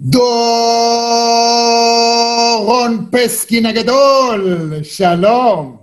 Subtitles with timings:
[0.00, 0.20] דורון
[3.10, 5.76] פסקין הגדול, שלום.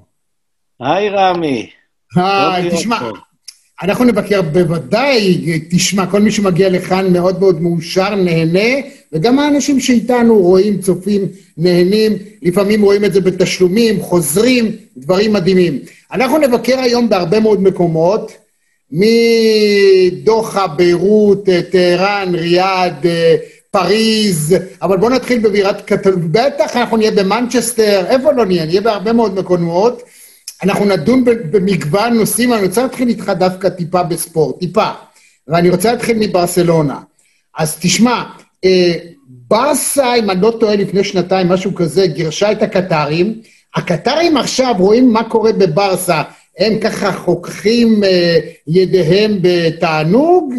[0.80, 1.70] היי רמי.
[2.16, 3.00] היי, תשמע,
[3.84, 8.70] אנחנו נבקר בוודאי, תשמע, כל מי שמגיע לכאן מאוד מאוד מאושר, נהנה,
[9.14, 11.22] וגם האנשים שאיתנו רואים, צופים,
[11.58, 15.80] נהנים, לפעמים רואים את זה בתשלומים, חוזרים, דברים מדהימים.
[16.12, 18.32] אנחנו נבקר היום בהרבה מאוד מקומות,
[18.92, 23.06] מדוחה, ביירות, טהרן, ריאד,
[23.72, 26.28] פריז, אבל בואו נתחיל בבירת קטלוניה.
[26.32, 28.66] בטח אנחנו נהיה במנצ'סטר, איפה לא נהיה?
[28.66, 30.04] נהיה בהרבה מאוד מקומות.
[30.64, 34.90] אנחנו נדון במגוון נושאים, אני רוצה להתחיל איתך דווקא טיפה בספורט, טיפה.
[35.48, 37.00] ואני רוצה להתחיל מברסלונה.
[37.58, 38.24] אז תשמע,
[38.66, 38.94] אה,
[39.28, 43.42] ברסה, אם אני לא טועה, לפני שנתיים, משהו כזה, גירשה את הקטרים.
[43.76, 46.22] הקטרים עכשיו רואים מה קורה בברסה,
[46.60, 50.54] הם ככה חוככים אה, ידיהם בתענוג,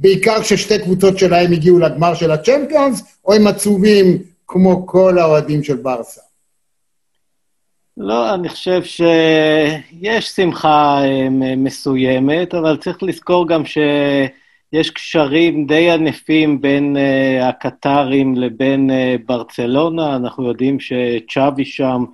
[0.00, 5.76] בעיקר כששתי קבוצות שלהם הגיעו לגמר של הצ'מפיונס, או הם עצובים כמו כל האוהדים של
[5.76, 6.20] ברסה?
[7.96, 16.60] לא, אני חושב שיש שמחה אה, מסוימת, אבל צריך לזכור גם שיש קשרים די ענפים
[16.60, 20.16] בין uh, הקטרים לבין uh, ברצלונה.
[20.16, 22.04] אנחנו יודעים שצ'אבי שם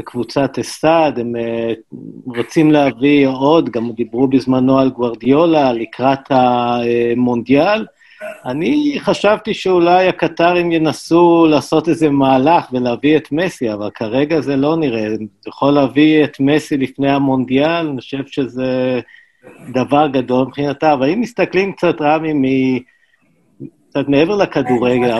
[0.00, 1.96] בקבוצת אסטד, הם uh,
[2.36, 7.86] רוצים להביא עוד, גם דיברו בזמנו על גוורדיולה לקראת המונדיאל.
[8.46, 14.76] אני חשבתי שאולי הקטרים ינסו לעשות איזה מהלך ולהביא את מסי, אבל כרגע זה לא
[14.76, 15.06] נראה.
[15.46, 19.00] יכול להביא את מסי לפני המונדיאל, אני חושב שזה
[19.72, 20.92] דבר גדול מבחינתה.
[20.92, 22.44] אבל אם מסתכלים קצת, רמי, מ...
[23.90, 25.10] קצת מעבר לכדורגל,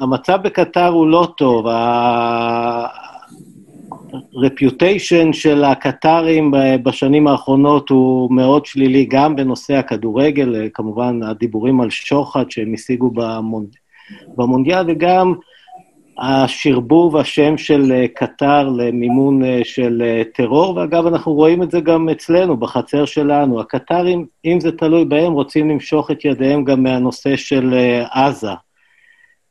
[0.00, 1.66] המצב בקטר הוא לא טוב.
[4.36, 12.50] הרפיוטיישן של הקטרים בשנים האחרונות הוא מאוד שלילי, גם בנושא הכדורגל, כמובן הדיבורים על שוחד
[12.50, 13.68] שהם השיגו במונד...
[14.36, 15.34] במונדיאל, וגם
[16.18, 23.04] השרבוב השם של קטר למימון של טרור, ואגב, אנחנו רואים את זה גם אצלנו, בחצר
[23.04, 23.60] שלנו.
[23.60, 27.74] הקטרים, אם זה תלוי בהם, רוצים למשוך את ידיהם גם מהנושא של
[28.10, 28.52] עזה,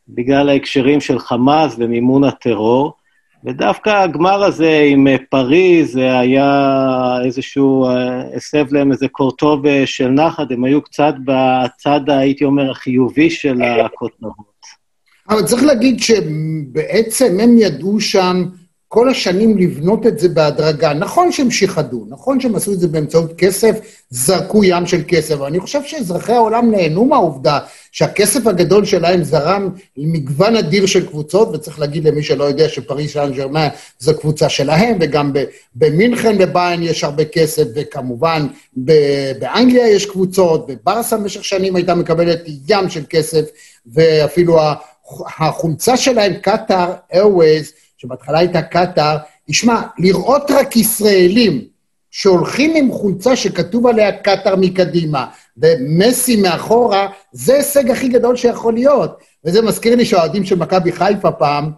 [0.10, 2.99] בגלל ההקשרים של חמאס ומימון הטרור.
[3.44, 10.08] ודווקא הגמר הזה עם אה, פריז זה היה איזשהו, אה, הסב להם איזה קורטוב של
[10.08, 14.50] נחת, הם היו קצת בצד, הייתי אומר, החיובי של הכותרות.
[15.30, 18.44] אבל צריך להגיד שבעצם הם ידעו שם
[18.92, 20.94] כל השנים לבנות את זה בהדרגה.
[20.94, 23.80] נכון שהם שיחדו, נכון שהם עשו את זה באמצעות כסף,
[24.10, 27.60] זרקו ים של כסף, אבל אני חושב שאזרחי העולם נהנו מהעובדה
[27.92, 33.32] שהכסף הגדול שלהם זרם למגוון אדיר של קבוצות, וצריך להגיד למי שלא יודע שפריס סן
[33.32, 33.68] ג'רמן
[34.00, 35.34] זו קבוצה שלהם, וגם
[35.76, 38.48] במינכן בביין יש הרבה כסף, וכמובן
[39.40, 43.46] באנגליה יש קבוצות, וברסה במשך שנים הייתה מקבלת ים של כסף,
[43.94, 44.58] ואפילו
[45.40, 47.72] החולצה שלהם, קטאר איירווייז,
[48.02, 49.18] שבהתחלה הייתה קטאר,
[49.48, 51.62] תשמע, לראות רק ישראלים
[52.12, 55.26] שהולכים עם חולצה שכתוב עליה קטאר מקדימה
[55.58, 59.20] ומסי מאחורה, זה ההישג הכי גדול שיכול להיות.
[59.46, 61.72] וזה מזכיר לי שהאוהדים של מכבי חיפה פעם,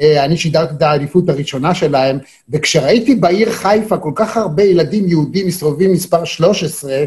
[0.00, 2.18] אה, אני שידרתי את האליפות הראשונה שלהם,
[2.48, 7.04] וכשראיתי בעיר חיפה כל כך הרבה ילדים יהודים מסתובבים מספר 13,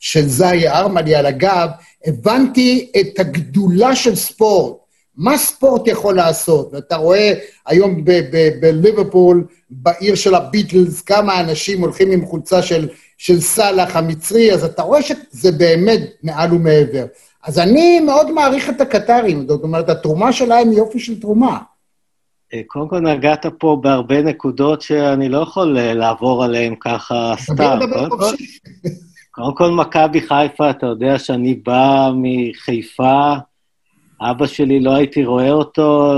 [0.00, 1.68] של זאי ארמלי על הגב,
[2.06, 4.87] הבנתי את הגדולה של ספורט.
[5.18, 6.68] מה ספורט יכול לעשות?
[6.72, 7.34] ואתה רואה
[7.66, 8.04] היום
[8.60, 14.82] בליברפול, בעיר של הביטלס, כמה אנשים הולכים עם חולצה של, של סאלח המצרי, אז אתה
[14.82, 17.04] רואה שזה באמת מעל ומעבר.
[17.44, 21.58] אז אני מאוד מעריך את הקטרים, זאת אומרת, התרומה שלהם היא יופי של תרומה.
[22.54, 27.78] אה, קודם כל נגעת פה בהרבה נקודות שאני לא יכול אה, לעבור עליהן ככה סתם.
[29.30, 33.34] קודם כל, מכבי חיפה, אתה יודע שאני בא מחיפה,
[34.20, 36.14] אבא שלי, לא הייתי רואה אותו,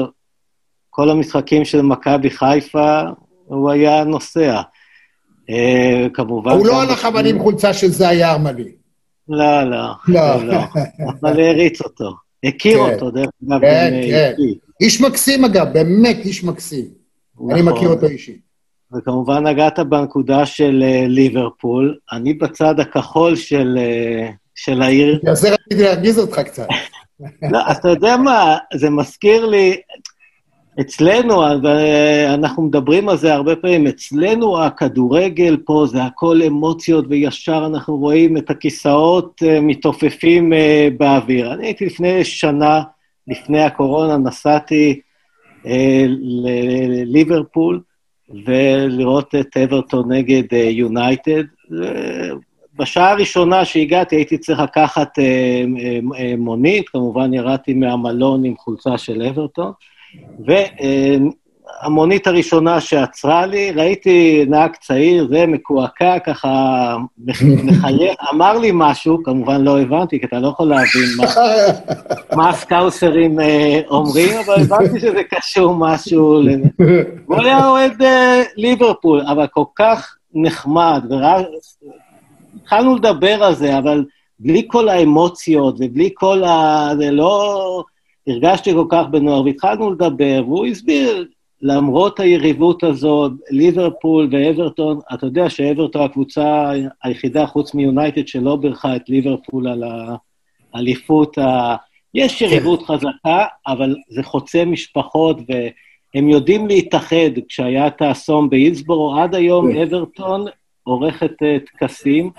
[0.91, 3.01] כל המשחקים של מכבי חיפה,
[3.45, 4.61] הוא היה נוסע.
[5.51, 6.53] Uh, כמובן...
[6.53, 8.73] הוא לא הלך אבל עם חולצה של זה היה ארמלי.
[9.29, 9.87] לא, לא.
[10.09, 10.57] לא.
[11.21, 12.11] אבל העריץ אותו.
[12.45, 12.93] הכיר כן.
[12.95, 13.61] אותו, דרך אגב.
[13.61, 14.33] כן, כן.
[14.81, 16.85] איש מקסים, אגב, באמת איש מקסים.
[17.35, 17.53] נכון.
[17.53, 18.41] אני מכיר אותו אישית.
[18.97, 21.99] וכמובן נגעת בנקודה של uh, ליברפול.
[22.13, 23.79] אני בצד הכחול של,
[24.55, 25.19] של העיר.
[25.23, 26.67] בגלל זה רציתי להרגיז אותך קצת.
[27.51, 29.77] לא, אתה יודע מה, זה מזכיר לי,
[30.81, 31.45] אצלנו,
[32.35, 38.37] אנחנו מדברים על זה הרבה פעמים, אצלנו הכדורגל פה זה הכל אמוציות, וישר אנחנו רואים
[38.37, 41.53] את הכיסאות אה, מתעופפים אה, באוויר.
[41.53, 42.83] אני הייתי לפני שנה,
[43.29, 45.01] לפני הקורונה, נסעתי
[45.67, 46.05] אה,
[47.05, 47.81] לליברפול,
[48.47, 51.43] ולראות את אברטון נגד יונייטד.
[52.81, 58.99] בשעה הראשונה שהגעתי הייתי צריך לקחת אה, אה, אה, מונית, כמובן ירדתי מהמלון עם חולצה
[58.99, 59.73] של אברטון,
[61.83, 66.97] והמונית הראשונה שעצרה לי, ראיתי נהג צעיר, זה מקועקע, ככה
[67.65, 71.25] מחייך, אמר לי משהו, כמובן לא הבנתי, כי אתה לא יכול להבין מה,
[72.37, 73.39] מה הסקאוסרים
[73.91, 76.43] אומרים, אבל הבנתי שזה קשור משהו,
[77.27, 78.03] הוא היה אוהד
[78.57, 81.05] ליברפול, אבל כל כך נחמד,
[82.57, 84.05] התחלנו לדבר על זה, אבל
[84.39, 86.89] בלי כל האמוציות ובלי כל ה...
[86.99, 87.85] זה לא...
[88.27, 91.27] הרגשתי כל כך בנוער, והתחלנו לדבר, והוא הסביר,
[91.63, 96.71] למרות היריבות הזאת, ליברפול ואברטון, אתה יודע שאברטון הקבוצה
[97.05, 99.85] היחידה חוץ מיונייטד שלא בירכה את ליברפול על
[100.75, 101.77] האליפות ה...
[102.15, 102.45] יש כן.
[102.45, 105.39] יריבות חזקה, אבל זה חוצה משפחות,
[106.15, 107.31] והם יודעים להתאחד.
[107.49, 109.79] כשהיה את האסון באילסבורו, עד היום כן.
[109.83, 110.45] אברטון
[110.85, 112.31] עורכת אה, טקסים,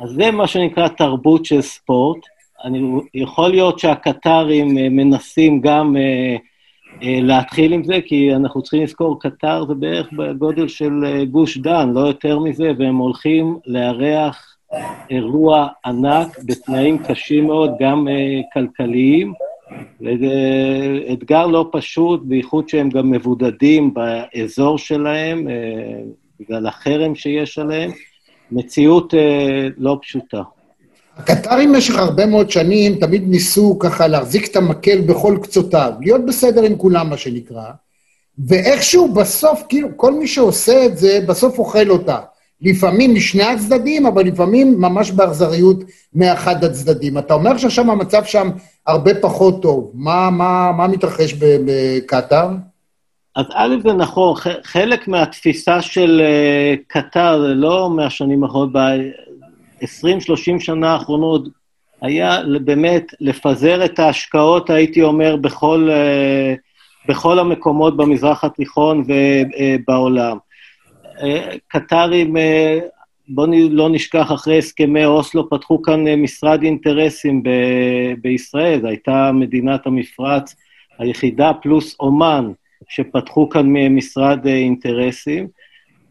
[0.00, 2.18] אז זה מה שנקרא תרבות של ספורט.
[2.64, 2.80] אני,
[3.14, 6.36] יכול להיות שהקטרים אה, מנסים גם אה,
[7.02, 12.00] להתחיל עם זה, כי אנחנו צריכים לזכור, קטר זה בערך בגודל של גוש דן, לא
[12.00, 14.56] יותר מזה, והם הולכים לארח
[15.10, 18.08] אירוע ענק בתנאים קשים מאוד, גם
[18.54, 19.32] כלכליים.
[20.00, 20.34] וזה
[21.12, 25.48] אתגר לא פשוט, בייחוד שהם גם מבודדים באזור שלהם,
[26.40, 27.90] בגלל החרם שיש עליהם.
[28.52, 30.42] מציאות אה, לא פשוטה.
[31.16, 36.62] הקטרים במשך הרבה מאוד שנים תמיד ניסו ככה להחזיק את המקל בכל קצותיו, להיות בסדר
[36.62, 37.64] עם כולם, מה שנקרא,
[38.46, 42.18] ואיכשהו בסוף, כאילו, כל מי שעושה את זה, בסוף אוכל אותה.
[42.60, 47.18] לפעמים משני הצדדים, אבל לפעמים ממש באכזריות מאחד הצדדים.
[47.18, 48.50] אתה אומר שעכשיו המצב שם
[48.86, 49.90] הרבה פחות טוב.
[49.94, 52.48] מה, מה, מה מתרחש בקטאר?
[53.38, 60.92] אז א', זה נכון, חלק מהתפיסה של uh, קטר, זה לא מהשנים האחרונות, ב-20-30 שנה
[60.92, 61.48] האחרונות,
[62.00, 70.36] היה באמת לפזר את ההשקעות, הייתי אומר, בכל, uh, בכל המקומות במזרח התיכון ובעולם.
[71.18, 71.22] Uh,
[71.68, 72.36] קטרים,
[73.28, 79.86] בואו לא נשכח, אחרי הסכמי אוסלו פתחו כאן משרד אינטרסים ב- בישראל, זו הייתה מדינת
[79.86, 80.56] המפרץ
[80.98, 82.52] היחידה פלוס אומן.
[82.88, 85.46] שפתחו כאן משרד אה, אינטרסים,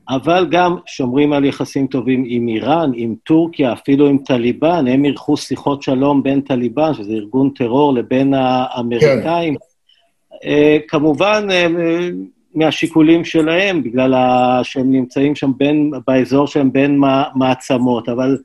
[0.09, 5.37] אבל גם שומרים על יחסים טובים עם איראן, עם טורקיה, אפילו עם טליבן, הם אירחו
[5.37, 9.55] שיחות שלום בין טליבן, שזה ארגון טרור, לבין האמריקאים.
[9.55, 10.77] כן.
[10.87, 11.67] כמובן, אה,
[12.55, 14.13] מהשיקולים שלהם, בגלל
[14.63, 17.01] שהם נמצאים שם בין, באזור שהם בין
[17.35, 18.37] מעצמות, אבל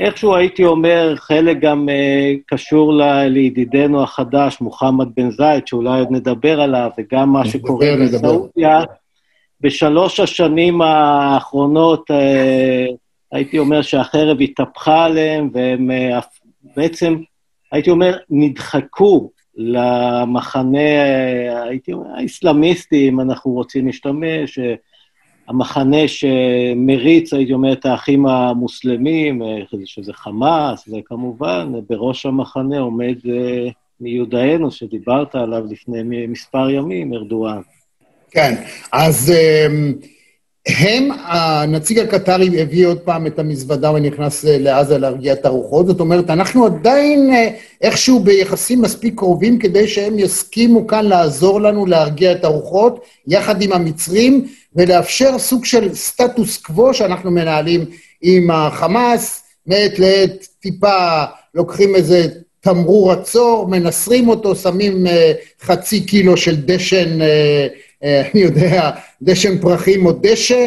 [0.00, 6.08] איכשהו הייתי אומר, חלק גם uh, קשור ל, לידידנו החדש, מוחמד בן זייד, שאולי עוד
[6.10, 8.80] נדבר עליו, וגם מה שקורה בסעודיה.
[9.60, 12.94] בשלוש השנים האחרונות, uh,
[13.32, 16.24] הייתי אומר שהחרב התהפכה עליהם, והם uh,
[16.76, 17.16] בעצם,
[17.72, 24.62] הייתי אומר, נדחקו למחנה, uh, הייתי אומר, האסלאמיסטי, אם אנחנו רוצים להשתמש, uh,
[25.50, 33.68] המחנה שמריץ, הייתי אומר, את האחים המוסלמים, אה, שזה חמאס, וכמובן, בראש המחנה עומד אה,
[34.00, 37.60] מיודענו, שדיברת עליו לפני מספר ימים, ארדואן.
[38.30, 38.54] כן,
[38.92, 39.94] אז אמ,
[40.68, 46.00] הם, הנציג הקטרי הביא עוד פעם את המזוודה ונכנס אה, לעזה להרגיע את הרוחות, זאת
[46.00, 47.30] אומרת, אנחנו עדיין
[47.80, 53.72] איכשהו ביחסים מספיק קרובים כדי שהם יסכימו כאן לעזור לנו להרגיע את הרוחות, יחד עם
[53.72, 54.46] המצרים,
[54.76, 57.84] ולאפשר סוג של סטטוס קוו שאנחנו מנהלים
[58.22, 61.24] עם החמאס, מעת לעת טיפה
[61.54, 62.26] לוקחים איזה
[62.60, 65.10] תמרור עצור, מנסרים אותו, שמים uh,
[65.62, 68.90] חצי קילו של דשן, uh, uh, אני יודע,
[69.22, 70.66] דשן פרחים או דשא,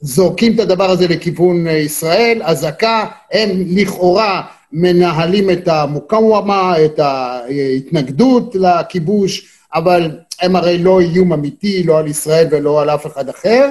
[0.00, 8.54] זורקים את הדבר הזה לכיוון uh, ישראל, אזעקה, הם לכאורה מנהלים את המוקאוומה, את ההתנגדות
[8.54, 10.10] לכיבוש, אבל
[10.42, 13.68] הם הרי לא איום אמיתי, לא על ישראל ולא על אף אחד אחר,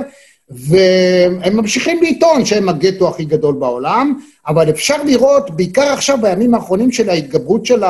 [0.50, 6.92] והם ממשיכים לטעון שהם הגטו הכי גדול בעולם, אבל אפשר לראות, בעיקר עכשיו בימים האחרונים
[6.92, 7.84] של ההתגברות של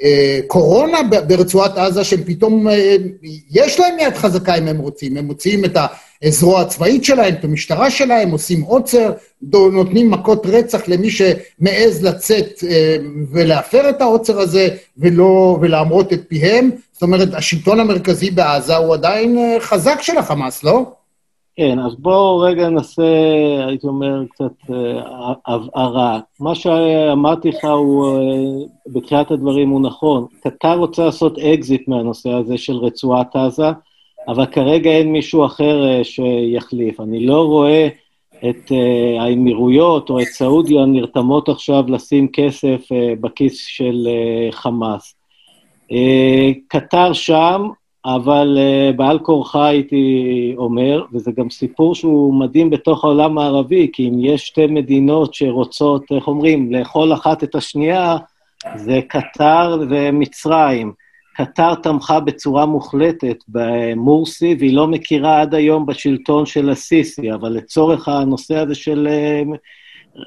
[0.00, 2.96] הקורונה אה, אה, ברצועת עזה, שהם פתאום, אה,
[3.50, 5.76] יש להם יד חזקה אם הם רוצים, הם מוציאים את
[6.22, 9.12] הזרוע הצבאית שלהם, את המשטרה שלהם, עושים עוצר,
[9.52, 12.64] נותנים מכות רצח למי שמעז לצאת
[13.32, 16.70] ולהפר את העוצר הזה ולא, ולהמרות את פיהם.
[16.92, 20.84] זאת אומרת, השלטון המרכזי בעזה הוא עדיין אה, חזק של החמאס, לא?
[21.56, 23.02] כן, אז בואו רגע ננסה,
[23.66, 26.20] הייתי אומר, קצת אה, הבהרה.
[26.40, 30.26] מה שאמרתי לך הוא, אה, בתחילת הדברים הוא נכון.
[30.42, 33.70] קטר רוצה לעשות אקזיט מהנושא הזה של רצועת עזה,
[34.28, 37.00] אבל כרגע אין מישהו אחר שיחליף.
[37.00, 37.88] אני לא רואה
[38.38, 44.08] את uh, האמירויות או את סעודיה נרתמות עכשיו לשים כסף uh, בכיס של
[44.50, 45.14] חמאס.
[46.68, 47.68] קטר שם,
[48.04, 48.58] אבל
[48.96, 54.46] בעל כורחה הייתי אומר, וזה גם סיפור שהוא מדהים בתוך העולם הערבי, כי אם יש
[54.46, 58.16] שתי מדינות שרוצות, איך אומרים, לאכול אחת את השנייה,
[58.76, 60.92] זה קטר ומצרים.
[61.34, 68.08] קטר תמכה בצורה מוחלטת במורסי, והיא לא מכירה עד היום בשלטון של הסיסי, אבל לצורך
[68.08, 69.42] הנושא הזה של אה,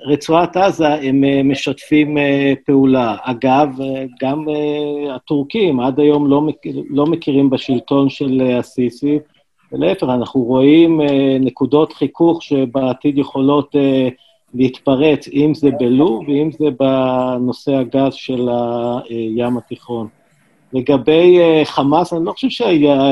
[0.06, 3.16] רצועת עזה, הם אה, משתפים אה, פעולה.
[3.22, 3.70] אגב,
[4.22, 4.46] גם
[5.16, 6.48] הטורקים עד היום לא,
[6.90, 9.20] לא מכירים בשלטון של הסיסי,
[9.72, 11.02] ולהפך, אנחנו רואים
[11.40, 13.76] נקודות חיכוך שבעתיד יכולות
[14.54, 18.50] להתפרץ, אם זה בלוב ואם זה בנושא הגז של
[19.10, 20.08] הים התיכון.
[20.76, 23.12] לגבי uh, חמאס, אני לא חושב שהיה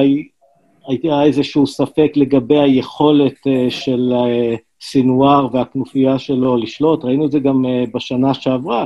[0.88, 7.05] היה איזשהו ספק לגבי היכולת uh, של uh, סינואר והכנופיה שלו לשלוט.
[7.05, 8.86] ראינו את זה גם בשנה שעברה,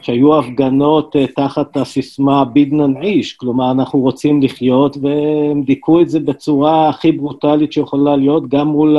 [0.00, 6.88] שהיו הפגנות תחת הסיסמה בידנן איש, כלומר, אנחנו רוצים לחיות, והם דיכאו את זה בצורה
[6.88, 8.96] הכי ברוטלית שיכולה להיות, גם מול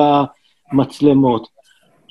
[0.72, 1.59] המצלמות.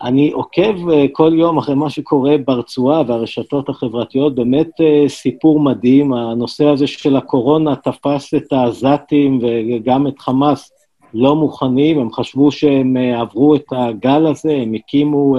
[0.03, 6.13] אני עוקב אה, כל יום אחרי מה שקורה ברצועה והרשתות החברתיות, באמת אה, סיפור מדהים.
[6.13, 10.73] הנושא הזה של הקורונה תפס את העזתים וגם את חמאס
[11.15, 15.37] לא מוכנים, הם חשבו שהם אה, עברו את הגל הזה, הם הקימו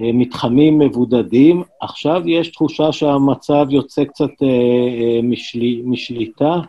[0.00, 1.62] מתחמים מבודדים.
[1.80, 4.30] עכשיו יש תחושה שהמצב יוצא קצת
[5.22, 5.80] משל...
[5.84, 6.60] משליטה.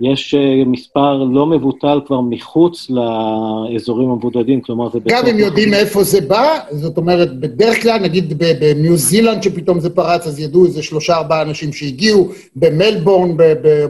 [0.00, 4.98] יש אה, מספר לא מבוטל כבר מחוץ לאזורים המבודדים, כלומר זה...
[5.08, 9.90] גם אם יודעים מאיפה זה בא, זאת אומרת, בדרך כלל, נגיד בניו זילנד שפתאום זה
[9.90, 13.36] פרץ, אז ידעו איזה שלושה ארבעה אנשים שהגיעו, במלבורן,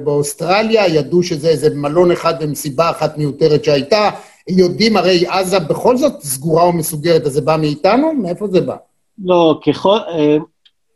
[0.04, 4.10] באוסטרליה, ידעו שזה איזה מלון אחד ומסיבה אחת מיותרת שהייתה,
[4.48, 8.14] יודעים, הרי עזה בכל זאת סגורה ומסוגרת, אז זה בא מאיתנו?
[8.14, 8.76] מאיפה זה בא?
[9.24, 9.98] לא, ככל...
[10.08, 10.36] אה,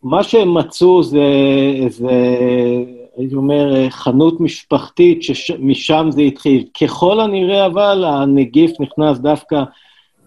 [0.03, 1.19] מה שהם מצאו זה...
[1.89, 2.09] זה...
[3.17, 6.65] הייתי אומר, אה, חנות משפחתית שמשם זה התחיל.
[6.81, 9.63] ככל הנראה, אבל, הנגיף נכנס דווקא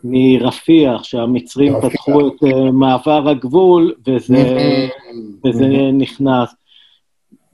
[0.03, 4.57] מרפיח, שהמצרים פתחו את uh, מעבר הגבול, וזה,
[5.45, 6.55] וזה נכנס.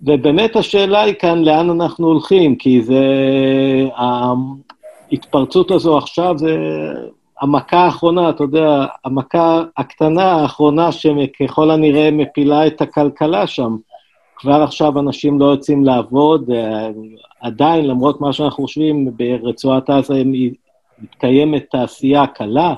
[0.01, 3.03] ובאמת השאלה היא כאן לאן אנחנו הולכים, כי זה...
[5.11, 6.57] ההתפרצות הזו עכשיו זה
[7.41, 13.75] המכה האחרונה, אתה יודע, המכה הקטנה האחרונה שככל הנראה מפילה את הכלכלה שם.
[14.41, 16.89] כבר עכשיו אנשים לא יוצאים לעבוד, אה,
[17.41, 20.23] עדיין, למרות מה שאנחנו חושבים, ברצועת עזה
[21.01, 22.73] מתקיימת תעשייה קלה,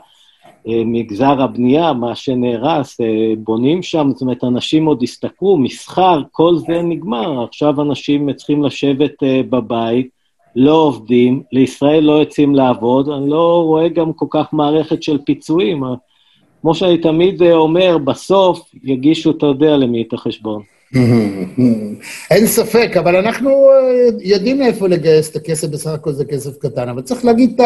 [0.67, 6.55] אה, מגזר הבנייה, מה שנהרס, אה, בונים שם, זאת אומרת, אנשים עוד השתכרו, מסחר, כל
[6.55, 7.43] זה נגמר.
[7.43, 10.09] עכשיו אנשים צריכים לשבת בבית,
[10.55, 15.83] לא עובדים, לישראל לא יוצאים לעבוד, אני לא רואה גם כל כך מערכת של פיצויים.
[16.61, 20.61] כמו שאני תמיד אומר, בסוף יגישו, אתה יודע, למי את החשבון.
[22.31, 26.89] אין ספק, אבל אנחנו אה, יודעים מאיפה לגייס את הכסף, בסך הכל זה כסף קטן,
[26.89, 27.61] אבל צריך להגיד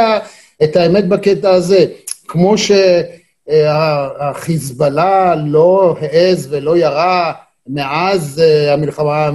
[0.63, 1.85] את האמת בקטע הזה.
[2.27, 2.55] כמו
[3.47, 7.33] שהחיזבאללה לא העז ולא ירה
[7.67, 9.29] מאז אה, המלחמה,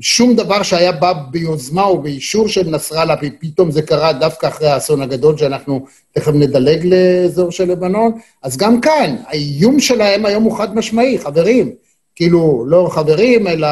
[0.00, 5.38] שום דבר שהיה בא ביוזמה ובאישור של נסראללה, ופתאום זה קרה דווקא אחרי האסון הגדול,
[5.38, 11.18] שאנחנו תכף נדלג לאזור של לבנון, אז גם כאן, האיום שלהם היום הוא חד משמעי,
[11.18, 11.85] חברים.
[12.16, 13.68] כאילו, לא חברים, אלא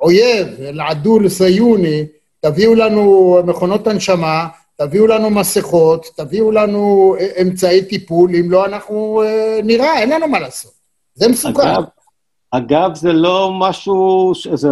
[0.00, 2.04] אויב, אלא עדול סיוני,
[2.40, 9.60] תביאו לנו מכונות הנשמה, תביאו לנו מסכות, תביאו לנו אמצעי טיפול, אם לא אנחנו אה,
[9.64, 10.72] נראה, אין לנו מה לעשות.
[11.14, 11.62] זה מסוכן.
[11.62, 11.82] אגב,
[12.50, 14.68] אגב זה לא משהו, זה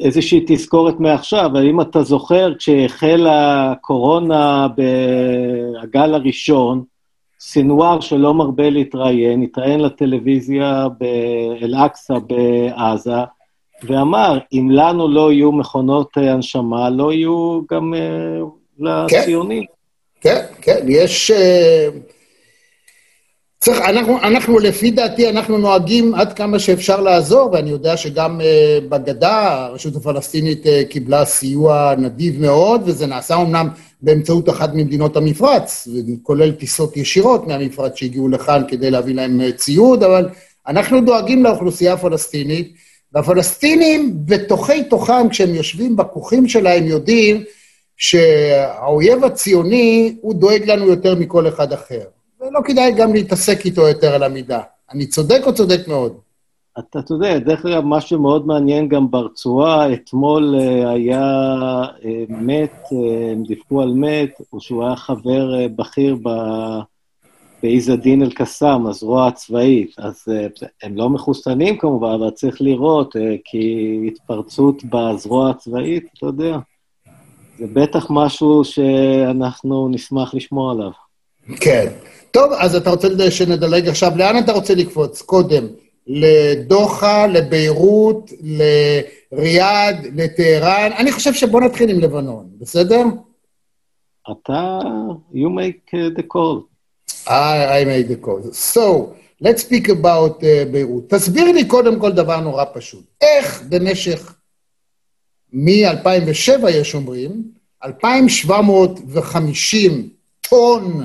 [0.00, 6.84] איזושהי תזכורת מעכשיו, אבל אם אתה זוכר, כשהחלה הקורונה בגל הראשון,
[7.46, 13.12] סינואר שלא מרבה להתראיין, התראיין לטלוויזיה באל-אקצא בעזה,
[13.82, 19.62] ואמר, אם לנו לא יהיו מכונות הנשמה, לא יהיו גם uh, לציונים.
[20.20, 21.30] כן, כן, כן, יש...
[21.30, 21.34] Uh,
[23.58, 28.44] צריך, אנחנו, אנחנו, לפי דעתי, אנחנו נוהגים עד כמה שאפשר לעזור, ואני יודע שגם uh,
[28.88, 33.68] בגדה, הרשות הפלסטינית uh, קיבלה סיוע נדיב מאוד, וזה נעשה אמנם
[34.04, 35.88] באמצעות אחת ממדינות המפרץ,
[36.22, 40.28] כולל טיסות ישירות מהמפרץ שהגיעו לכאן כדי להביא להם אה, ציוד, אבל
[40.66, 42.74] אנחנו דואגים לאוכלוסייה הפלסטינית,
[43.12, 47.44] והפלסטינים בתוכי תוכם, כשהם יושבים בכוכים שלהם, יודעים
[47.96, 52.02] שהאויב הציוני, הוא דואג לנו יותר מכל אחד אחר.
[52.40, 54.60] ולא כדאי גם להתעסק איתו יותר על המידה.
[54.92, 56.23] אני צודק או צודק מאוד?
[56.78, 61.46] אתה, יודע, דרך אגב, מה שמאוד מעניין גם ברצועה, אתמול uh, היה
[62.00, 62.94] uh, מת, uh,
[63.32, 66.16] הם דיווחו על מת, או שהוא היה חבר בכיר
[67.62, 69.94] בעיז א-דין אל-קסאם, הזרוע הצבאית.
[69.98, 70.24] אז
[70.82, 76.58] הם לא מחוסנים כמובן, אבל צריך לראות, כי התפרצות בזרוע הצבאית, אתה יודע,
[77.58, 80.90] זה בטח משהו שאנחנו נשמח לשמוע עליו.
[81.60, 81.86] כן.
[82.30, 85.22] טוב, אז אתה רוצה שנדלג עכשיו, לאן אתה רוצה לקפוץ?
[85.22, 85.66] קודם,
[86.06, 88.30] לדוחה, לביירות,
[89.32, 90.90] לריאד, לטהרן.
[90.98, 93.02] אני חושב שבוא נתחיל עם לבנון, בסדר?
[94.32, 94.78] אתה,
[95.32, 96.68] you make uh, the call.
[97.26, 98.52] I, I made the call.
[98.52, 101.10] So, let's speak about uh, ביירות.
[101.10, 103.04] תסביר לי קודם כל דבר נורא פשוט.
[103.20, 104.34] איך במשך,
[105.52, 107.52] מ-2007 יש אומרים,
[107.84, 110.08] 2,750
[110.40, 111.04] טון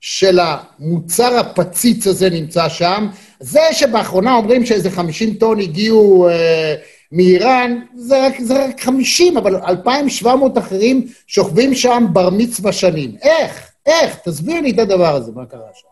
[0.00, 3.08] של המוצר הפציץ הזה נמצא שם.
[3.40, 6.74] זה שבאחרונה אומרים שאיזה 50 טון הגיעו אה,
[7.12, 13.16] מאיראן, זה רק, זה רק 50, אבל 2,700 אחרים שוכבים שם בר מצווה שנים.
[13.22, 13.70] איך?
[13.86, 14.18] איך?
[14.24, 15.86] תסביר לי את הדבר הזה, מה קרה שם.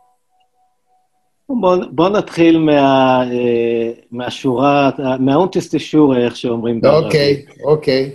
[1.48, 7.04] בוא, בוא נתחיל מה, אה, מהשורה, מהאונטס שורה, איך שאומרים בערבית.
[7.06, 8.10] אוקיי, אוקיי.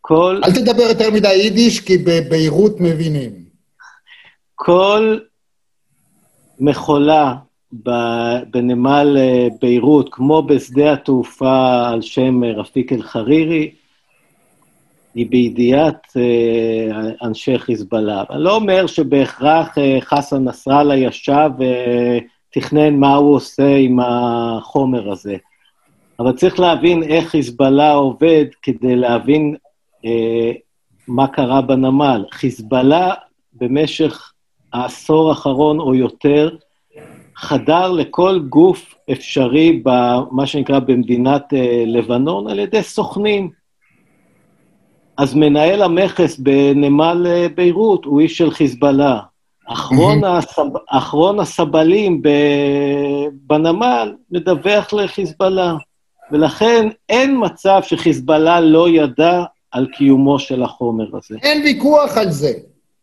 [0.00, 0.40] כל...
[0.44, 3.32] אל תדבר יותר מדי יידיש, כי בביירות מבינים.
[4.54, 5.18] כל
[6.60, 7.34] מכולה
[7.72, 13.70] בנמל אה, ביירות, כמו בשדה התעופה על שם אה, רפיק אל-חרירי,
[15.14, 18.24] היא בידיעת אה, אנשי חיזבאללה.
[18.30, 25.36] אני לא אומר שבהכרח חסן נסראללה ישב ותכנן מה הוא עושה עם החומר הזה,
[26.18, 29.56] אבל צריך להבין איך חיזבאללה עובד כדי להבין
[31.08, 32.24] מה קרה בנמל.
[32.30, 33.14] חיזבאללה
[33.52, 34.32] במשך
[34.72, 36.56] העשור האחרון או יותר,
[37.36, 43.50] חדר לכל גוף אפשרי במה שנקרא במדינת אה, לבנון על ידי סוכנים.
[45.16, 49.20] אז מנהל המכס בנמל אה, ביירות הוא איש של חיזבאללה.
[49.68, 50.62] אחרון, הסב...
[50.90, 52.28] אחרון הסבלים ב...
[53.32, 55.74] בנמל מדווח לחיזבאללה.
[56.32, 61.38] ולכן אין מצב שחיזבאללה לא ידע על קיומו של החומר הזה.
[61.42, 62.52] אין ויכוח על זה.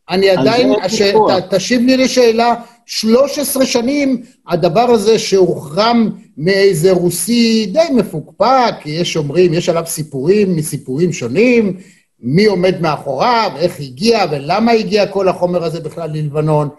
[0.09, 1.01] אני עדיין, הש...
[1.01, 9.53] ת, תשיב לי לשאלה, 13 שנים הדבר הזה שהוחרם מאיזה רוסי די מפוקפק, יש אומרים,
[9.53, 11.77] יש עליו סיפורים מסיפורים שונים,
[12.19, 16.69] מי עומד מאחוריו, איך הגיע ולמה הגיע כל החומר הזה בכלל ללבנון,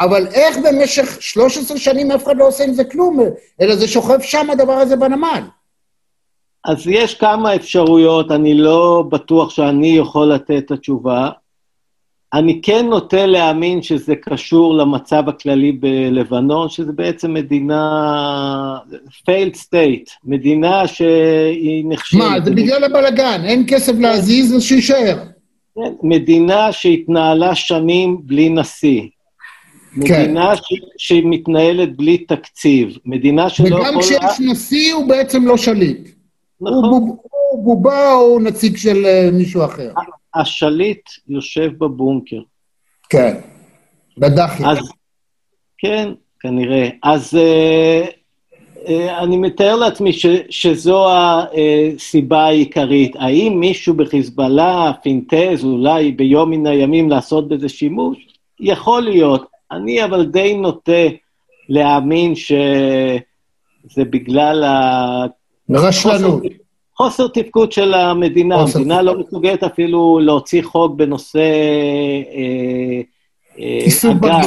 [0.00, 3.20] אבל איך במשך 13 שנים אף אחד לא עושה עם זה כלום,
[3.60, 5.42] אלא זה שוכב שם הדבר הזה בנמל.
[6.64, 11.28] אז יש כמה אפשרויות, אני לא בטוח שאני יכול לתת את התשובה.
[12.34, 18.78] אני כן נוטה להאמין שזה קשור למצב הכללי בלבנון, שזה בעצם מדינה,
[19.12, 22.20] failed state, מדינה שהיא נחשבת...
[22.20, 25.18] מה, זה בגלל הבלגן, אין כסף להזיז, אז שיישאר.
[25.74, 29.02] כן, מדינה שהתנהלה שנים בלי נשיא.
[30.06, 30.22] כן.
[30.22, 30.62] מדינה ש...
[30.98, 32.96] שמתנהלת בלי תקציב.
[33.04, 33.90] מדינה שלא יכולה...
[33.90, 36.08] וגם כשיש נשיא הוא בעצם לא שליט.
[36.60, 36.84] נכון.
[37.50, 39.90] הוא בובה או נציג של אה, מישהו אחר.
[40.34, 42.40] השליט יושב בבונקר.
[43.10, 43.36] כן,
[44.18, 44.62] בדחי.
[44.66, 44.78] אז,
[45.78, 46.88] כן, כנראה.
[47.02, 48.08] אז uh,
[48.86, 48.90] uh,
[49.22, 53.16] אני מתאר לעצמי ש, שזו הסיבה העיקרית.
[53.16, 58.18] האם מישהו בחיזבאללה פינטז אולי ביום מן הימים לעשות בזה שימוש?
[58.60, 59.44] יכול להיות.
[59.72, 61.08] אני אבל די נוטה
[61.68, 65.24] להאמין שזה בגלל ה...
[65.70, 66.42] רשלנות.
[66.96, 68.58] חוסר תפקוד של המדינה.
[68.58, 73.00] חוסר המדינה לא מסוגלת אפילו להוציא חוק בנושא אה,
[73.58, 74.46] אה, הגז.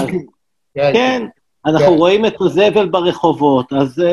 [0.75, 1.25] כן, כן.
[1.67, 1.97] אנחנו כן.
[1.97, 4.03] רואים את הזבל ברחובות, אז uh,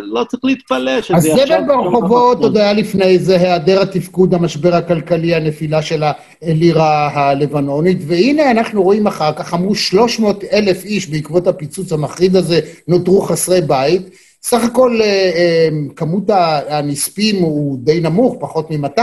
[0.00, 1.56] לא צריך להתפלא שזה עכשיו...
[1.56, 6.02] הזבל ברחובות עוד היה לפני זה היעדר התפקוד, המשבר הכלכלי, הנפילה של
[6.42, 12.60] הלירה הלבנונית, והנה אנחנו רואים אחר כך, אמרו 300 אלף איש בעקבות הפיצוץ המחריד הזה,
[12.88, 14.02] נותרו חסרי בית.
[14.42, 16.24] סך הכל אה, אה, כמות
[16.68, 19.00] הנספים הוא די נמוך, פחות מ-200,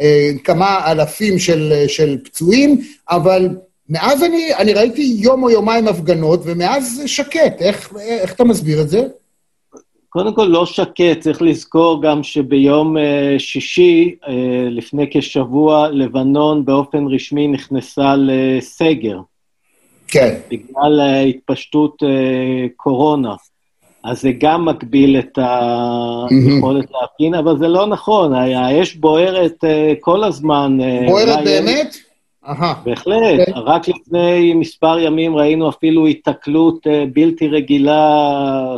[0.00, 3.48] אה, כמה אלפים של, של פצועים, אבל
[3.88, 7.62] מאז אני, אני ראיתי יום או יומיים הפגנות, ומאז שקט.
[7.62, 9.02] איך, איך אתה מסביר את זה?
[10.08, 12.96] קודם כל, לא שקט, צריך לזכור גם שביום
[13.38, 14.14] שישי,
[14.70, 19.18] לפני כשבוע, לבנון באופן רשמי נכנסה לסגר.
[20.08, 20.34] כן.
[20.50, 22.02] בגלל התפשטות
[22.76, 23.34] קורונה.
[24.04, 30.24] אז זה גם מגביל את היכולת להפגין, אבל זה לא נכון, האש בוערת אה, כל
[30.24, 30.78] הזמן.
[30.80, 31.96] אה, בוערת באמת?
[32.84, 33.38] בהחלט.
[33.38, 33.40] Okay.
[33.40, 33.62] אוקיי.
[33.66, 38.76] רק לפני מספר ימים ראינו אפילו היתקלות אה, בלתי רגילה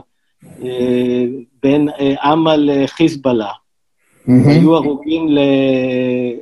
[1.62, 1.88] בין
[2.32, 3.50] אמל לחיזבאללה.
[4.26, 5.28] היו הרוגים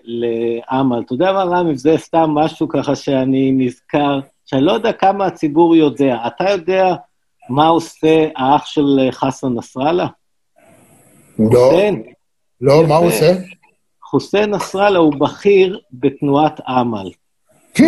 [0.04, 1.02] לאמל.
[1.06, 4.20] אתה יודע מה, רמי, זה סתם משהו ככה שאני נזכר.
[4.46, 6.18] שאני לא יודע כמה הציבור יודע.
[6.26, 6.94] אתה יודע
[7.48, 10.06] מה עושה האח של חסן נסראללה?
[11.38, 11.90] לא.
[12.60, 13.32] לא, מה הוא עושה?
[14.02, 17.10] חוסיין נסראללה הוא בכיר בתנועת אמל.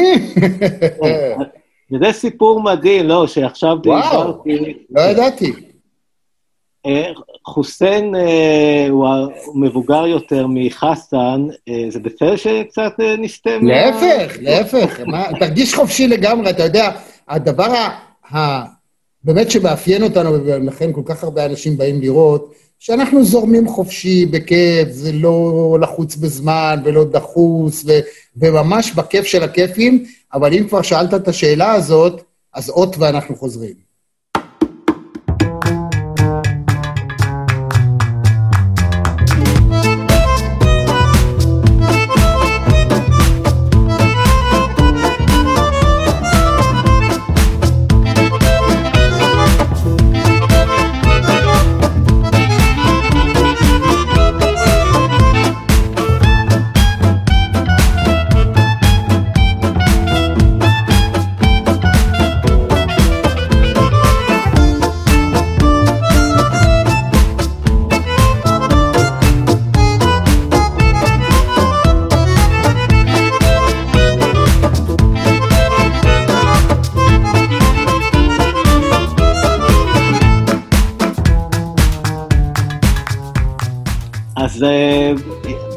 [1.93, 4.75] וזה סיפור מדהים, לא, שעכשיו דיברתי...
[4.91, 5.53] לא ידעתי.
[6.87, 7.13] אה,
[7.45, 9.07] חוסיין אה, הוא
[9.55, 15.01] מבוגר יותר מחסן, אה, זה בסדר שקצת נסטה להפך, להפך,
[15.39, 16.91] תרגיש חופשי לגמרי, אתה יודע,
[17.29, 17.75] הדבר
[19.27, 25.13] באמת שמאפיין אותנו, ולכן כל כך הרבה אנשים באים לראות, שאנחנו זורמים חופשי, בכיף, זה
[25.13, 27.91] לא לחוץ בזמן ולא דחוס, ו,
[28.37, 32.23] וממש בכיף של הכיפים, אבל אם כבר שאלת את השאלה הזאת,
[32.55, 33.86] אז אות ואנחנו חוזרים.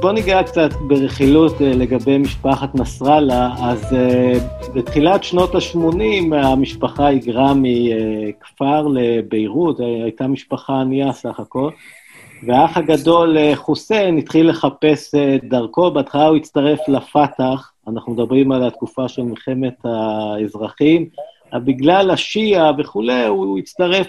[0.01, 3.49] בוא ניגע קצת ברכילות אה, לגבי משפחת נסראללה.
[3.61, 4.33] אז אה,
[4.73, 11.69] בתחילת שנות ה-80 המשפחה היגרה מכפר לביירות, אה, הייתה משפחה ענייה סך הכל,
[12.47, 19.21] והאח הגדול חוסיין התחיל לחפש דרכו, בהתחלה הוא הצטרף לפת"ח, אנחנו מדברים על התקופה של
[19.21, 21.09] מלחמת האזרחים,
[21.53, 24.07] בגלל השיעה וכולי, הוא הצטרף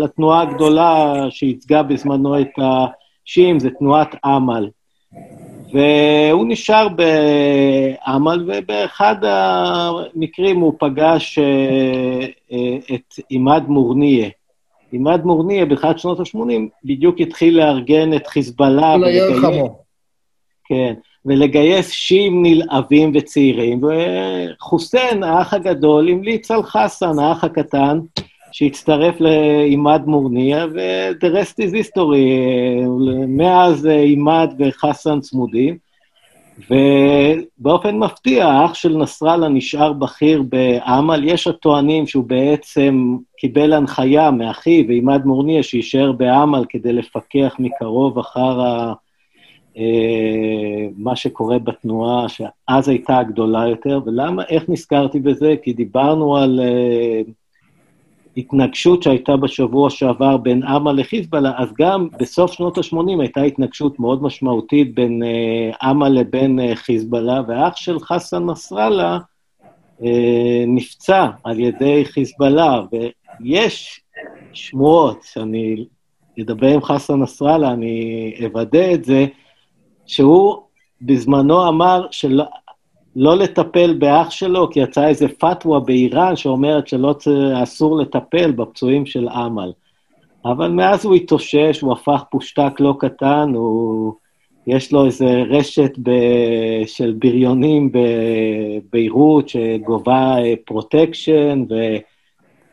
[0.00, 2.58] לתנועה הגדולה שייצגה בזמנו את
[3.26, 4.68] השיעים, זה תנועת אמל.
[5.72, 14.28] והוא נשאר בעמל, ובאחד המקרים הוא פגש אה, אה, את עימאד מורניה.
[14.92, 16.38] עימאד מורניה, בתחילת שנות ה-80,
[16.84, 18.94] בדיוק התחיל לארגן את חיזבאללה.
[18.94, 19.70] ולגייס...
[20.64, 20.94] כן,
[21.26, 27.98] ולגייס שיעים נלהבים וצעירים, וחוסיין, האח הגדול, המליץ על חסן, האח הקטן,
[28.54, 32.86] שהצטרף לעימאד מורניה, ו-the rest is history.
[33.28, 35.78] מאז עימאד וחסן צמודים,
[36.70, 41.24] ובאופן מפתיע, האח של נסראללה נשאר בכיר באמל.
[41.24, 48.60] יש הטוענים שהוא בעצם קיבל הנחיה מאחיו, עימאד מורניה, שיישאר באמל כדי לפקח מקרוב אחר
[48.60, 48.92] ה...
[49.76, 55.54] אה, מה שקורה בתנועה, שאז הייתה הגדולה יותר, ולמה, איך נזכרתי בזה?
[55.62, 56.60] כי דיברנו על
[58.36, 64.00] uh, התנגשות שהייתה בשבוע שעבר בין אמה לחיזבאללה, אז גם בסוף שנות ה-80 הייתה התנגשות
[64.00, 69.18] מאוד משמעותית בין אה, אמה לבין אה, חיזבאללה, ואח של חסן נסראללה
[70.04, 74.00] אה, נפצע על ידי חיזבאללה, ויש
[74.52, 75.84] שמועות, שאני
[76.40, 79.26] אדבר עם חסן נסראללה, אני אוודא את זה,
[80.06, 80.62] שהוא
[81.02, 82.44] בזמנו אמר שלא,
[83.16, 87.14] לא לטפל באח שלו, כי יצאה איזה פתווה באיראן שאומרת שלא
[87.62, 89.72] אסור לטפל בפצועים של אמל.
[90.44, 94.12] אבל מאז הוא התאושש, הוא הפך פושטק לא קטן, הוא...
[94.66, 96.10] יש לו איזה רשת ב...
[96.86, 101.74] של בריונים בביירות שגובה פרוטקשן, ו...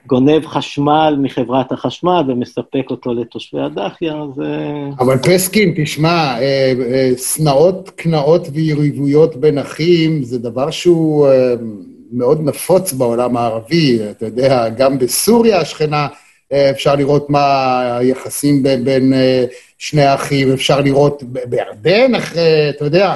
[0.07, 4.41] גונב חשמל מחברת החשמל ומספק אותו לתושבי הדחיה, אז...
[4.41, 11.27] אה, אבל פסקין, תשמע, אה, אה, שנאות, קנאות ויריבויות בין אחים זה דבר שהוא
[12.11, 13.99] מאוד נפוץ בעולם הערבי.
[14.11, 16.07] אתה יודע, גם בסוריה השכנה
[16.71, 19.13] אפשר לראות מה היחסים בין
[19.77, 23.15] שני האחים, אפשר לראות בירדן אחרי, אתה יודע,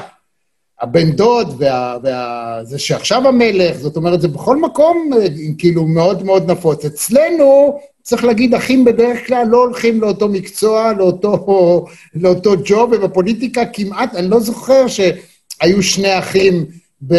[0.85, 6.23] הבן דוד, וה, וה, זה שעכשיו המלך, זאת אומרת, זה בכל מקום אה, כאילו מאוד
[6.23, 6.85] מאוד נפוץ.
[6.85, 14.15] אצלנו, צריך להגיד, אחים בדרך כלל לא הולכים לאותו מקצוע, לאותו, לאותו ג'וב, ובפוליטיקה כמעט,
[14.15, 16.65] אני לא זוכר שהיו שני אחים,
[17.07, 17.15] ב,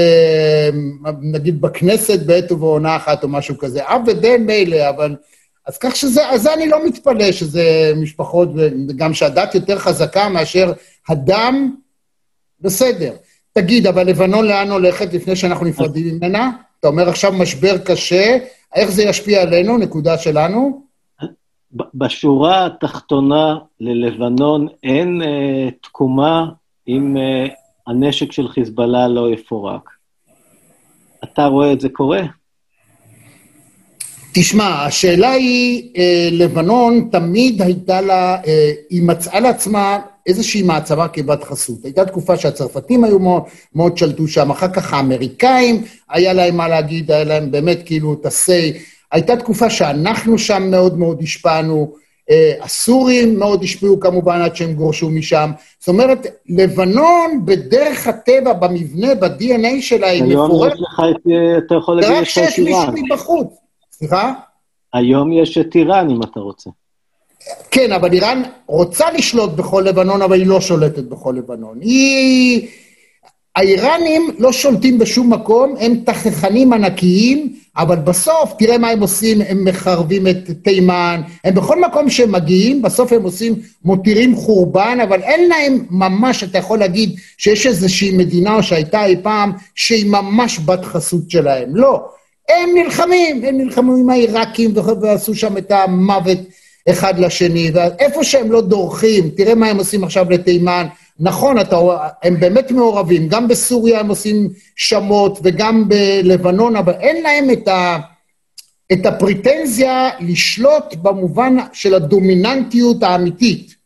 [1.22, 3.81] נגיד בכנסת בעת ובעונה אחת או משהו כזה.
[3.83, 5.16] אב ובן מילא, אבל...
[5.66, 8.48] אז כך שזה, אז אני לא מתפלא שזה משפחות,
[8.88, 10.72] וגם שהדת יותר חזקה מאשר
[11.09, 11.74] הדם,
[12.61, 13.12] בסדר.
[13.57, 16.51] תגיד, אבל לבנון לאן הולכת לפני שאנחנו נפרדים ממנה?
[16.81, 18.38] אתה אומר עכשיו משבר קשה,
[18.75, 20.83] איך זה ישפיע עלינו, נקודה שלנו?
[21.95, 26.47] בשורה התחתונה ללבנון אין אה, תקומה
[26.88, 27.47] אם אה,
[27.87, 29.90] הנשק של חיזבאללה לא יפורק.
[31.25, 32.23] אתה רואה את זה קורה?
[34.35, 41.45] תשמע, השאלה היא, אה, לבנון תמיד הייתה לה, אה, היא מצאה לעצמה איזושהי מעצמה כבת
[41.45, 41.85] חסות.
[41.85, 43.43] הייתה תקופה שהצרפתים היו מאוד,
[43.75, 48.27] מאוד שלטו שם, אחר כך האמריקאים, היה להם מה להגיד, היה להם באמת כאילו את
[48.27, 48.79] ה-say.
[49.12, 51.93] הייתה תקופה שאנחנו שם מאוד מאוד השפענו,
[52.31, 55.51] אה, הסורים מאוד השפיעו כמובן עד שהם גורשו משם.
[55.79, 60.75] זאת אומרת, לבנון בדרך הטבע, במבנה, ב-DNA שלה, היא מפורטת.
[60.75, 62.73] היום יש לך את, אתה יכול להגיד, יש לך את איראן.
[62.73, 63.57] רק שיש מישהו מבחוץ.
[63.93, 64.33] סליחה?
[64.95, 66.71] היום יש את איראן, אם אתה רוצה.
[67.70, 71.78] כן, אבל איראן רוצה לשלוט בכל לבנון, אבל היא לא שולטת בכל לבנון.
[71.80, 72.68] היא...
[73.56, 79.64] האיראנים לא שולטים בשום מקום, הם תככנים ענקיים, אבל בסוף, תראה מה הם עושים, הם
[79.64, 83.54] מחרבים את תימן, הם בכל מקום שהם מגיעים, בסוף הם עושים,
[83.85, 89.52] מותירים חורבן, אבל אין להם ממש, אתה יכול להגיד, שיש איזושהי מדינה שהייתה אי פעם,
[89.74, 91.76] שהיא ממש בת חסות שלהם.
[91.76, 92.04] לא.
[92.48, 96.38] הם נלחמים, הם נלחמו עם העיראקים ועשו שם את המוות
[96.90, 100.87] אחד לשני, ואיפה שהם לא דורכים, תראה מה הם עושים עכשיו לתימן.
[101.20, 101.77] נכון, אתה,
[102.22, 107.99] הם באמת מעורבים, גם בסוריה הם עושים שמות וגם בלבנון, אבל אין להם את, ה,
[108.92, 113.77] את הפריטנזיה לשלוט במובן של הדומיננטיות האמיתית.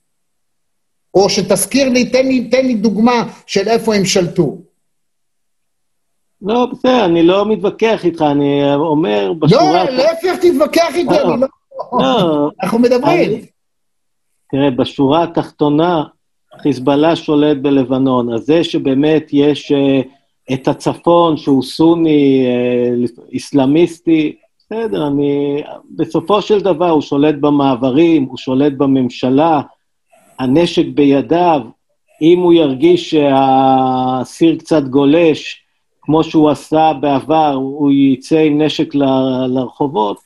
[1.14, 4.58] או שתזכיר לי, תן לי, תן לי דוגמה של איפה הם שלטו.
[6.42, 9.84] לא, בסדר, אני לא מתווכח איתך, אני אומר בשורה...
[9.84, 11.46] לא, להפך, תתווכח איתי, אני לא...
[11.92, 13.40] לא, אנחנו מדברים.
[14.50, 16.04] תראה, בשורה התחתונה,
[16.62, 20.06] חיזבאללה שולט בלבנון, אז זה שבאמת יש uh,
[20.52, 22.46] את הצפון שהוא סוני,
[23.06, 25.62] uh, אסלאמיסטי, בסדר, אני...
[25.96, 29.60] בסופו של דבר הוא שולט במעברים, הוא שולט בממשלה,
[30.38, 31.60] הנשק בידיו,
[32.22, 35.62] אם הוא ירגיש שהסיר קצת גולש,
[36.02, 39.02] כמו שהוא עשה בעבר, הוא יצא עם נשק ל,
[39.48, 40.16] לרחובות.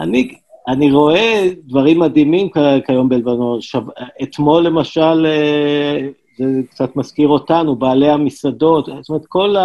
[0.00, 0.34] אני,
[0.68, 2.48] אני רואה דברים מדהימים
[2.86, 3.60] כיום בלבנון.
[3.60, 3.82] שב,
[4.22, 9.56] אתמול למשל, אה, זה קצת מזכיר אותנו, בעלי המסעדות, זאת אומרת, כל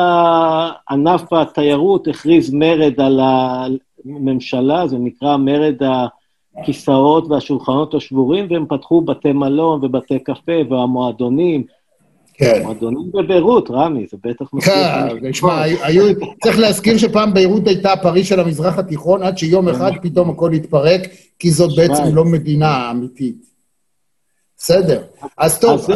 [0.90, 3.20] ענף התיירות הכריז מרד על
[4.06, 5.76] הממשלה, זה נקרא מרד
[6.58, 11.64] הכיסאות והשולחנות השבורים, והם פתחו בתי מלון ובתי קפה והמועדונים.
[12.40, 12.62] כן.
[12.64, 14.74] מועדונים בביירות, רמי, זה בטח מזכיר.
[14.74, 15.62] כן, תשמע,
[16.44, 21.02] צריך להזכיר שפעם ביירות הייתה פריז של המזרח התיכון, עד שיום אחד פתאום הכל התפרק,
[21.40, 23.46] כי זאת בעצם לא מדינה אמיתית.
[24.58, 25.02] בסדר.
[25.38, 25.88] אז טוב,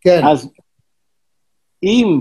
[0.00, 0.26] כן.
[0.26, 0.48] אז
[1.82, 2.20] אם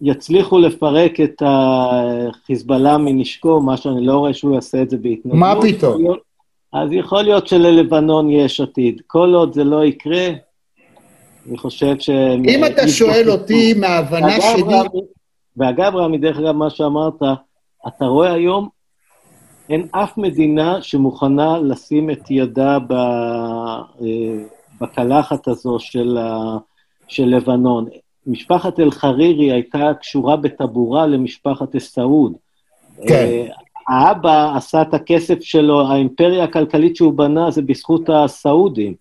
[0.00, 5.40] יצליחו לפרק את החיזבאללה מנשקו, מה שאני לא רואה שהוא יעשה את זה בהתנגדות.
[5.40, 6.04] מה פתאום?
[6.72, 9.00] אז יכול להיות שללבנון יש עתיד.
[9.06, 10.28] כל עוד זה לא יקרה,
[11.48, 12.10] אני חושב ש...
[12.48, 14.62] אם אתה שואל אותי מההבנה שלי...
[15.56, 17.22] ואגב, רמי, דרך אגב, מה שאמרת,
[17.88, 18.68] אתה רואה היום,
[19.70, 24.44] אין אף מדינה שמוכנה לשים את ידה ב, אה,
[24.80, 26.18] בקלחת הזו של,
[27.08, 27.86] של לבנון.
[28.26, 32.32] משפחת אל-חרירי הייתה קשורה בטבורה למשפחת א-סעוד.
[33.08, 33.14] כן.
[33.14, 33.46] אה,
[33.88, 38.94] האבא עשה את הכסף שלו, האימפריה הכלכלית שהוא בנה זה בזכות הסעודים.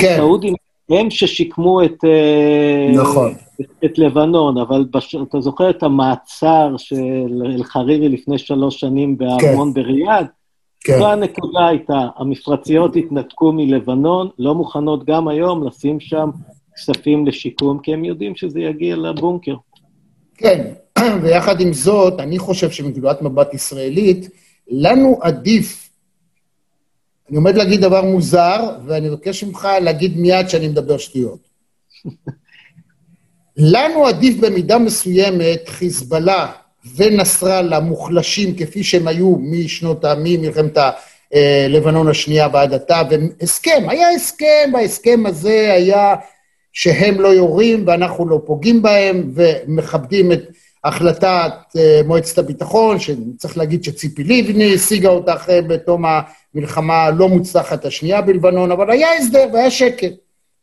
[0.00, 0.12] כן.
[0.12, 0.54] הסעודים
[0.90, 3.34] הם ששיקמו את, אה, נכון.
[3.60, 5.16] את, את לבנון, אבל בש...
[5.28, 9.82] אתה זוכר את המעצר של אל-חרירי לפני שלוש שנים בארמון כן.
[9.82, 10.26] בריאד?
[10.80, 10.98] כן.
[10.98, 16.30] זו הנקודה הייתה, המפרציות התנתקו מלבנון, לא מוכנות גם היום לשים שם
[16.76, 19.54] כספים לשיקום, כי הם יודעים שזה יגיע לבונקר.
[20.36, 20.66] כן,
[21.22, 24.28] ויחד עם זאת, אני חושב שמנקודת מבט ישראלית,
[24.70, 25.83] לנו עדיף
[27.28, 31.48] אני עומד להגיד דבר מוזר, ואני מבקש ממך להגיד מיד שאני מדבר שטויות.
[33.56, 36.52] לנו עדיף במידה מסוימת חיזבאללה
[36.96, 40.78] ונסראללה מוחלשים כפי שהם היו משנות, ממלחמת
[41.68, 46.14] לבנון השנייה ועד עתה, והסכם, היה הסכם, וההסכם הזה היה
[46.72, 50.48] שהם לא יורים ואנחנו לא פוגעים בהם, ומכבדים את
[50.84, 51.52] החלטת
[52.04, 56.04] מועצת הביטחון, שצריך להגיד שציפי לבני השיגה אותה אחרי בתום
[56.54, 60.12] המלחמה הלא מוצלחת השנייה בלבנון, אבל היה הסדר והיה שקט.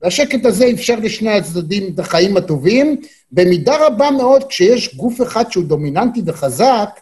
[0.01, 3.01] והשקט הזה אפשר לשני הצדדים את החיים הטובים.
[3.31, 6.99] במידה רבה מאוד, כשיש גוף אחד שהוא דומיננטי וחזק,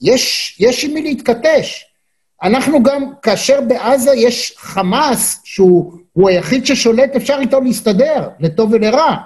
[0.00, 1.84] יש, יש עם מי להתכתש.
[2.42, 9.16] אנחנו גם, כאשר בעזה יש חמאס, שהוא היחיד ששולט, אפשר איתו להסתדר, לטוב ולרע.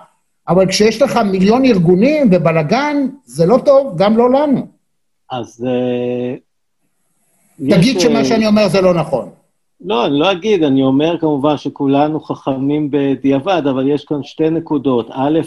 [0.49, 4.67] אבל כשיש לך מיליון ארגונים ובלאגן, זה לא טוב, גם לא לנו.
[5.31, 6.37] אז אה,
[7.59, 9.29] תגיד שמה שאני אומר זה לא נכון.
[9.81, 15.07] לא, אני לא אגיד, אני אומר כמובן שכולנו חכמים בדיעבד, אבל יש כאן שתי נקודות.
[15.11, 15.41] א',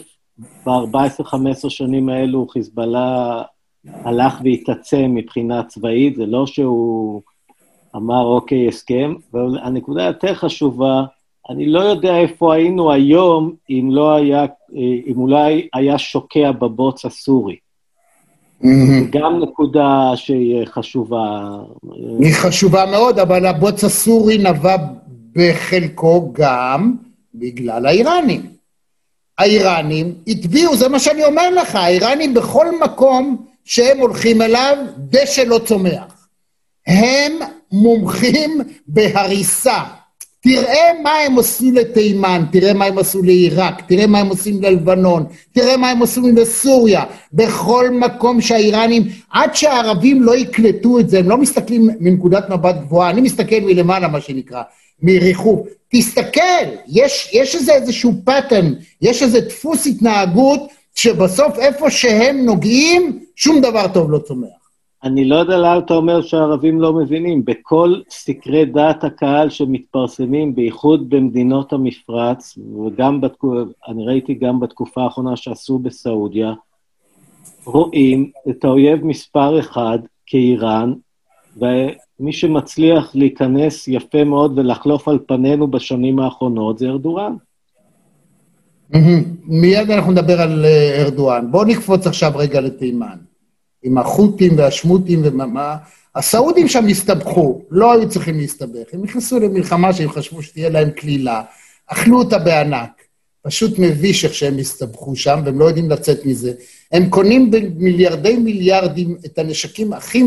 [0.65, 3.41] ב-14-15 שנים האלו חיזבאללה
[3.85, 7.21] הלך והתעצם מבחינה צבאית, זה לא שהוא
[7.95, 11.03] אמר, אוקיי, הסכם, והנקודה היותר חשובה,
[11.49, 14.45] אני לא יודע איפה היינו היום אם לא היה,
[15.07, 17.55] אם אולי היה שוקע בבוץ הסורי.
[19.09, 21.49] גם נקודה שהיא חשובה.
[22.19, 24.75] היא חשובה מאוד, אבל הבוץ הסורי נבע
[25.35, 26.95] בחלקו גם
[27.35, 28.41] בגלל האיראנים.
[29.37, 35.59] האיראנים הטביעו, זה מה שאני אומר לך, האיראנים בכל מקום שהם הולכים אליו, דשא לא
[35.65, 36.27] צומח.
[36.87, 37.31] הם
[37.71, 39.83] מומחים בהריסה.
[40.43, 45.25] תראה מה הם עשו לתימן, תראה מה הם עשו לעיראק, תראה מה הם עושים ללבנון,
[45.51, 47.03] תראה מה הם עושים לסוריה.
[47.33, 53.09] בכל מקום שהאיראנים, עד שהערבים לא יקלטו את זה, הם לא מסתכלים מנקודת מבט גבוהה,
[53.09, 54.61] אני מסתכל מלמעלה, מה שנקרא,
[55.03, 55.67] מריחוף.
[55.93, 58.65] תסתכל, יש, יש איזה איזשהו pattern,
[59.01, 60.61] יש איזה דפוס התנהגות,
[60.95, 64.60] שבסוף איפה שהם נוגעים, שום דבר טוב לא צומח.
[65.03, 67.45] אני לא יודע למה אתה אומר שהערבים לא מבינים.
[67.45, 75.35] בכל סקרי דעת הקהל שמתפרסמים, בייחוד במדינות המפרץ, וגם בתקופה, אני ראיתי גם בתקופה האחרונה
[75.35, 76.53] שעשו בסעודיה,
[77.65, 80.93] רואים את האויב מספר אחד כאיראן,
[81.57, 87.33] ומי שמצליח להיכנס יפה מאוד ולחלוף על פנינו בשנים האחרונות זה ארדואן.
[89.43, 91.51] מיד אנחנו נדבר על אה, ארדואן.
[91.51, 93.30] בואו נקפוץ עכשיו רגע לתימן.
[93.83, 95.75] עם החות'ים והשמותים ומה...
[96.15, 98.93] הסעודים שם הסתבכו, לא היו צריכים להסתבך.
[98.93, 101.41] הם נכנסו למלחמה שהם חשבו שתהיה להם קלילה,
[101.87, 103.01] אכלו אותה בענק.
[103.43, 106.53] פשוט מביש איך שהם הסתבכו שם, והם לא יודעים לצאת מזה.
[106.91, 110.23] הם קונים במיליארדי מיליארדים את הנשקים הכי,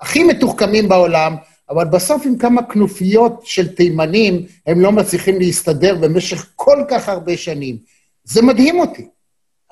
[0.00, 1.36] הכי מתוחכמים בעולם,
[1.70, 7.36] אבל בסוף עם כמה כנופיות של תימנים, הם לא מצליחים להסתדר במשך כל כך הרבה
[7.36, 7.76] שנים.
[8.24, 9.08] זה מדהים אותי.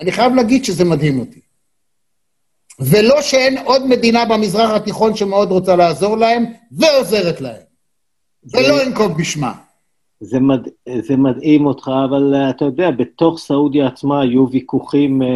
[0.01, 1.41] אני חייב להגיד שזה מדהים אותי.
[2.81, 7.63] ולא שאין עוד מדינה במזרח התיכון שמאוד רוצה לעזור להם, ועוזרת להם.
[8.43, 8.59] זה...
[8.59, 9.53] ולא אנקוב בשמה.
[10.21, 10.69] זה, מד...
[11.01, 15.27] זה מדהים אותך, אבל uh, אתה יודע, בתוך סעודיה עצמה היו ויכוחים, uh,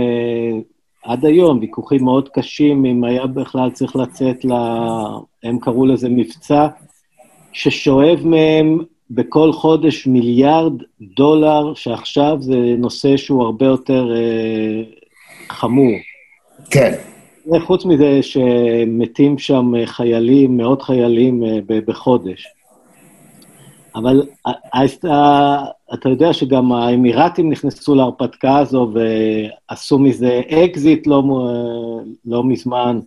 [1.05, 4.53] עד היום, ויכוחים מאוד קשים, אם היה בכלל צריך לצאת ל...
[5.44, 6.66] הם קראו לזה מבצע,
[7.53, 8.79] ששואב מהם
[9.11, 10.72] בכל חודש מיליארד
[11.16, 15.92] דולר, שעכשיו זה נושא שהוא הרבה יותר אה, חמור.
[16.70, 16.94] כן.
[17.66, 22.46] חוץ מזה שמתים שם חיילים, מאות חיילים אה, בחודש.
[23.94, 24.52] אבל אה,
[25.04, 31.22] אה, אתה יודע שגם האמירתים נכנסו להרפתקה הזו ועשו מזה אקזיט לא,
[32.24, 33.00] לא מזמן.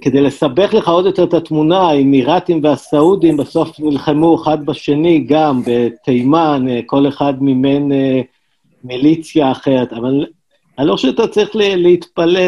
[0.00, 6.66] כדי לסבך לך עוד יותר את התמונה, האמירתים והסעודים בסוף נלחמו אחד בשני גם בתימן,
[6.86, 7.88] כל אחד מימן
[8.84, 10.26] מיליציה אחרת, אבל
[10.78, 12.40] אני לא חושב שאתה צריך להתפלא.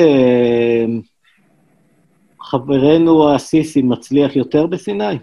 [2.42, 5.18] חברנו הסיסי מצליח יותר בסיני?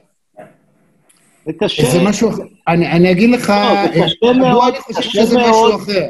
[1.46, 1.86] זה קשה.
[1.86, 2.44] זה משהו אחר.
[2.68, 6.08] אני, אני אגיד לך, לא, זה קשה מאוד, אני חושב שזה מאוד, משהו אחר.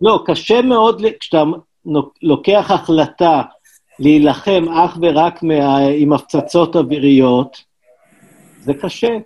[0.00, 1.42] לא, קשה מאוד כשאתה
[2.22, 3.42] לוקח החלטה
[3.98, 7.56] להילחם אך ורק מה, עם הפצצות אוויריות,
[8.60, 9.16] זה קשה.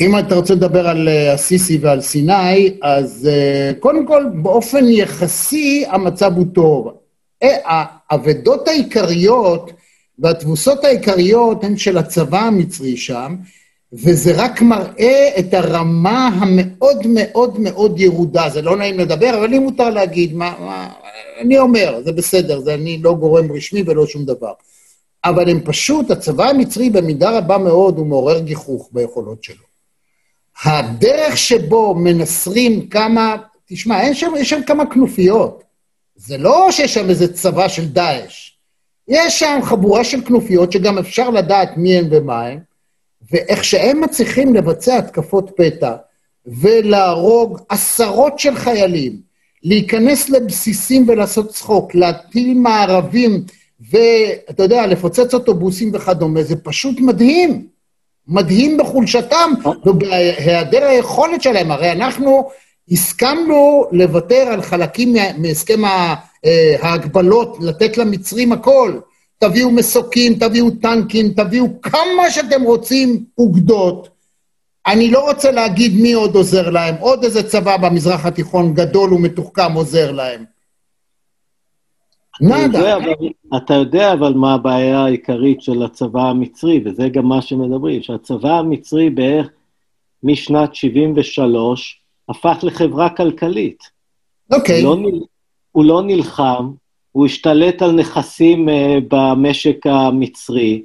[0.00, 5.84] אם אתה רוצה לדבר על אה, הסיסי ועל סיני, אז אה, קודם כל, באופן יחסי
[5.88, 6.94] המצב הוא טוב.
[7.42, 7.56] אה,
[8.10, 9.70] האבדות העיקריות
[10.18, 13.36] והתבוסות העיקריות הן של הצבא המצרי שם,
[13.92, 18.48] וזה רק מראה את הרמה המאוד מאוד מאוד ירודה.
[18.48, 20.88] זה לא נעים לדבר, אבל לי מותר להגיד, מה, מה,
[21.40, 24.52] אני אומר, זה בסדר, זה אני לא גורם רשמי ולא שום דבר.
[25.24, 29.71] אבל הם פשוט, הצבא המצרי במידה רבה מאוד הוא מעורר גיחוך ביכולות שלו.
[30.64, 33.36] הדרך שבו מנסרים כמה,
[33.66, 35.62] תשמע, אין שם, יש שם כמה כנופיות.
[36.16, 38.52] זה לא שיש שם איזה צבא של דאעש.
[39.08, 42.58] יש שם חבורה של כנופיות שגם אפשר לדעת מי הן ומה הן,
[43.30, 45.94] ואיך שהם מצליחים לבצע התקפות פתע
[46.46, 49.20] ולהרוג עשרות של חיילים,
[49.62, 53.44] להיכנס לבסיסים ולעשות צחוק, להטיל מערבים
[53.90, 57.71] ואתה יודע, לפוצץ אוטובוסים וכדומה, זה פשוט מדהים.
[58.28, 59.52] מדהים בחולשתם
[59.86, 61.70] ובהיעדר היכולת שלהם.
[61.70, 62.48] הרי אנחנו
[62.90, 66.14] הסכמנו לוותר על חלקים מהסכם אה,
[66.80, 68.98] ההגבלות, לתת למצרים הכל.
[69.38, 74.08] תביאו מסוקים, תביאו טנקים, תביאו כמה שאתם רוצים אוגדות.
[74.86, 79.72] אני לא רוצה להגיד מי עוד עוזר להם, עוד איזה צבא במזרח התיכון גדול ומתוחכם
[79.72, 80.51] עוזר להם.
[82.40, 82.96] נאדה.
[83.56, 89.10] אתה יודע אבל מה הבעיה העיקרית של הצבא המצרי, וזה גם מה שמדברים, שהצבא המצרי
[89.10, 89.48] בערך
[90.22, 93.82] משנת 73' הפך לחברה כלכלית.
[94.52, 94.82] אוקיי.
[94.82, 94.86] Okay.
[94.86, 95.10] הוא, לא,
[95.72, 96.70] הוא לא נלחם,
[97.12, 98.72] הוא השתלט על נכסים uh,
[99.08, 100.82] במשק המצרי,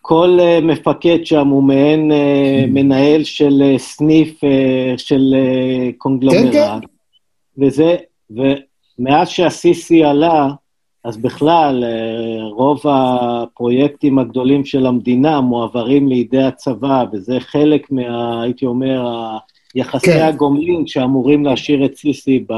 [0.00, 4.46] כל uh, מפקד שם הוא מעין uh, מנהל של uh, סניף uh,
[4.96, 6.52] של uh, קונגלומרט.
[6.52, 6.86] כן, כן.
[7.64, 7.96] וזה,
[8.30, 10.48] ומאז שהסיסי עלה,
[11.04, 18.66] אז בכלל, uh, רוב הפרויקטים הגדולים של המדינה מועברים לידי הצבא, וזה חלק מה, הייתי
[18.66, 19.06] אומר,
[19.74, 20.22] יחסי כן.
[20.22, 22.52] הגומלין שאמורים להשאיר את סיסי ב...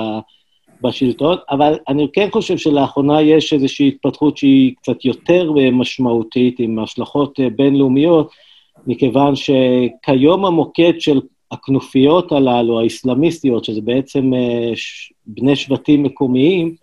[0.83, 7.41] בשלטון, אבל אני כן חושב שלאחרונה יש איזושהי התפתחות שהיא קצת יותר משמעותית, עם השלכות
[7.41, 8.31] אה, בינלאומיות,
[8.87, 11.21] מכיוון שכיום המוקד של
[11.51, 14.73] הכנופיות הללו, האסלאמיסטיות, שזה בעצם אה,
[15.27, 16.75] בני שבטים מקומיים,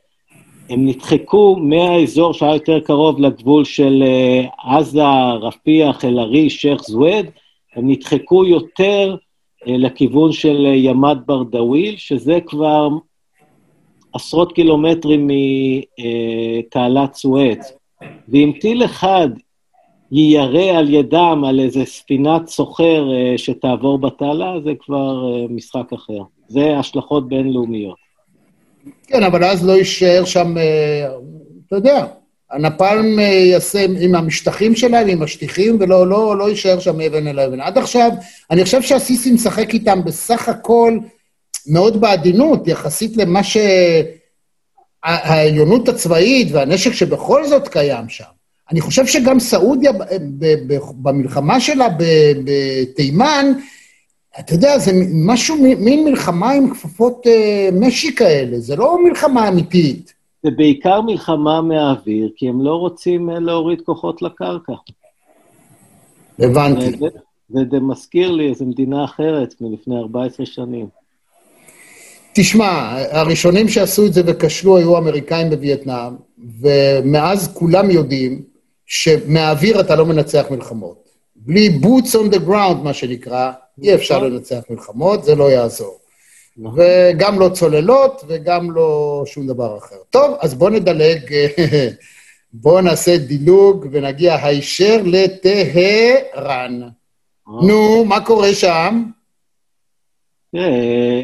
[0.71, 7.25] הם נדחקו מהאזור שהיה יותר קרוב לגבול של אה, עזה, רפיח, אל-עריש, שייח' זוויד,
[7.75, 9.15] הם נדחקו יותר
[9.65, 12.89] לכיוון של ימת ברדאוויל, שזה כבר
[14.13, 17.73] עשרות קילומטרים מתעלת סואץ,
[18.29, 19.29] ואם טיל אחד
[20.11, 26.21] יירה על ידם על איזה ספינת סוחר אה, שתעבור בתעלה, זה כבר אה, משחק אחר.
[26.47, 28.00] זה השלכות בינלאומיות.
[29.07, 31.07] כן, אבל אז לא יישאר שם, אה,
[31.67, 32.05] אתה יודע,
[32.51, 37.61] הנפלם יעשה עם המשטחים שלהם, עם השטיחים, ולא לא, לא יישאר שם אבן אל אבן.
[37.61, 38.11] עד עכשיו,
[38.51, 40.97] אני חושב שהסיסי משחק איתם בסך הכל
[41.67, 43.57] מאוד בעדינות, יחסית למה ש...
[45.03, 48.23] העליונות הצבאית והנשק שבכל זאת קיים שם.
[48.71, 49.91] אני חושב שגם סעודיה
[51.01, 51.87] במלחמה שלה
[52.43, 53.51] בתימן,
[54.39, 60.13] אתה יודע, זה משהו, מין מלחמה עם כפפות אה, משי כאלה, זה לא מלחמה אמיתית.
[60.43, 64.73] זה בעיקר מלחמה מהאוויר, כי הם לא רוצים אה, להוריד כוחות לקרקע.
[66.39, 66.97] הבנתי.
[67.55, 70.87] וזה מזכיר לי איזו מדינה אחרת מלפני 14 שנים.
[72.33, 76.13] תשמע, הראשונים שעשו את זה וכשלו היו האמריקאים בווייטנאם,
[76.61, 78.41] ומאז כולם יודעים
[78.85, 81.09] שמהאוויר אתה לא מנצח מלחמות.
[81.35, 83.51] בלי boots on the ground, מה שנקרא,
[83.83, 84.31] אי אפשר נכון.
[84.31, 85.97] לנצח מלחמות, זה לא יעזור.
[86.57, 86.79] נכון.
[86.79, 89.95] וגם לא צוללות וגם לא שום דבר אחר.
[90.09, 91.19] טוב, אז בואו נדלג,
[92.53, 96.83] בואו נעשה דילוג ונגיע הישר לטהרן.
[96.83, 97.67] אה.
[97.67, 99.03] נו, מה קורה שם?
[100.51, 101.21] תראה,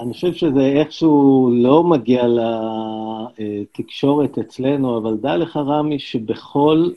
[0.00, 2.22] אני חושב שזה איכשהו לא מגיע
[3.38, 6.90] לתקשורת אצלנו, אבל דע לך, רמי, שבכל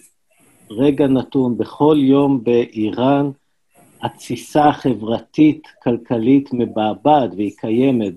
[0.72, 3.32] רגע נתון, בכל יום באיראן,
[4.06, 8.14] התסיסה החברתית-כלכלית מבעבעת, והיא קיימת.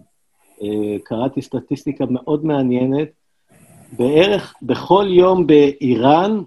[0.63, 3.09] אה, קראתי סטטיסטיקה מאוד מעניינת.
[3.99, 6.41] בערך בכל יום באיראן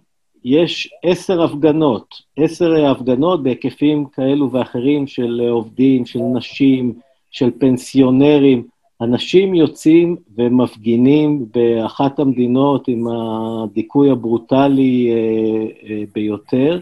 [0.44, 6.94] יש עשר הפגנות, עשר הפגנות בהיקפים כאלו ואחרים של עובדים, של נשים,
[7.32, 8.68] של פנסיונרים.
[9.02, 16.80] אנשים יוצאים ומפגינים באחת המדינות עם הדיכוי הברוטלי אה, אה, ביותר.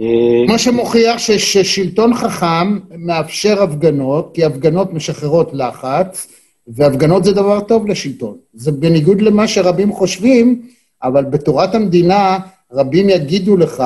[0.00, 6.26] אה, מה שמוכיח ששלטון חכם מאפשר הפגנות, כי הפגנות משחררות לחץ,
[6.68, 8.36] והפגנות זה דבר טוב לשלטון.
[8.54, 10.62] זה בניגוד למה שרבים חושבים,
[11.02, 12.38] אבל בתורת המדינה
[12.72, 13.84] רבים יגידו לך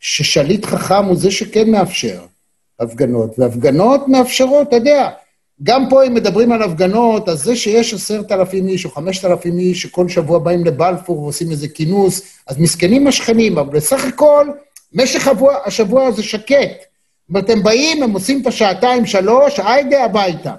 [0.00, 2.20] ששליט חכם הוא זה שכן מאפשר
[2.80, 5.10] הפגנות, והפגנות מאפשרות, אתה יודע,
[5.62, 9.58] גם פה, אם מדברים על הפגנות, אז זה שיש עשרת אלפים איש או חמשת אלפים
[9.58, 14.46] איש שכל שבוע באים לבלפור ועושים איזה כינוס, אז מסכנים השכנים, אבל בסך הכל,
[14.92, 16.84] משך השבוע, השבוע הזה שקט.
[17.34, 20.54] הם באים, הם עושים את השעתיים, שלוש, היידה הביתה.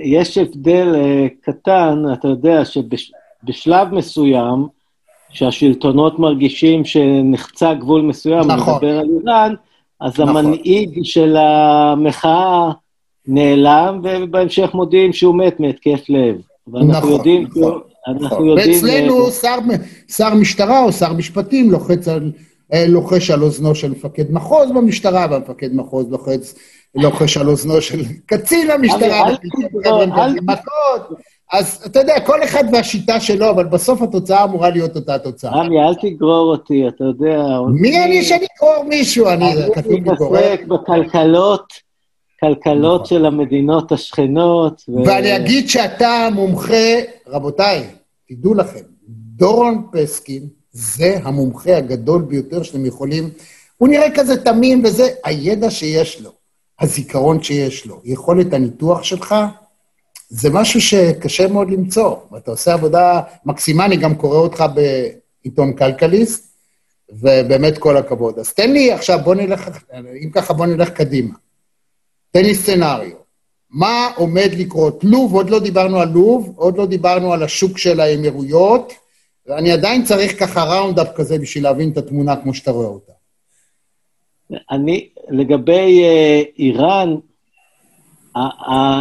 [0.00, 4.66] יש הבדל uh, קטן, אתה יודע, שבשלב מסוים,
[5.30, 8.74] שהשלטונות מרגישים שנחצה גבול מסוים, נכון.
[8.74, 9.54] מדבר על איראן,
[10.00, 10.36] אז נכון.
[10.36, 12.70] המנהיג של המחאה
[13.26, 16.40] נעלם, ובהמשך מודיעים שהוא מת מהתקף לב.
[16.72, 17.80] ואנחנו נכון, יודעים, נכון.
[18.08, 18.46] אנחנו נכון.
[18.46, 18.70] יודעים...
[18.70, 19.30] ואצלנו ל...
[19.30, 19.58] שר,
[20.08, 22.49] שר משטרה או שר משפטים לוחץ על, אה,
[22.88, 26.54] לוחש על אוזנו של מפקד מחוז במשטרה, והמפקד מחוז לוחץ,
[26.94, 29.28] לוחש על אוזנו של קצין המשטרה,
[31.52, 35.50] אז אתה יודע, כל אחד והשיטה שלו, אבל בסוף התוצאה אמורה להיות אותה תוצאה.
[35.50, 37.42] רמי, אל תגרור אותי, אתה יודע...
[37.72, 39.28] מי אני שאני אגרור מישהו?
[39.28, 39.54] אני
[40.00, 41.90] מתעסק בכלכלות.
[42.40, 43.18] כלכלות נכון.
[43.18, 44.82] של המדינות השכנות.
[44.88, 44.92] ו...
[45.06, 46.94] ואני אגיד שאתה מומחה,
[47.26, 47.86] רבותיי,
[48.28, 50.42] תדעו לכם, דורון פסקין
[50.72, 53.30] זה המומחה הגדול ביותר שאתם יכולים,
[53.76, 56.32] הוא נראה כזה תמים וזה, הידע שיש לו,
[56.80, 59.34] הזיכרון שיש לו, יכולת הניתוח שלך,
[60.28, 62.16] זה משהו שקשה מאוד למצוא.
[62.32, 66.50] ואתה עושה עבודה מקסימה, אני גם קורא אותך בעיתון כלכליסט,
[67.12, 68.38] ובאמת כל הכבוד.
[68.38, 69.68] אז תן לי עכשיו, בוא נלך,
[70.24, 71.34] אם ככה בוא נלך קדימה.
[72.30, 73.16] תן לי סצנריו.
[73.70, 75.04] מה עומד לקרות?
[75.04, 78.92] לוב, עוד לא דיברנו על לוב, עוד לא דיברנו על השוק של האמירויות,
[79.50, 83.12] ואני עדיין צריך ככה ראונדאפ כזה בשביל להבין את התמונה כמו שאתה רואה אותה.
[84.70, 87.16] אני, לגבי אה, איראן,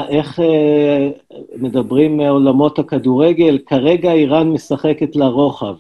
[0.10, 1.10] איך אה,
[1.56, 5.76] מדברים עולמות הכדורגל, כרגע איראן משחקת לרוחב.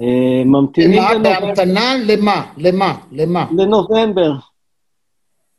[0.00, 1.40] אה, ממתינים לנובמבר.
[1.40, 2.46] בהמתנה למה?
[2.58, 2.98] למה?
[3.12, 3.46] למה?
[3.56, 4.32] לנובמבר.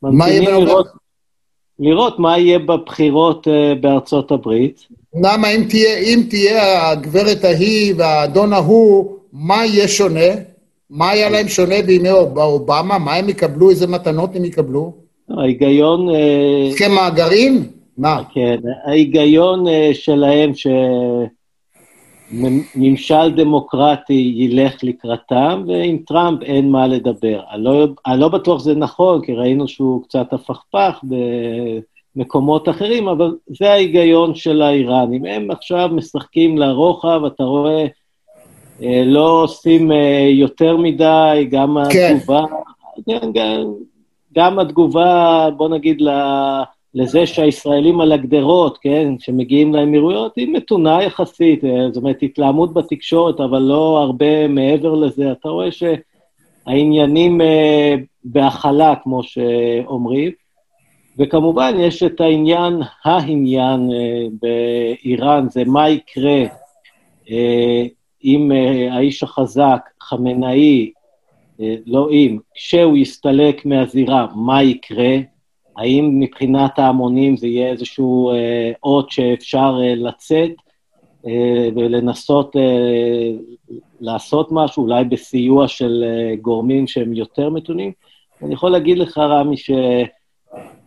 [0.02, 0.82] מה יהיה בנובמבר?
[1.78, 3.46] לראות מה יהיה בבחירות
[3.80, 4.86] בארצות הברית.
[5.22, 10.30] למה אם תהיה, אם תהיה הגברת ההיא והאדון ההוא, מה יהיה שונה?
[10.90, 12.98] מה היה להם שונה בימי אובמה?
[12.98, 13.70] מה הם יקבלו?
[13.70, 14.92] איזה מתנות הם יקבלו?
[15.38, 16.10] ההיגיון...
[16.10, 17.64] אה, הסכם הגרעין?
[17.98, 18.22] מה?
[18.34, 18.56] כן,
[18.86, 20.52] ההיגיון אה, שלהם
[22.34, 27.40] שממשל דמוקרטי ילך לקראתם, ועם טראמפ אין מה לדבר.
[27.52, 31.00] אני לא, אני לא בטוח שזה נכון, כי ראינו שהוא קצת הפכפך
[32.18, 35.24] במקומות אחרים, אבל זה ההיגיון של האיראנים.
[35.24, 37.86] הם עכשיו משחקים לרוחב, אתה רואה...
[38.82, 42.16] אה, לא עושים אה, יותר מדי, גם כן.
[42.16, 42.44] התגובה,
[43.06, 43.72] כן, גם,
[44.34, 46.02] גם התגובה, בוא נגיד,
[46.94, 53.40] לזה שהישראלים על הגדרות, כן, שמגיעים לאמירויות, היא מתונה יחסית, אה, זאת אומרת, התלהמות בתקשורת,
[53.40, 55.32] אבל לא הרבה מעבר לזה.
[55.32, 55.68] אתה רואה
[56.66, 57.40] שהעניינים
[58.24, 60.30] בהכלה, כמו שאומרים,
[61.18, 63.90] וכמובן, יש את העניין, העניין
[64.40, 66.44] באיראן, זה מה יקרה
[68.24, 70.90] אם uh, האיש החזק, חמינאי,
[71.86, 75.16] לא אם, כשהוא יסתלק מהזירה, מה יקרה?
[75.76, 78.30] האם מבחינת ההמונים זה יהיה איזשהו
[78.82, 80.50] אות שאפשר לצאת
[81.76, 82.56] ולנסות
[84.00, 86.04] לעשות משהו, אולי בסיוע של
[86.40, 87.92] גורמים שהם יותר מתונים?
[88.42, 89.70] אני יכול להגיד לך, רמי, ש...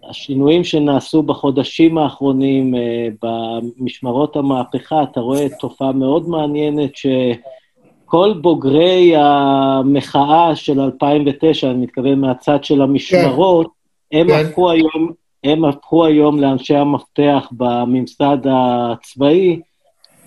[0.10, 10.56] השינויים שנעשו בחודשים האחרונים אה, במשמרות המהפכה, אתה רואה תופעה מאוד מעניינת שכל בוגרי המחאה
[10.56, 13.68] של 2009, אני מתכוון מהצד של המשמרות,
[14.12, 14.18] כן.
[14.18, 14.45] הם, כן.
[14.45, 15.12] הפכו היום,
[15.43, 19.62] הם הפכו היום לאנשי המפתח בממסד הצבאי,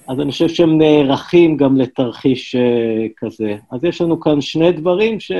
[0.09, 3.57] אז אני חושב שהם נערכים גם לתרחיש אה, כזה.
[3.71, 5.33] אז יש לנו כאן שני דברים, ש...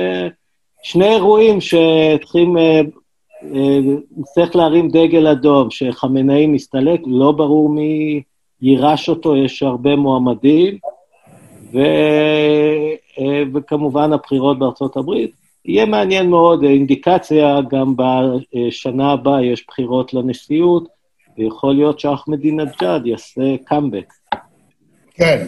[0.85, 2.81] שני אירועים שצריכים אה,
[4.33, 8.21] צריך להרים דגל אדום, שחמינאי מסתלק, לא ברור מי
[8.61, 10.77] יירש אותו, יש הרבה מועמדים,
[11.73, 11.79] ו...
[13.53, 15.31] וכמובן הבחירות בארצות הברית.
[15.65, 20.87] יהיה מעניין מאוד, אינדיקציה, גם בשנה הבאה יש בחירות לנשיאות,
[21.37, 24.13] ויכול להיות שאחמדינג'אד יעשה קאמבק.
[25.13, 25.47] כן.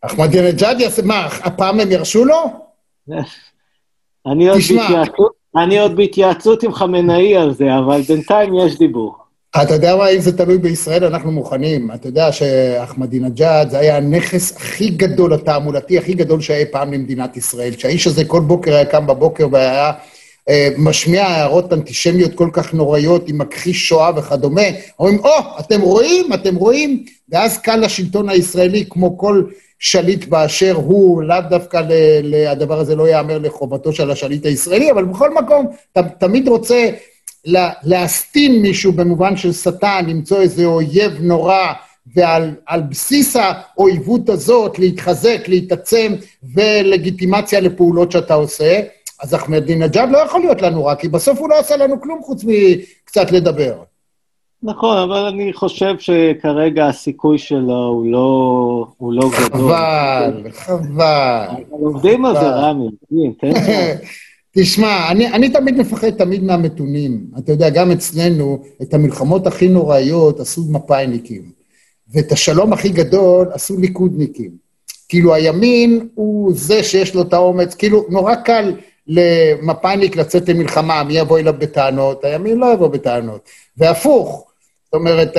[0.00, 2.36] אחמדינג'אד יעשה, מה, הפעם הם ירשו לו?
[4.26, 9.16] אני עוד בהתייעצות אני עוד בהתייעצות עם חמינאי על זה, אבל בינתיים יש דיבור.
[9.62, 11.90] אתה יודע מה, אם זה תלוי בישראל, אנחנו מוכנים.
[11.94, 17.72] אתה יודע שאחמדינג'אד זה היה הנכס הכי גדול, התעמולתי הכי גדול שהיה פעם למדינת ישראל.
[17.78, 19.92] שהאיש הזה כל בוקר היה קם בבוקר והיה
[20.78, 24.62] משמיע הערות אנטישמיות כל כך נוראיות, עם מכחיש שואה וכדומה.
[24.98, 27.04] אומרים, או, oh, אתם רואים, אתם רואים?
[27.28, 29.44] ואז קל לשלטון הישראלי, כמו כל
[29.78, 31.82] שליט באשר הוא, לאו דווקא
[32.48, 36.90] הדבר הזה לא ייאמר לחובתו של השליט הישראלי, אבל בכל מקום, אתה תמיד רוצה
[37.44, 41.72] לה, להסתין מישהו במובן של שטן, למצוא איזה אויב נורא,
[42.14, 46.14] ועל בסיס האויבות הזאת להתחזק, להתעצם,
[46.54, 48.80] ולגיטימציה לפעולות שאתה עושה.
[49.22, 52.44] אז אחמדינג'אד לא יכול להיות לנו רע, כי בסוף הוא לא עשה לנו כלום חוץ
[52.44, 53.82] מקצת לדבר.
[54.62, 59.60] נכון, אבל אני חושב שכרגע הסיכוי שלו הוא לא, הוא לא גדול.
[59.60, 61.62] חבל, חבל.
[61.70, 62.88] עובדים על זה, רמי,
[63.40, 63.52] תן
[64.58, 67.26] תשמע, אני, אני תמיד מפחד תמיד מהמתונים.
[67.38, 71.42] אתה יודע, גם אצלנו, את המלחמות הכי נוראיות עשו מפאיניקים,
[72.08, 74.50] ואת השלום הכי גדול עשו ליכודניקים.
[75.08, 78.74] כאילו, הימין הוא זה שיש לו את האומץ, כאילו, נורא קל
[79.08, 82.24] למפאיניק לצאת למלחמה, מי יבוא אליו בטענות?
[82.24, 83.48] הימין לא יבוא בטענות.
[83.76, 84.46] והפוך,
[84.84, 85.36] זאת אומרת,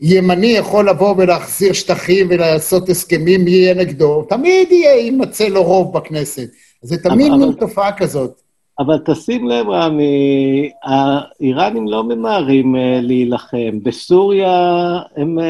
[0.00, 5.98] הימני יכול לבוא ולהחזיר שטחים ולעשות הסכמים, מי יהיה נגדו, תמיד יהיה, יימצא לו רוב
[5.98, 6.48] בכנסת.
[6.82, 8.40] זה תמיד מין תופעה כזאת.
[8.80, 13.78] אבל תשים לב, רמי, האיראנים לא ממהרים uh, להילחם.
[13.82, 15.42] בסוריה הם, uh,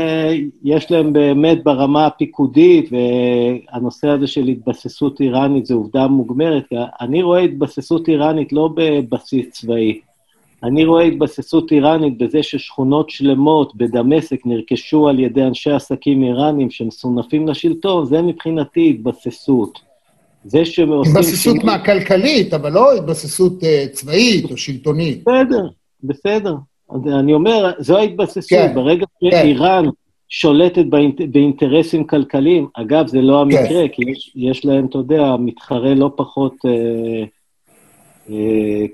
[0.64, 6.68] יש להם באמת ברמה הפיקודית, והנושא הזה של התבססות איראנית זה עובדה מוגמרת.
[7.00, 10.00] אני רואה התבססות איראנית לא בבסיס צבאי,
[10.62, 17.48] אני רואה התבססות איראנית בזה ששכונות שלמות בדמשק נרכשו על ידי אנשי עסקים איראנים שמסונפים
[17.48, 19.89] לשלטון, זה מבחינתי התבססות.
[20.44, 21.16] זה שעושים...
[21.16, 21.64] התבססות שינוי...
[21.64, 25.24] מה, כלכלית, אבל לא התבססות uh, צבאית או שלטונית.
[25.24, 25.68] בסדר,
[26.04, 26.54] בסדר.
[27.06, 28.50] אני אומר, זו ההתבססות.
[28.50, 29.30] כן, ברגע כן.
[29.30, 29.84] שאיראן
[30.28, 32.68] שולטת באינט, באינטרסים כלכליים.
[32.74, 33.88] אגב, זה לא המקרה, כן.
[33.92, 37.24] כי יש, יש להם, אתה יודע, מתחרה לא פחות אה,
[38.30, 38.86] אה,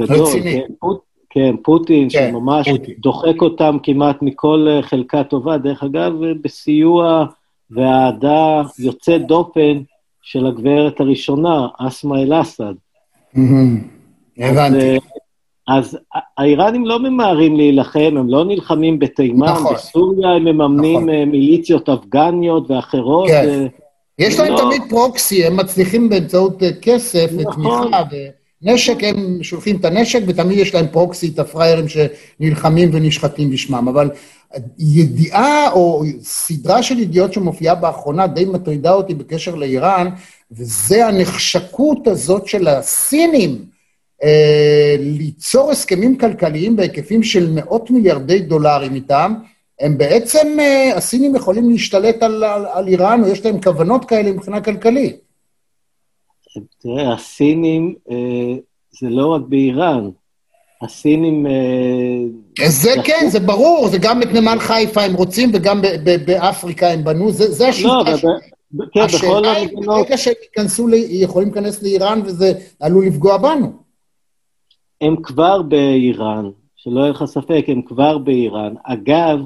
[0.00, 0.26] גדול.
[0.42, 2.94] כן, פוט, כן, פוטין, כן, שממש פוטין.
[2.98, 5.58] דוחק אותם כמעט מכל אה, חלקה טובה.
[5.58, 7.26] דרך אגב, אה, בסיוע
[7.70, 9.82] ואהדה יוצאת דופן
[10.22, 12.74] של הגברת הראשונה, אסמה אל-אסד.
[14.38, 14.98] הבנתי.
[15.68, 15.98] אז
[16.38, 19.74] האיראנים לא ממהרים להילחם, הם לא נלחמים בתימן, נכון.
[19.74, 21.10] בסוריה הם מממנים נכון.
[21.10, 23.28] אה, מיליציות אפגניות ואחרות.
[23.28, 23.66] כן.
[24.18, 24.58] יש להם לא...
[24.58, 27.70] תמיד פרוקסי, הם מצליחים באמצעות כסף נכון.
[27.70, 28.02] ותמיכה
[28.62, 33.88] ונשק, הם שולחים את הנשק, ותמיד יש להם פרוקסי, את הפראיירים שנלחמים ונשחטים בשמם.
[33.88, 34.10] אבל
[34.78, 40.08] ידיעה או סדרה של ידיעות שמופיעה באחרונה די מטרידה אותי בקשר לאיראן,
[40.52, 43.64] וזה הנחשקות הזאת של הסינים
[44.22, 49.34] אה, ליצור הסכמים כלכליים בהיקפים של מאות מיליארדי דולרים איתם.
[49.80, 54.32] הם בעצם, אה, הסינים יכולים להשתלט על, על, על איראן, או יש להם כוונות כאלה
[54.32, 55.16] מבחינה כלכלית.
[56.82, 58.54] תראה, הסינים, אה,
[59.00, 60.10] זה לא רק באיראן,
[60.82, 61.46] הסינים...
[61.46, 65.80] אה, זה כן, זה ברור, זה גם את נמל חיפה הם רוצים, וגם
[66.26, 68.24] באפריקה הם בנו, זה, זה השיטה לא, ש...
[68.92, 69.86] כן, בכל המדינות...
[69.86, 73.72] ברגע שהם ייכנסו, יכולים להיכנס לאיראן, וזה עלול לפגוע בנו.
[75.00, 78.74] הם כבר באיראן, שלא יהיה לך ספק, הם כבר באיראן.
[78.84, 79.38] אגב,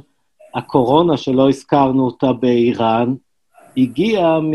[0.55, 3.15] הקורונה, שלא הזכרנו אותה באיראן,
[3.77, 4.53] הגיעה מ...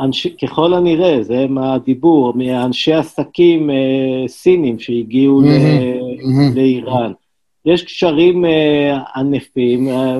[0.00, 0.26] אנש...
[0.26, 6.54] ככל הנראה, זה מה הדיבור, מאנשי עסקים אה, סינים שהגיעו mm-hmm, ל...
[6.54, 7.12] לאיראן.
[7.64, 10.18] יש קשרים אה, ענפים, אה,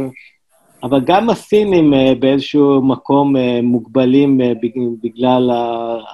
[0.82, 4.52] אבל גם הסינים אה, באיזשהו מקום אה, מוגבלים אה,
[5.02, 5.50] בגלל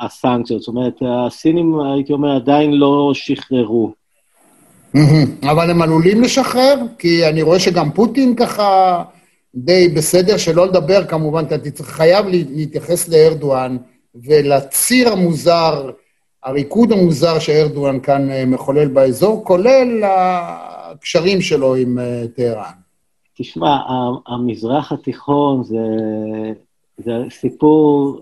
[0.01, 0.61] הסנקציות.
[0.61, 3.93] זאת אומרת, הסינים, הייתי אומר, עדיין לא שחררו.
[4.97, 5.51] Mm-hmm.
[5.51, 6.75] אבל הם עלולים לשחרר?
[6.99, 9.03] כי אני רואה שגם פוטין ככה...
[9.55, 13.77] די בסדר, שלא לדבר כמובן, אתה חייב להתייחס לארדואן
[14.15, 15.91] ולציר המוזר,
[16.45, 22.73] הריקוד המוזר שארדואן כאן אה, מחולל באזור, כולל הקשרים שלו עם אה, טהרן.
[23.37, 23.77] תשמע,
[24.27, 25.77] המזרח התיכון זה,
[26.99, 28.21] זה סיפור,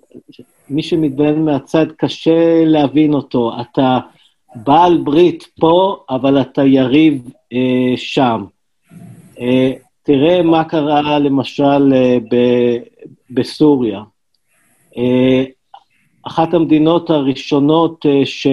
[0.70, 3.53] מי שמתבונן מהצד קשה להבין אותו.
[3.61, 3.99] אתה
[4.55, 8.45] בעל ברית פה, אבל אתה יריב אה, שם.
[9.41, 9.72] אה,
[10.03, 12.18] תראה מה קרה למשל אה,
[13.30, 14.01] בסוריה.
[14.96, 15.44] אה,
[16.22, 18.46] אחת המדינות הראשונות אה, ש...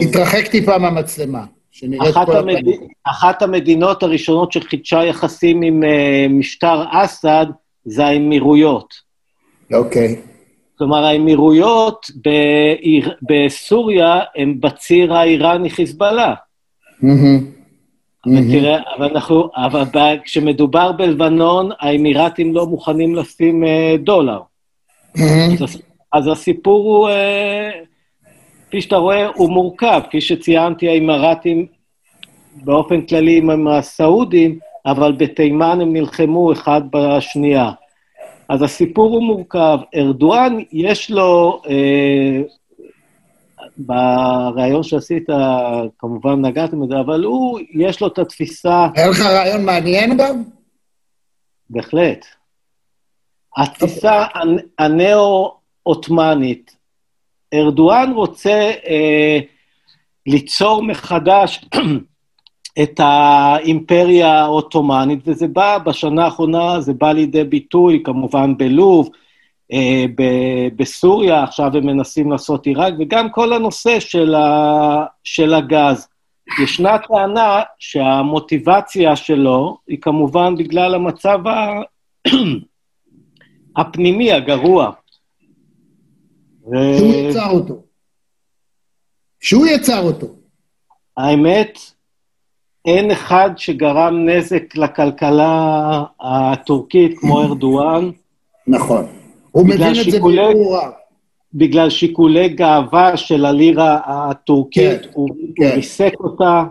[0.00, 2.62] תתרחק טיפה מהמצלמה, שנראית כל המד...
[3.04, 5.82] אחת המדינות הראשונות שחידשה יחסים עם
[6.28, 7.46] משטר אסד
[7.84, 8.94] זה האמירויות.
[9.72, 10.20] אוקיי.
[10.78, 13.14] כלומר, האמירויות באיר...
[13.22, 16.34] בסוריה הם בציר האיראני-חיזבאללה.
[17.02, 17.63] Mm-hmm.
[18.26, 19.84] אבל תראה, אבל אנחנו, אבל
[20.24, 24.40] כשמדובר בלבנון, האמירתים לא מוכנים לשים אה, דולר.
[25.16, 27.70] אז, אז הסיפור הוא, אה,
[28.68, 30.00] כפי שאתה רואה, הוא מורכב.
[30.08, 31.66] כפי שציינתי, האמירתים
[32.64, 37.70] באופן כללי הם הסעודים, אבל בתימן הם נלחמו אחד בשנייה.
[38.48, 39.78] אז הסיפור הוא מורכב.
[39.96, 42.42] ארדואן, יש לו אה,
[43.76, 45.24] בריאיון שעשית,
[45.98, 48.86] כמובן נגעתם בזה, אבל הוא, יש לו את התפיסה...
[48.94, 50.42] היה לך רעיון מעניין גם?
[51.70, 52.26] בהחלט.
[53.56, 54.24] התפיסה
[54.78, 56.76] הנאו-עות'מאנית,
[57.54, 59.38] ארדואן רוצה אה,
[60.26, 61.64] ליצור מחדש
[62.82, 69.08] את האימפריה העות'מאנית, וזה בא, בשנה האחרונה זה בא לידי ביטוי, כמובן בלוב,
[69.74, 70.04] אה,
[70.76, 76.08] בסוריה, עכשיו הם מנסים לעשות עיראק, וגם כל הנושא של, ה, של הגז.
[76.62, 81.80] ישנה טענה שהמוטיבציה שלו היא כמובן בגלל המצב ה...
[83.76, 84.90] הפנימי הגרוע.
[86.98, 87.28] שהוא ו...
[87.28, 87.82] יצר אותו.
[89.40, 90.26] שהוא יצר אותו.
[91.16, 91.78] האמת,
[92.84, 98.10] אין אחד שגרם נזק לכלכלה הטורקית כמו ארדואן.
[98.66, 99.23] נכון.
[99.54, 100.90] הוא מבין את זה ברורה.
[101.54, 105.64] בגלל שיקולי גאווה של הלירה הטורקית, כן, הוא, כן.
[105.64, 106.64] הוא ריסק אותה,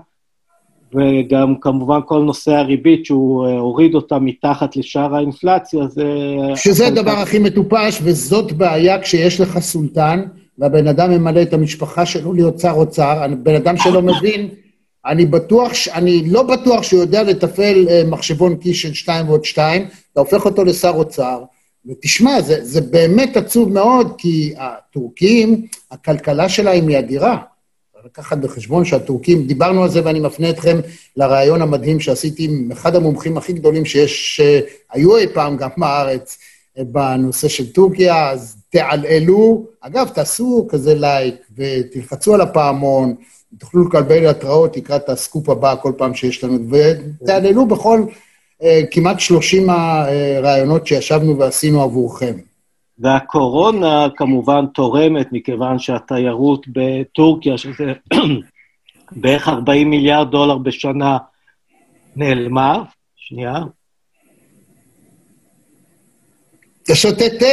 [0.94, 6.08] וגם כמובן כל נושא הריבית, שהוא אה, הוריד אותה מתחת לשאר האינפלציה, זה...
[6.56, 10.24] שזה הדבר הכי מטופש, וזאת בעיה כשיש לך סולטן,
[10.60, 14.50] והבן אדם ממלא את המשפחה שלו להיות שר אוצר, בן אדם שלא מבין,
[15.06, 15.72] אני בטוח.
[15.94, 20.46] אני לא בטוח שהוא יודע לתפעל אה, מחשבון כיס של שתיים ועוד שתיים, אתה הופך
[20.46, 21.44] אותו לשר אוצר,
[21.86, 27.38] ותשמע, זה, זה באמת עצוב מאוד, כי הטורקים, הכלכלה שלהם היא אדירה.
[28.06, 30.80] לקחת בחשבון שהטורקים, דיברנו על זה ואני מפנה אתכם
[31.18, 36.38] לרעיון המדהים שעשיתי עם אחד המומחים הכי גדולים שיש, שהיו אי פעם גם בארץ,
[36.78, 39.66] בנושא של טורקיה, אז תעלעלו.
[39.82, 43.16] אגב, תעשו כזה לייק ותלחצו על הפעמון,
[43.58, 48.06] תוכלו לקבל התראות לקראת הסקופ הבא כל פעם שיש לנו, ותעללו בכל
[48.92, 52.34] כמעט 30 הרעיונות שישבנו ועשינו עבורכם.
[53.00, 57.94] והקורונה כמובן תורמת, מכיוון שהתיירות בטורקיה, שזה
[59.22, 61.18] בערך 40 מיליארד דולר בשנה,
[62.16, 62.84] נעלמה.
[63.16, 63.56] שנייה.
[66.84, 67.46] אתה שותה תה!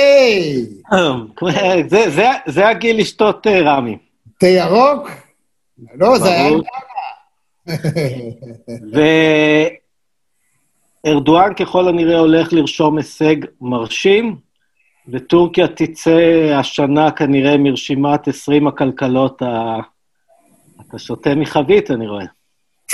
[1.88, 3.98] זה, זה, זה הגיל לשתות תה, רמי.
[4.38, 5.10] תה ירוק?
[5.94, 6.50] לא, זה היה
[11.04, 14.36] עם וארדואן ככל הנראה הולך לרשום הישג מרשים,
[15.08, 16.20] וטורקיה תצא
[16.54, 19.76] השנה כנראה מרשימת 20 הכלכלות ה...
[20.80, 22.24] אתה שותה מחבית, אני רואה.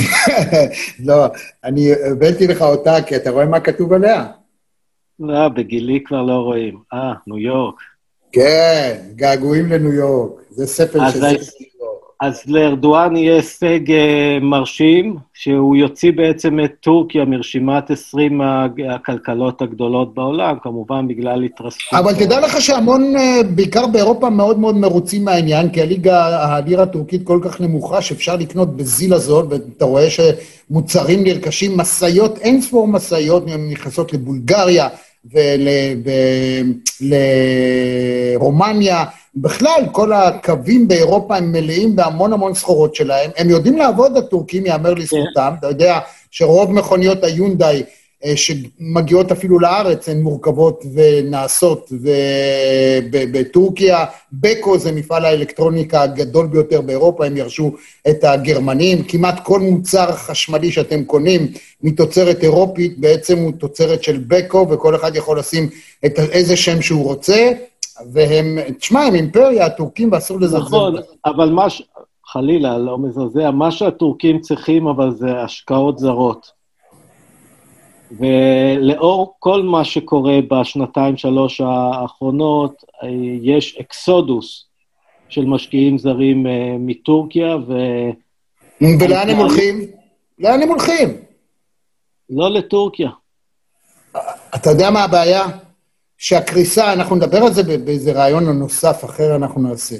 [1.07, 1.27] לא,
[1.65, 4.27] אני הבאתי לך אותה, כי אתה רואה מה כתוב עליה?
[5.21, 6.79] לא, בגילי כבר לא רואים.
[6.93, 7.75] אה, ניו יורק.
[8.33, 10.43] כן, געגועים לניו יורק.
[10.51, 11.19] זה ספר של...
[12.21, 18.41] אז לארדואן יהיה הישג אה, מרשים, שהוא יוציא בעצם את טורקיה מרשימת 20
[18.91, 21.99] הכלכלות הגדולות בעולם, כמובן בגלל התרסקות.
[22.01, 27.23] אבל תדע לך שהמון, אה, בעיקר באירופה, מאוד מאוד מרוצים מהעניין, כי הליגה, הלירה הטורקית
[27.25, 33.45] כל כך נמוכה, שאפשר לקנות בזיל הזול, ואתה רואה שמוצרים נרכשים, משאיות, אין ספור משאיות
[33.71, 34.89] נכנסות לבולגריה
[38.35, 39.05] ולרומניה.
[39.37, 43.31] בכלל, כל הקווים באירופה הם מלאים בהמון המון סחורות שלהם.
[43.37, 45.53] הם יודעים לעבוד, הטורקים, יאמר לזכותם.
[45.55, 45.59] Yeah.
[45.59, 45.99] אתה יודע
[46.31, 47.83] שרוב מכוניות היונדאי
[48.25, 51.93] אה, שמגיעות אפילו לארץ הן מורכבות ונעשות
[53.11, 54.05] בטורקיה.
[54.33, 57.73] בקו זה מפעל האלקטרוניקה הגדול ביותר באירופה, הם ירשו
[58.09, 59.03] את הגרמנים.
[59.03, 61.47] כמעט כל מוצר חשמלי שאתם קונים
[61.83, 65.69] מתוצרת אירופית בעצם הוא תוצרת של בקו, וכל אחד יכול לשים
[66.07, 67.53] את איזה שם שהוא רוצה.
[68.13, 70.59] והם, תשמע, הם אימפריה, הטורקים, ואסור לזלזל.
[70.59, 70.95] נכון,
[71.25, 71.83] אבל מה ש...
[72.27, 76.51] חלילה, לא מזעזע, מה שהטורקים צריכים, אבל זה השקעות זרות.
[78.11, 82.85] ולאור כל מה שקורה בשנתיים-שלוש האחרונות,
[83.43, 84.65] יש אקסודוס
[85.29, 87.73] של משקיעים זרים אה, מטורקיה, ו...
[89.01, 89.81] ולאן הם הולכים?
[90.39, 91.09] לאן הם הולכים?
[92.31, 93.11] לא לטורקיה.
[94.55, 95.47] אתה יודע מה הבעיה?
[96.19, 99.97] שהקריסה, אנחנו נדבר על זה באיזה רעיון נוסף אחר אנחנו נעשה.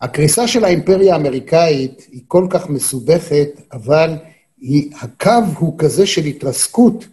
[0.00, 4.16] הקריסה של האימפריה האמריקאית היא כל כך מסובכת, אבל
[4.60, 7.04] היא, הקו הוא כזה של התרסקות,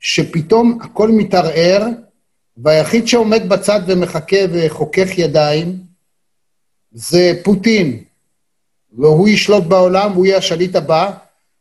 [0.00, 1.86] שפתאום הכל מתערער,
[2.56, 5.78] והיחיד שעומד בצד ומחכה וחוכך ידיים
[6.92, 8.04] זה פוטין.
[8.98, 11.12] והוא ישלוט בעולם, הוא יהיה השליט הבא.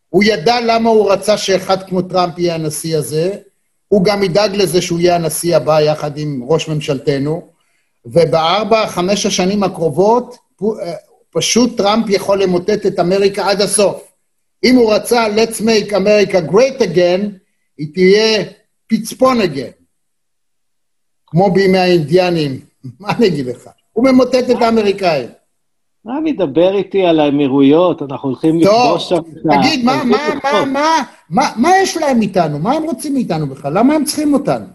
[0.09, 3.37] הוא ידע למה הוא רצה שאחד כמו טראמפ יהיה הנשיא הזה,
[3.93, 7.47] הוא גם ידאג לזה שהוא יהיה הנשיא הבא יחד עם ראש ממשלתנו,
[8.05, 10.37] ובארבע, חמש השנים הקרובות,
[11.29, 14.11] פשוט טראמפ יכול למוטט את אמריקה עד הסוף.
[14.63, 17.21] אם הוא רצה let's make America great again,
[17.77, 18.43] היא תהיה
[18.87, 19.83] פצפון again.
[21.27, 22.59] כמו בימי האינדיאנים,
[22.99, 23.69] מה אני אגיד לך?
[23.93, 25.29] הוא ממוטט את האמריקאים.
[26.05, 28.01] מה מדבר איתי על האמירויות?
[28.01, 29.15] אנחנו הולכים לפגוש שם...
[29.15, 32.59] טוב, תגיד, מה, מה, מה, מה, מה, מה יש להם איתנו?
[32.59, 33.77] מה הם רוצים מאיתנו בכלל?
[33.77, 34.65] למה הם צריכים אותנו?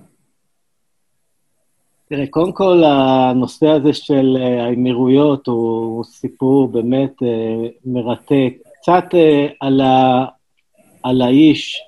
[2.08, 8.54] תראה, קודם כל, הנושא הזה של אה, האמירויות הוא סיפור באמת אה, מרתק.
[8.80, 10.24] קצת אה, על, ה,
[11.02, 11.82] על האיש,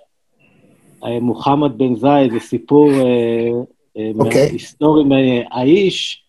[1.20, 4.00] מוחמד בן זייד, זה סיפור okay.
[4.18, 4.48] אוקיי.
[4.52, 5.04] היסטורי.
[5.50, 6.22] האיש,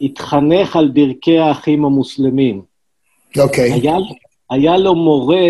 [0.00, 2.62] התחנך על ברכי האחים המוסלמים.
[3.38, 3.70] אוקיי.
[3.70, 3.74] Okay.
[3.74, 3.96] היה,
[4.50, 5.48] היה לו מורה,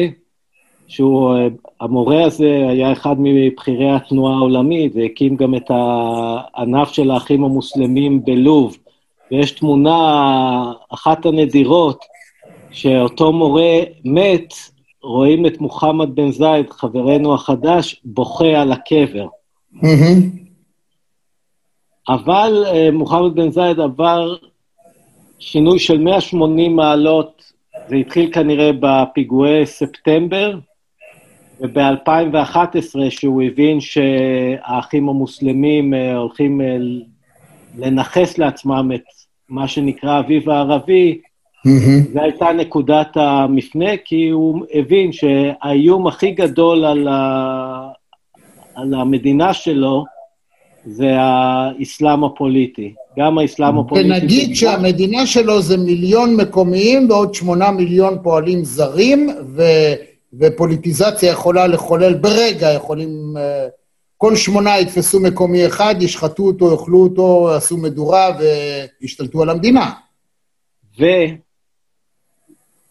[0.86, 1.34] שהוא,
[1.80, 8.76] המורה הזה היה אחד מבכירי התנועה העולמית, והקים גם את הענף של האחים המוסלמים בלוב.
[9.30, 12.05] ויש תמונה, אחת הנדירות,
[12.70, 14.55] שאותו מורה מת,
[15.03, 19.26] רואים את מוחמד בן זייד, חברנו החדש, בוכה על הקבר.
[19.74, 20.45] Mm-hmm.
[22.09, 24.36] אבל אה, מוחמד בן זייד עבר
[25.38, 27.52] שינוי של 180 מעלות,
[27.88, 30.59] זה התחיל כנראה בפיגועי ספטמבר,
[31.61, 36.76] וב-2011, שהוא הבין שהאחים המוסלמים אה, הולכים אה,
[37.78, 39.02] לנכס לעצמם את
[39.48, 41.20] מה שנקרא האביב הערבי,
[41.66, 42.12] mm-hmm.
[42.12, 47.88] זו הייתה נקודת המפנה, כי הוא הבין שהאיום הכי גדול על, ה...
[48.74, 50.04] על המדינה שלו
[50.87, 52.95] זה האסלאם הפוליטי.
[53.18, 54.09] גם האסלאם הפוליטי...
[54.09, 59.62] ונגיד שהמדינה שלו זה מיליון מקומיים ועוד שמונה מיליון פועלים זרים, ו...
[60.39, 63.37] ופוליטיזציה יכולה לחולל ברגע, יכולים...
[63.37, 63.66] אה,
[64.16, 68.28] כל שמונה יתפסו מקומי אחד, ישחטו אותו, יאכלו אותו, עשו מדורה
[69.01, 69.91] וישתלטו על המדינה.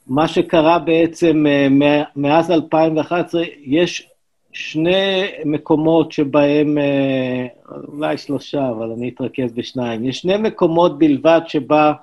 [0.07, 1.67] ומה שקרה בעצם אה,
[2.15, 4.09] מאז 2011, יש
[4.55, 7.45] שני מקומות שבהם, אה,
[7.87, 10.05] אולי שלושה, אבל אני אתרכז בשניים.
[10.05, 11.93] יש שני מקומות בלבד שבה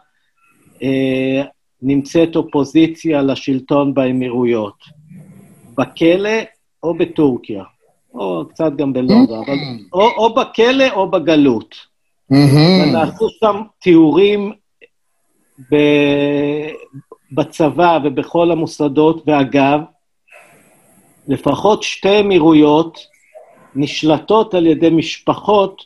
[0.82, 1.42] אה,
[1.82, 4.84] נמצאת אופוזיציה לשלטון באמירויות,
[5.78, 6.38] בכלא
[6.82, 7.64] או בטורקיה,
[8.14, 9.56] או קצת גם בלונדון, אבל
[9.92, 11.74] או, או בכלא או בגלות.
[12.30, 14.52] ונעשו שם תיאורים
[15.72, 15.76] ב,
[17.32, 19.80] בצבא ובכל המוסדות, ואגב,
[21.28, 22.98] לפחות שתי אמירויות
[23.74, 25.84] נשלטות על ידי משפחות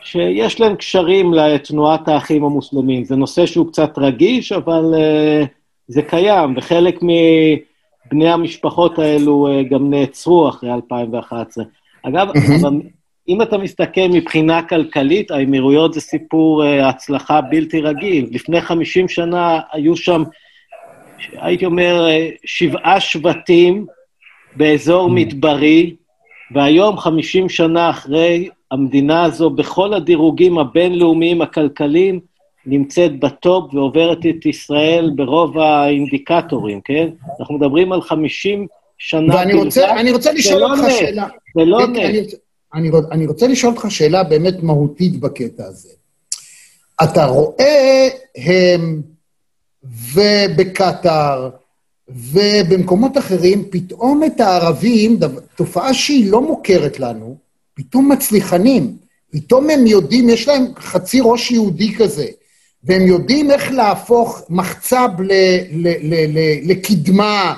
[0.00, 3.04] שיש להן קשרים לתנועת האחים המוסלמים.
[3.04, 5.46] זה נושא שהוא קצת רגיש, אבל uh,
[5.88, 11.64] זה קיים, וחלק מבני המשפחות האלו uh, גם נעצרו אחרי 2011.
[12.02, 12.80] אגב, אבל
[13.28, 18.28] אם אתה מסתכל מבחינה כלכלית, האמירויות זה סיפור uh, הצלחה בלתי רגיל.
[18.30, 20.22] לפני 50 שנה היו שם,
[21.32, 22.06] הייתי אומר,
[22.44, 23.86] שבעה שבטים,
[24.58, 25.12] באזור mm.
[25.12, 25.96] מדברי,
[26.54, 32.20] והיום, 50 שנה אחרי, המדינה הזו, בכל הדירוגים הבינלאומיים הכלכליים,
[32.66, 37.08] נמצאת בטופ ועוברת את ישראל ברוב האינדיקטורים, כן?
[37.40, 38.66] אנחנו מדברים על 50
[38.98, 41.26] שנה ואני רוצה, אני רוצה לשאול אותך נט, שאלה.
[41.54, 41.98] זה לא נט.
[41.98, 42.20] אני,
[42.74, 45.88] אני, אני רוצה לשאול אותך שאלה באמת מהותית בקטע הזה.
[47.02, 49.02] אתה רואה הם,
[49.84, 51.50] ובקטאר,
[52.08, 55.18] ובמקומות אחרים, פתאום את הערבים,
[55.56, 57.36] תופעה שהיא לא מוכרת לנו,
[57.74, 58.96] פתאום מצליחנים.
[59.30, 62.26] פתאום הם יודעים, יש להם חצי ראש יהודי כזה,
[62.84, 65.32] והם יודעים איך להפוך מחצב ל,
[65.72, 67.54] ל, ל, ל, לקדמה,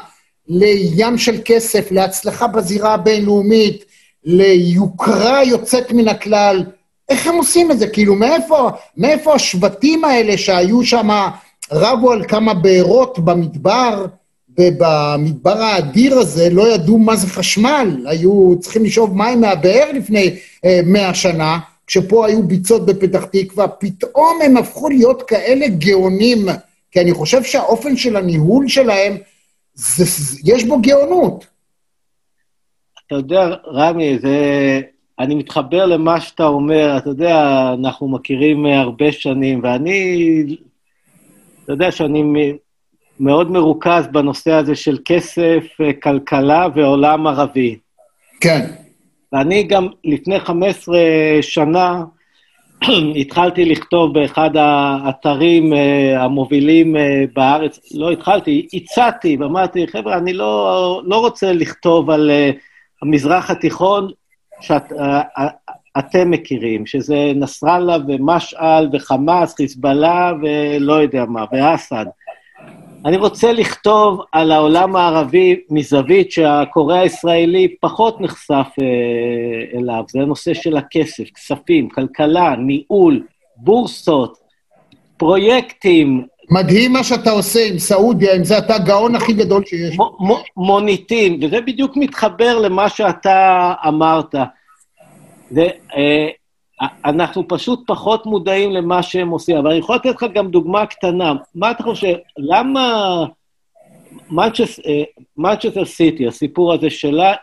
[0.48, 3.84] לים של כסף, להצלחה בזירה הבינלאומית,
[4.24, 6.64] ליוקרה יוצאת מן הכלל.
[7.08, 7.88] איך הם עושים את זה?
[7.88, 11.28] כאילו, מאיפה, מאיפה השבטים האלה שהיו שם,
[11.72, 14.06] רבו על כמה בארות במדבר,
[14.60, 20.80] ובמדבר האדיר הזה לא ידעו מה זה חשמל, היו צריכים לשאוב מים מהבאר לפני אה,
[20.84, 26.46] מאה שנה, כשפה היו ביצות בפתח תקווה, פתאום הם הפכו להיות כאלה גאונים,
[26.90, 29.16] כי אני חושב שהאופן של הניהול שלהם,
[29.74, 30.04] זה,
[30.44, 31.46] יש בו גאונות.
[33.06, 34.80] אתה יודע, רמי, זה...
[35.18, 40.42] אני מתחבר למה שאתה אומר, אתה יודע, אנחנו מכירים הרבה שנים, ואני,
[41.64, 42.22] אתה יודע שאני
[43.20, 47.78] מאוד מרוכז בנושא הזה של כסף, אה, כלכלה ועולם ערבי.
[48.40, 48.66] כן.
[49.32, 50.98] ואני גם לפני 15
[51.40, 52.04] שנה
[53.20, 61.02] התחלתי לכתוב באחד האתרים אה, המובילים אה, בארץ, לא התחלתי, הצעתי ואמרתי, חבר'ה, אני לא,
[61.04, 62.30] לא רוצה לכתוב על
[63.02, 64.08] המזרח התיכון
[64.60, 64.96] שאתם
[65.98, 72.06] שאת, מכירים, שזה נסראללה ומשעל וחמאס, חיזבאללה ולא יודע מה, ואסד.
[73.06, 80.04] אני רוצה לכתוב על העולם הערבי מזווית שהקורא הישראלי פחות נחשף אה, אליו.
[80.08, 83.22] זה הנושא של הכסף, כספים, כלכלה, ניהול,
[83.56, 84.38] בורסות,
[85.16, 86.26] פרויקטים.
[86.50, 89.96] מדהים מה שאתה עושה עם סעודיה, אם זה אתה הגאון הכי גדול שיש.
[90.56, 94.34] מוניטין, וזה בדיוק מתחבר למה שאתה אמרת.
[95.50, 96.28] זה, אה,
[97.04, 99.56] אנחנו פשוט פחות מודעים למה שהם עושים.
[99.56, 101.34] אבל אני יכול לתת לך גם דוגמה קטנה.
[101.54, 103.24] מה אתה חושב, למה
[105.36, 107.34] מנצ'סטר סיטי, הסיפור הזה שלה,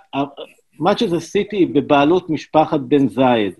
[0.80, 3.54] מנצ'סטר סיטי היא בבעלות משפחת בן זייד.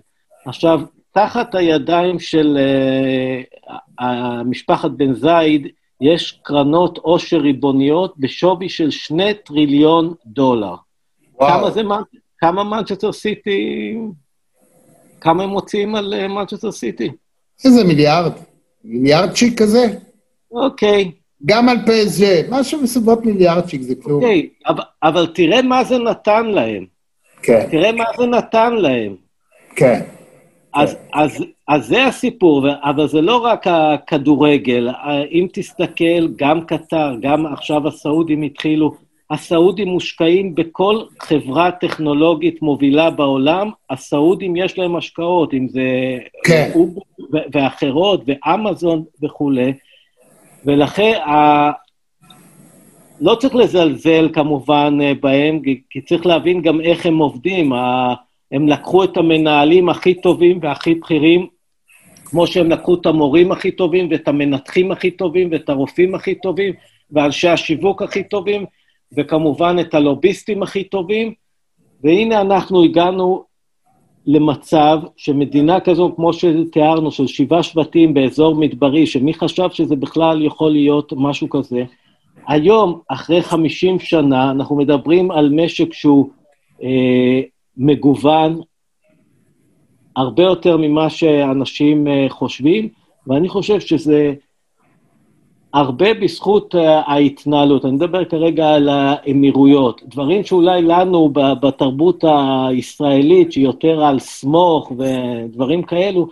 [0.46, 0.80] עכשיו,
[1.12, 2.58] תחת הידיים של
[4.00, 4.04] אה,
[4.44, 5.66] משפחת בן זייד,
[6.00, 10.74] יש קרנות עושר ריבוניות בשווי של שני טריליון דולר.
[11.40, 11.50] וואו.
[11.50, 11.82] כמה זה,
[12.38, 13.94] כמה מנצ'סטר סיטי
[15.20, 17.10] כמה הם מוציאים על מנצ'סטר סיטי?
[17.64, 18.32] איזה מיליארד?
[18.84, 19.86] מיליארד צ'יק כזה?
[20.52, 21.10] אוקיי.
[21.46, 24.22] גם על פ.ס.ז', משהו בסביבות מיליארד צ'יק, זה כלום.
[24.22, 26.84] אוקיי, אבל, אבל תראה מה זה נתן להם.
[27.42, 27.66] כן.
[27.70, 29.14] תראה מה זה נתן להם.
[29.76, 30.00] כן.
[30.74, 30.98] אז, כן.
[31.14, 34.88] אז, אז זה הסיפור, אבל זה לא רק הכדורגל.
[35.30, 38.94] אם תסתכל, גם קטר, גם עכשיו הסעודים התחילו,
[39.30, 45.82] הסעודים מושקעים בכל חברה טכנולוגית מובילה בעולם, הסעודים יש להם השקעות, אם זה
[46.44, 46.70] כן.
[46.74, 47.00] אובר
[47.52, 49.72] ואחרות, ואמזון וכולי,
[50.64, 51.70] ולכן ה...
[53.20, 55.60] לא צריך לזלזל כמובן בהם,
[55.90, 57.72] כי צריך להבין גם איך הם עובדים.
[58.52, 61.46] הם לקחו את המנהלים הכי טובים והכי בכירים,
[62.24, 66.74] כמו שהם לקחו את המורים הכי טובים, ואת המנתחים הכי טובים, ואת הרופאים הכי טובים,
[67.10, 68.64] ואנשי השיווק הכי טובים,
[69.16, 71.32] וכמובן את הלוביסטים הכי טובים,
[72.04, 73.44] והנה אנחנו הגענו
[74.26, 80.70] למצב שמדינה כזו, כמו שתיארנו, של שבעה שבטים באזור מדברי, שמי חשב שזה בכלל יכול
[80.70, 81.84] להיות משהו כזה,
[82.48, 86.30] היום, אחרי 50 שנה, אנחנו מדברים על משק שהוא
[86.82, 87.40] אה,
[87.76, 88.60] מגוון
[90.16, 92.88] הרבה יותר ממה שאנשים אה, חושבים,
[93.26, 94.34] ואני חושב שזה
[95.78, 97.84] הרבה בזכות אה, ההתנהלות.
[97.84, 102.24] אני מדבר כרגע על האמירויות, דברים שאולי לנו בתרבות
[102.68, 106.28] הישראלית, שהיא יותר על סמוך ודברים כאלו,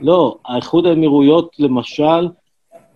[0.00, 2.28] לא, האיחוד האמירויות למשל,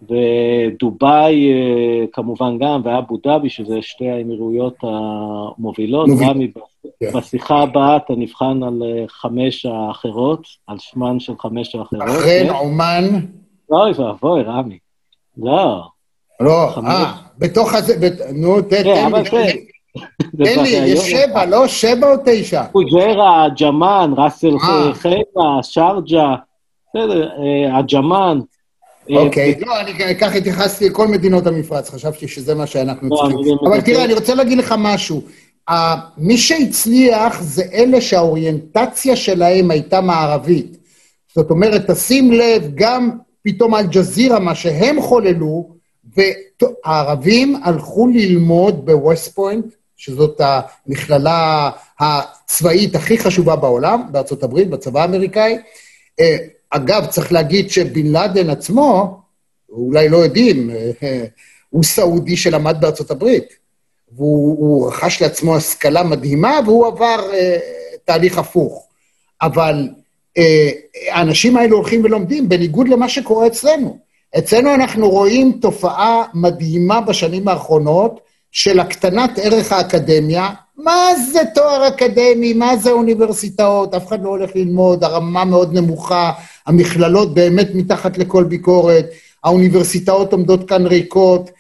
[0.03, 6.09] ודובאי אה, כמובן גם, ואבו דאבי, שזה שתי האמירויות המובילות.
[6.21, 6.53] רמי,
[7.01, 7.11] כן.
[7.15, 12.03] בשיחה הבאה אתה נבחן על אה, חמש האחרות, על שמן של חמש האחרות.
[12.03, 12.55] בחריין, כן?
[12.55, 13.05] אומן.
[13.71, 14.79] אוי ואבוי, רמי.
[15.37, 15.94] לא.
[16.45, 17.95] לא, אה, בתוך הזה,
[18.35, 19.67] נו, תן כן, לי.
[20.45, 21.67] תן לי, יש שבע, לא?
[21.69, 22.65] שבע או תשע?
[22.73, 24.59] פוג'רה, ג'מאן, ראסל
[24.93, 26.35] חייבה, שרג'ה,
[26.89, 27.29] בסדר,
[27.73, 28.41] הג'מאן.
[29.11, 33.57] אה, אוקיי, לא, אני ככה התייחסתי לכל מדינות המפרץ, חשבתי שזה מה שאנחנו לא, צריכים.
[33.67, 35.23] אבל תראה, אני רוצה להגיד לך משהו.
[36.19, 40.77] מי שהצליח זה אלה שהאוריינטציה שלהם הייתה מערבית.
[41.35, 43.11] זאת אומרת, תשים לב, גם
[43.45, 45.74] פתאום אל-ג'זירה, מה שהם חוללו,
[46.17, 49.65] והערבים הלכו ללמוד בווסט פוינט,
[49.97, 55.59] שזאת המכללה הצבאית הכי חשובה בעולם, בארצות הברית, בצבא האמריקאי.
[56.21, 56.37] אה,
[56.71, 59.19] אגב, צריך להגיד שבן לאדן עצמו,
[59.69, 60.71] אולי לא יודעים,
[61.71, 63.45] הוא סעודי שלמד בארצות הברית,
[64.13, 67.59] והוא רכש לעצמו השכלה מדהימה, והוא עבר אה,
[68.05, 68.87] תהליך הפוך.
[69.43, 69.89] אבל
[70.39, 70.71] אה,
[71.11, 73.99] האנשים האלו הולכים ולומדים, בניגוד למה שקורה אצלנו.
[74.39, 78.21] אצלנו אנחנו רואים תופעה מדהימה בשנים האחרונות
[78.53, 80.51] של הקטנת ערך האקדמיה.
[80.77, 82.53] מה זה תואר אקדמי?
[82.53, 83.95] מה זה אוניברסיטאות?
[83.95, 86.33] אף אחד לא הולך ללמוד, הרמה מאוד נמוכה,
[86.67, 89.07] המכללות באמת מתחת לכל ביקורת,
[89.45, 91.51] האוניברסיטאות עומדות כאן ריקות,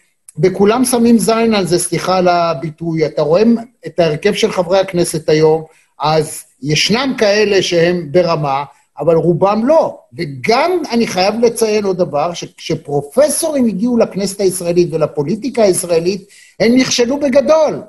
[0.43, 3.07] וכולם שמים זין על זה, סליחה על הביטוי.
[3.07, 3.43] אתה רואה
[3.87, 5.65] את ההרכב של חברי הכנסת היום,
[6.01, 8.65] אז ישנם כאלה שהם ברמה,
[8.99, 9.99] אבל רובם לא.
[10.13, 16.29] וגם אני חייב לציין עוד דבר, שכשפרופסורים הגיעו לכנסת הישראלית ולפוליטיקה הישראלית,
[16.61, 17.83] הם נכשלו בגדול.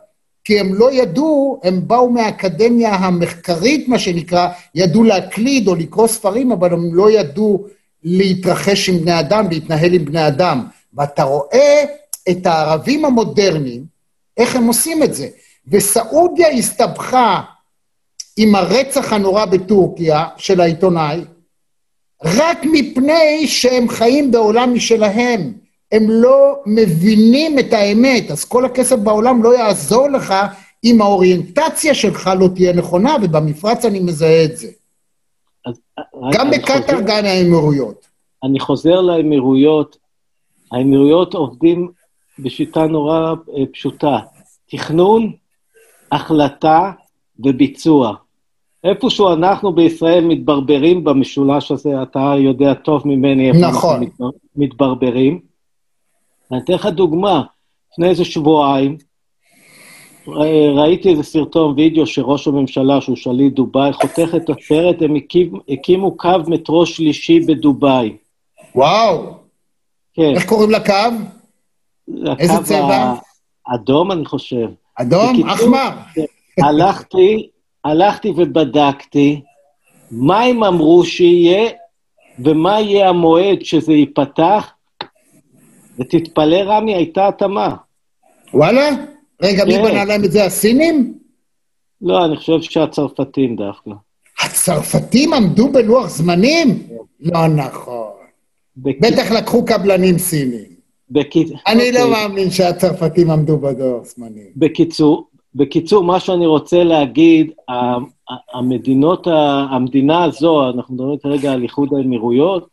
[0.43, 6.51] כי הם לא ידעו, הם באו מהאקדמיה המחקרית, מה שנקרא, ידעו להקליד או לקרוא ספרים,
[6.51, 7.65] אבל הם לא ידעו
[8.03, 10.65] להתרחש עם בני אדם, להתנהל עם בני אדם.
[10.93, 11.83] ואתה רואה
[12.29, 13.85] את הערבים המודרניים,
[14.37, 15.27] איך הם עושים את זה.
[15.67, 17.41] וסעודיה הסתבכה
[18.38, 21.21] עם הרצח הנורא בטורקיה של העיתונאי,
[22.23, 25.53] רק מפני שהם חיים בעולם משלהם.
[25.91, 30.33] הם לא מבינים את האמת, אז כל הכסף בעולם לא יעזור לך
[30.83, 34.67] אם האוריינטציה שלך לא תהיה נכונה, ובמפרץ אני מזהה את זה.
[35.65, 35.79] אז,
[36.33, 38.07] גם בקטאר, גם האמירויות.
[38.43, 39.97] אני חוזר לאמירויות.
[40.71, 41.91] האמירויות עובדים
[42.39, 44.19] בשיטה נורא אה, פשוטה.
[44.69, 45.31] תכנון,
[46.11, 46.91] החלטה
[47.39, 48.15] וביצוע.
[48.86, 54.03] איפשהו אנחנו בישראל מתברברים במשולש הזה, אתה יודע טוב ממני איפה נכון.
[54.03, 55.39] אנחנו מתברברים.
[56.51, 57.43] אני אתן לך דוגמה.
[57.91, 58.97] לפני איזה שבועיים,
[60.75, 66.17] ראיתי איזה סרטון וידאו שראש הממשלה, שהוא שליט דובאי, חותך את הסרט, הם הקים, הקימו
[66.17, 68.17] קו מטרו שלישי בדובאי.
[68.75, 69.33] וואו.
[70.13, 70.33] כן.
[70.36, 70.93] איך קוראים לקו?
[72.39, 73.13] איזה צבע?
[73.75, 74.67] אדום, אני חושב.
[74.95, 75.49] אדום?
[75.49, 75.89] אחמר.
[76.63, 77.49] הלכתי,
[77.86, 79.41] הלכתי ובדקתי
[80.11, 81.69] מה הם אמרו שיהיה
[82.39, 84.71] ומה יהיה המועד שזה ייפתח,
[85.99, 87.75] ותתפלא, רמי, הייתה התאמה.
[88.53, 88.89] וואלה?
[89.41, 89.67] רגע, כן.
[89.67, 91.13] מי בנה להם את זה, הסינים?
[92.01, 93.91] לא, אני חושב שהצרפתים דווקא.
[94.43, 96.88] הצרפתים עמדו בלוח זמנים?
[96.88, 96.95] כן.
[97.19, 98.11] לא נכון.
[98.77, 100.75] בטח לקחו קבלנים סינים.
[101.15, 102.01] אני לא אוקיי.
[102.01, 104.47] לא מאמין שהצרפתים עמדו בלוח זמנים.
[104.55, 107.51] בקיצור, בקיצור, מה שאני רוצה להגיד,
[108.53, 109.27] המדינות,
[109.71, 112.67] המדינה הזו, אנחנו מדברים כרגע על איחוד האמירויות,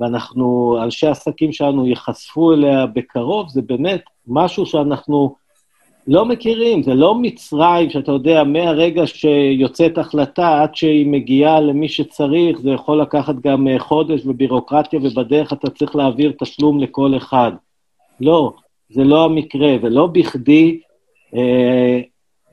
[0.00, 5.34] ואנחנו, אנשי העסקים שלנו ייחשפו אליה בקרוב, זה באמת משהו שאנחנו
[6.06, 6.82] לא מכירים.
[6.82, 13.00] זה לא מצרים, שאתה יודע, מהרגע שיוצאת החלטה עד שהיא מגיעה למי שצריך, זה יכול
[13.00, 17.52] לקחת גם אה, חודש ובירוקרטיה, ובדרך אתה צריך להעביר תשלום לכל אחד.
[18.20, 18.52] לא,
[18.90, 20.80] זה לא המקרה, ולא בכדי
[21.34, 22.00] אה,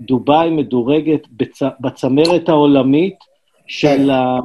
[0.01, 1.59] דובאי מדורגת בצ...
[1.79, 3.15] בצמרת העולמית
[3.67, 4.39] של, ה,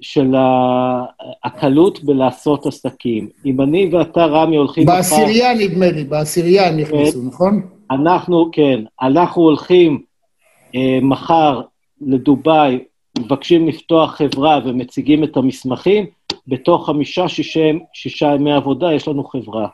[0.00, 1.04] של ה,
[1.44, 3.28] הקלות בלעשות עסקים.
[3.46, 4.86] אם אני ואתה, רמי, הולכים...
[4.86, 7.62] בעשירייה נדמה לי, בעשירייה הם נכנסו, כן, נכון?
[7.90, 10.02] אנחנו, כן, אנחנו הולכים
[10.74, 11.60] אה, מחר
[12.00, 12.78] לדובאי,
[13.18, 16.06] מבקשים לפתוח חברה ומציגים את המסמכים,
[16.46, 19.68] בתוך חמישה, שישה, שישה ימי עבודה יש לנו חברה.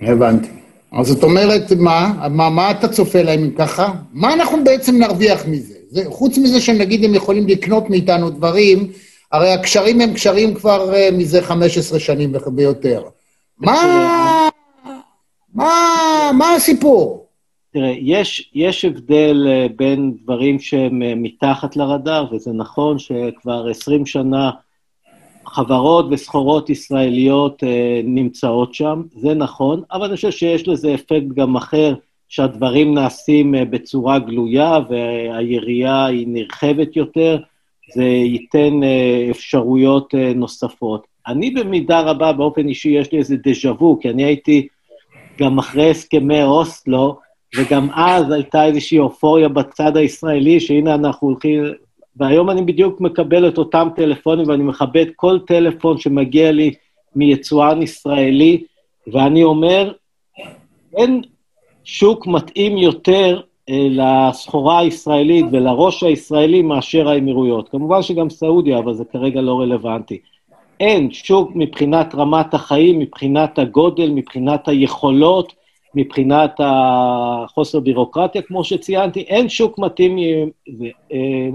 [0.00, 0.69] הבנתי.
[0.92, 2.28] אז זאת אומרת, מה?
[2.30, 3.92] מה, מה אתה צופה להם אם ככה?
[4.12, 5.74] מה אנחנו בעצם נרוויח מזה?
[5.88, 8.90] זה, חוץ מזה שנגיד הם יכולים לקנות מאיתנו דברים,
[9.32, 13.02] הרי הקשרים הם קשרים כבר uh, מזה 15 שנים ויותר.
[13.58, 14.48] מה,
[15.54, 15.70] מה,
[16.38, 17.26] מה הסיפור?
[17.72, 24.06] תראה, יש, יש הבדל uh, בין דברים שהם uh, מתחת לרדאר, וזה נכון שכבר 20
[24.06, 24.50] שנה
[25.52, 31.56] חברות וסחורות ישראליות אה, נמצאות שם, זה נכון, אבל אני חושב שיש לזה אפקט גם
[31.56, 31.94] אחר,
[32.30, 37.38] שהדברים נעשים אה, בצורה גלויה והיריעה היא נרחבת יותר,
[37.94, 41.06] זה ייתן אה, אפשרויות אה, נוספות.
[41.26, 44.68] אני במידה רבה, באופן אישי, יש לי איזה דז'ה וו, כי אני הייתי
[45.40, 47.18] גם אחרי הסכמי אוסלו,
[47.56, 51.64] וגם אז הייתה איזושהי אופוריה בצד הישראלי, שהנה אנחנו הולכים,
[52.16, 56.74] והיום אני בדיוק מקבל את אותם טלפונים, ואני מכבד כל טלפון שמגיע לי
[57.16, 58.64] מיצואן ישראלי,
[59.06, 59.92] ואני אומר,
[60.96, 61.22] אין
[61.84, 67.68] שוק מתאים יותר אה, לסחורה הישראלית ולראש הישראלי מאשר האמירויות.
[67.68, 70.18] כמובן שגם סעודיה, אבל זה כרגע לא רלוונטי.
[70.80, 75.52] אין שוק מבחינת רמת החיים, מבחינת הגודל, מבחינת היכולות,
[75.94, 80.18] מבחינת החוסר בירוקרטיה, כמו שציינתי, אין שוק מתאים
[81.12, 81.48] אה,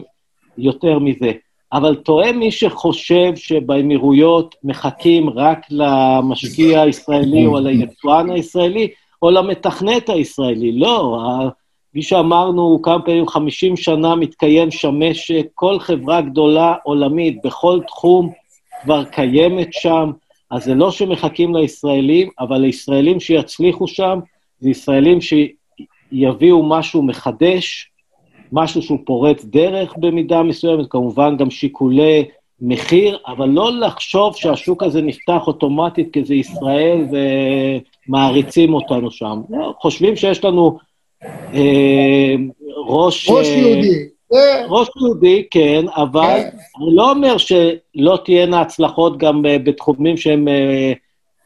[0.57, 1.31] יותר מזה.
[1.73, 8.87] אבל טועה מי שחושב שבאמירויות מחכים רק למשקיע הישראלי או ליצואן הישראלי
[9.21, 10.71] או למתכנת הישראלי.
[10.71, 11.19] לא,
[11.89, 18.31] כפי שאמרנו כמה פעמים, 50 שנה מתקיים שם משק, כל חברה גדולה עולמית בכל תחום
[18.83, 20.11] כבר קיימת שם,
[20.51, 24.19] אז זה לא שמחכים לישראלים, אבל לישראלים שיצליחו שם,
[24.59, 27.89] זה ישראלים שיביאו משהו מחדש,
[28.51, 32.25] משהו שהוא פורץ דרך במידה מסוימת, כמובן גם שיקולי
[32.61, 37.05] מחיר, אבל לא לחשוב שהשוק הזה נפתח אוטומטית כי זה ישראל
[38.07, 39.41] ומעריצים אותנו שם.
[39.49, 40.77] לא, חושבים שיש לנו
[41.53, 42.35] אה,
[42.87, 43.29] ראש...
[43.29, 44.07] ראש אה, יהודי.
[44.69, 46.57] ראש יהודי, כן, אבל כן.
[46.77, 50.93] אני לא אומר שלא תהיינה הצלחות גם בתחומים שהם אה,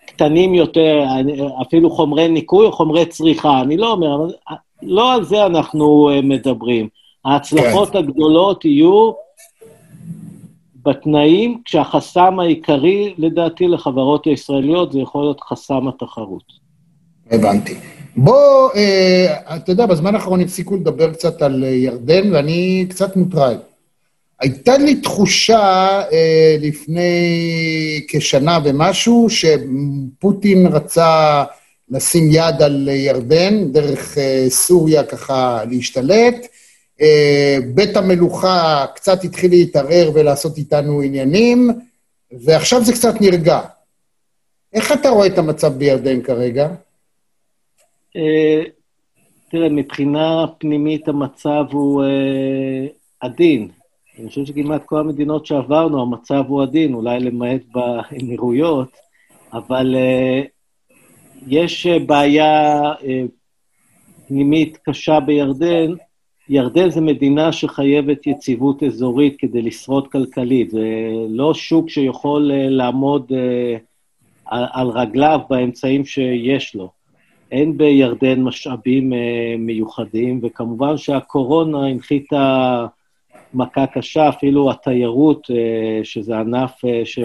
[0.05, 1.03] קטנים יותר,
[1.61, 4.33] אפילו חומרי ניקוי או חומרי צריכה, אני לא אומר, אבל
[4.83, 6.87] לא על זה אנחנו אה, מדברים.
[7.25, 7.97] ההצלחות כן.
[7.97, 9.11] הגדולות יהיו
[10.85, 16.43] בתנאים, כשהחסם העיקרי, לדעתי, לחברות הישראליות, זה יכול להיות חסם התחרות.
[17.31, 17.75] הבנתי.
[18.15, 23.57] בוא, אה, אתה יודע, בזמן האחרון הפסיקו לדבר קצת על אה, ירדן, ואני קצת מוטרד.
[24.39, 27.11] הייתה לי תחושה אה, לפני
[28.07, 31.43] כשנה ומשהו, שפוטין רצה
[31.91, 36.47] לשים יד על ירדן, דרך אה, סוריה ככה להשתלט.
[37.01, 41.69] אה, בית המלוכה קצת התחיל להתערער ולעשות איתנו עניינים,
[42.31, 43.61] ועכשיו זה קצת נרגע.
[44.73, 46.69] איך אתה רואה את המצב בירדן כרגע?
[48.15, 48.61] אה,
[49.51, 52.03] תראה, מבחינה פנימית המצב הוא
[53.19, 53.67] עדין.
[54.19, 58.89] אני חושב שכמעט כל המדינות שעברנו, המצב הוא עדין, אולי למעט באמירויות,
[59.53, 59.95] אבל
[61.49, 63.23] יש אה, בעיה אה,
[64.27, 65.91] פנימית קשה בירדן.
[66.49, 70.69] ירדן זה מדינה שחייבת יציבות אזורית כדי לשרוד כלכלית.
[70.69, 70.85] זה
[71.29, 73.31] לא שוק שיכול אה, לעמוד
[74.45, 76.89] על רגליו באמצעים שיש לו.
[77.51, 79.13] אין בירדן משאבים
[79.57, 82.85] מיוחדים, וכמובן שהקורונה הנחיתה
[83.53, 85.47] מכה קשה, אפילו התיירות,
[86.03, 87.19] שזה ענף ש...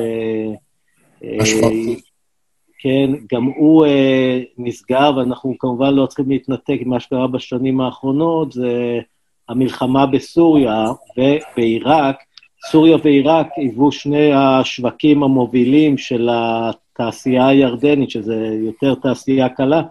[2.85, 8.99] כן, גם הוא אה, נסגר, ואנחנו כמובן לא צריכים להתנתק ממה שקרה בשנים האחרונות, זה
[9.49, 10.87] המלחמה בסוריה
[11.19, 12.17] ובעיראק.
[12.71, 19.83] סוריה ועיראק היוו שני השווקים המובילים של התעשייה הירדנית, שזה יותר תעשייה קלה.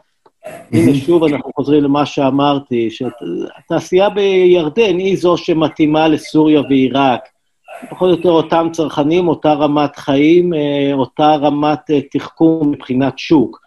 [0.71, 7.21] הנה, שוב אנחנו חוזרים למה שאמרתי, שהתעשייה בירדן היא זו שמתאימה לסוריה ועיראק.
[7.89, 13.59] פחות או יותר אותם צרכנים, אותה רמת חיים, אה, אותה רמת אה, תחכום מבחינת שוק.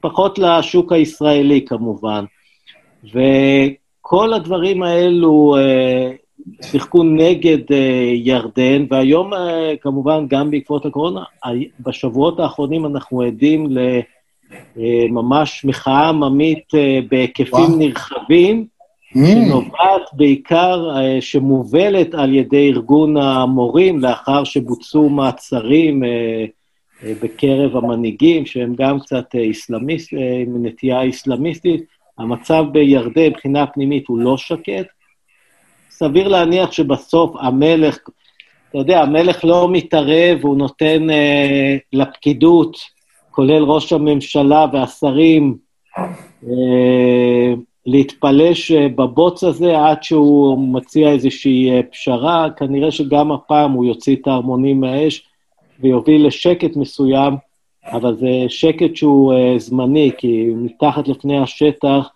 [0.00, 2.24] פחות לשוק הישראלי כמובן.
[3.04, 6.10] וכל הדברים האלו אה,
[6.62, 7.58] שיחקו נגד
[8.14, 9.30] ירדן, והיום
[9.80, 11.22] כמובן גם בעקבות הקורונה,
[11.80, 13.68] בשבועות האחרונים אנחנו עדים
[14.76, 16.68] לממש מחאה עממית
[17.10, 17.78] בהיקפים וואו.
[17.78, 18.66] נרחבים,
[19.16, 26.44] שנובעת בעיקר, אה, שמובלת על ידי ארגון המורים לאחר שבוצעו מעצרים אה,
[27.02, 31.84] אה, בקרב המנהיגים, שהם גם קצת איסלאמיסט, עם נטייה איסלאמיסטית.
[32.18, 34.86] המצב בירדן מבחינה פנימית הוא לא שקט.
[35.90, 37.98] סביר להניח שבסוף המלך,
[38.70, 42.76] אתה יודע, המלך לא מתערב, הוא נותן אה, לפקידות,
[43.30, 45.56] כולל ראש הממשלה והשרים,
[46.44, 47.54] אה,
[47.86, 52.48] להתפלש אה, בבוץ הזה עד שהוא מציע איזושהי אה, פשרה.
[52.56, 55.22] כנראה שגם הפעם הוא יוציא את ההרמונים מהאש
[55.80, 57.36] ויוביל לשקט מסוים,
[57.92, 62.08] אבל זה שקט שהוא uh, זמני, כי מתחת לפני השטח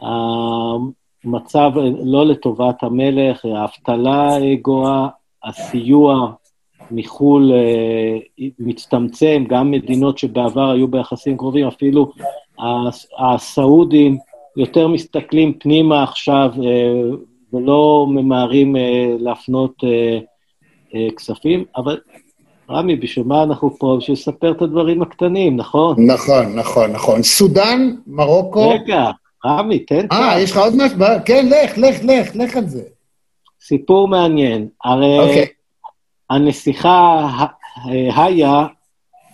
[0.00, 1.70] המצב
[2.04, 5.08] לא לטובת המלך, האבטלה גואה,
[5.44, 6.32] הסיוע
[6.90, 7.52] מחו"ל
[8.58, 12.12] מצטמצם, גם מדינות שבעבר היו ביחסים קרובים, אפילו
[13.18, 14.18] הסעודים
[14.58, 17.16] יותר מסתכלים פנימה עכשיו uh,
[17.52, 18.78] ולא ממהרים uh,
[19.18, 19.86] להפנות uh,
[20.92, 21.98] uh, כספים, אבל
[22.70, 23.96] רמי, בשביל מה אנחנו פה?
[24.00, 26.06] בשביל לספר את הדברים הקטנים, נכון?
[26.06, 27.22] נכון, נכון, נכון.
[27.22, 28.70] סודאן, מרוקו...
[28.70, 29.10] רגע,
[29.46, 30.06] רמי, תן.
[30.12, 30.98] אה, יש לך עוד משהו?
[31.24, 32.82] כן, לך, לך, לך, לך על זה.
[33.62, 34.68] סיפור מעניין.
[34.84, 35.22] הרי okay.
[35.22, 35.46] אוקיי.
[36.30, 37.28] הנסיכה
[38.16, 38.66] היה,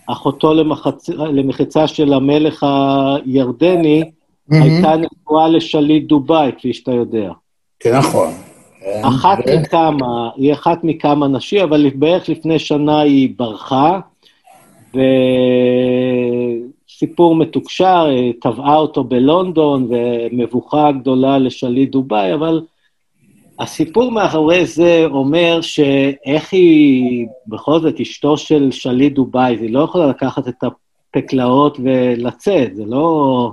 [0.06, 1.09] אחותו למחצ...
[1.09, 2.66] למחיצה של המלך
[3.24, 4.10] הירדני,
[4.50, 4.62] mm-hmm.
[4.62, 7.32] הייתה נשואה לשליט דובאי, כפי שאתה יודע.
[7.80, 8.28] כן, נכון.
[9.02, 9.60] אחת ו...
[9.60, 14.00] מכמה, היא אחת מכמה נשים, אבל בערך לפני שנה היא ברחה,
[16.88, 18.06] וסיפור מתוקשר,
[18.40, 22.60] טבעה אותו בלונדון, ומבוכה גדולה לשליט דובאי, אבל
[23.58, 30.06] הסיפור מאחורי זה אומר שאיך היא, בכל זאת, אשתו של שליט דובאי, היא לא יכולה
[30.06, 33.50] לקחת את הפקלאות ולצאת, זה לא...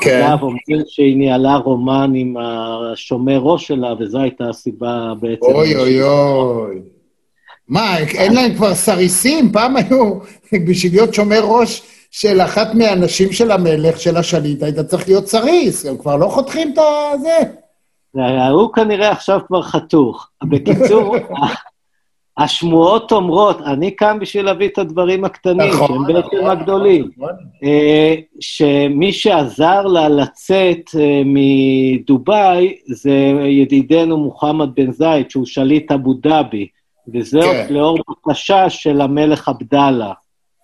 [0.00, 0.22] כן.
[0.22, 5.46] אגב, אומרים שהיא ניהלה רומן עם השומר ראש שלה, וזו הייתה הסיבה בעצם...
[5.46, 6.80] אוי אוי אוי.
[7.68, 9.52] מה, אין להם כבר סריסים?
[9.52, 10.14] פעם היו,
[10.68, 15.86] בשביל להיות שומר ראש של אחת מהנשים של המלך, של השליט, היית צריך להיות סריס,
[15.86, 16.78] הם כבר לא חותכים את
[17.14, 17.38] הזה.
[18.50, 20.28] הוא כנראה עכשיו כבר חתוך.
[20.44, 21.16] בקיצור,
[22.38, 27.30] השמועות אומרות, אני כאן בשביל להביא את הדברים הקטנים, נכון, שהם בעצם נכון, הגדולים, נכון.
[27.64, 36.14] אה, שמי שעזר לה לצאת אה, מדובאי זה ידידנו מוחמד בן זייד, שהוא שליט אבו
[36.14, 36.66] דאבי,
[37.14, 37.66] וזאת כן.
[37.70, 40.12] לאור בקשה של המלך עבדאללה.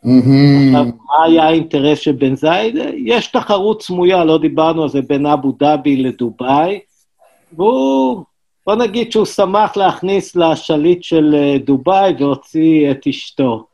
[0.02, 2.76] עכשיו, מה היה האינטרס של בן זייד?
[3.04, 6.78] יש תחרות סמויה, לא דיברנו על זה, בין אבו דאבי לדובאי,
[7.52, 8.24] והוא
[8.68, 13.66] בוא נגיד שהוא שמח להכניס לשליט של אה, דובאי והוציא את אשתו.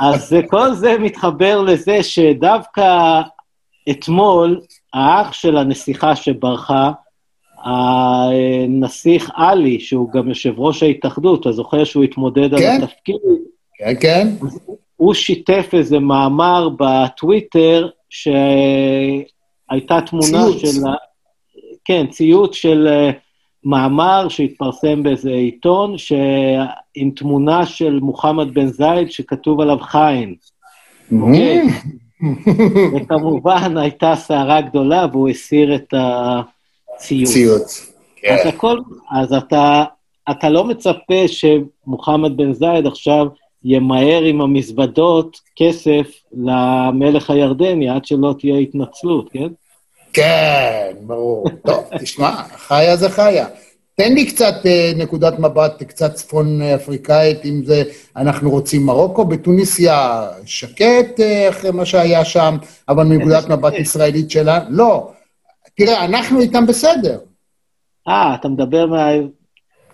[0.00, 3.20] אז כל זה מתחבר לזה שדווקא
[3.90, 4.60] אתמול,
[4.94, 6.90] האח של הנסיכה שברחה,
[7.64, 12.70] הנסיך עלי, שהוא גם יושב ראש ההתאחדות, אתה זוכר שהוא התמודד כן?
[12.70, 13.16] על התפקיד?
[13.78, 14.28] כן, כן.
[14.96, 20.60] הוא שיתף איזה מאמר בטוויטר שהייתה תמונה ציוץ.
[20.60, 20.80] של...
[21.90, 23.14] כן, ציוץ של uh,
[23.64, 26.12] מאמר שהתפרסם באיזה עיתון, ש...
[26.94, 30.34] עם תמונה של מוחמד בן זייד שכתוב עליו חיים.
[31.20, 31.62] אוקיי?
[32.96, 37.32] וכמובן הייתה סערה גדולה והוא הסיר את הציוץ.
[37.32, 38.34] ציוץ, כן.
[38.34, 38.78] אז, הכל,
[39.10, 39.84] אז אתה,
[40.30, 43.26] אתה לא מצפה שמוחמד בן זייד עכשיו
[43.64, 49.48] ימהר עם המזוודות כסף למלך הירדני עד שלא תהיה התנצלות, כן?
[50.12, 51.46] כן, ברור.
[51.66, 53.46] טוב, תשמע, חיה זה חיה.
[53.94, 57.82] תן לי קצת אה, נקודת מבט, קצת צפון אפריקאית, אם זה
[58.16, 62.56] אנחנו רוצים מרוקו, בתוניסיה שקט אה, אחרי מה שהיה שם,
[62.88, 65.12] אבל מנקודת מבט ישראלית שלה, לא.
[65.76, 67.18] תראה, אנחנו איתם בסדר.
[68.08, 69.10] אה, אתה מדבר מה...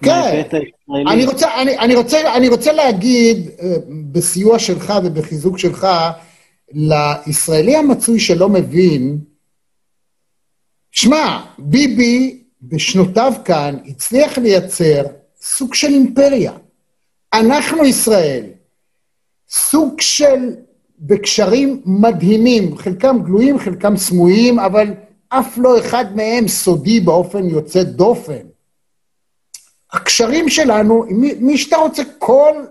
[0.03, 0.43] כן.
[1.07, 3.75] אני רוצה, אני, אני, רוצה, אני רוצה להגיד, אה,
[4.13, 5.87] בסיוע שלך ובחיזוק שלך,
[6.73, 9.19] לישראלי המצוי שלא מבין,
[10.97, 15.03] שמע, ביבי בשנותיו כאן הצליח לייצר
[15.41, 16.53] סוג של אימפריה.
[17.33, 18.45] אנחנו ישראל,
[19.49, 20.55] סוג של,
[20.99, 24.95] בקשרים מדהימים, חלקם גלויים, חלקם סמויים, אבל
[25.29, 28.47] אף לא אחד מהם סודי באופן יוצא דופן.
[29.93, 32.65] הקשרים שלנו, מי, מי שאתה רוצה, כל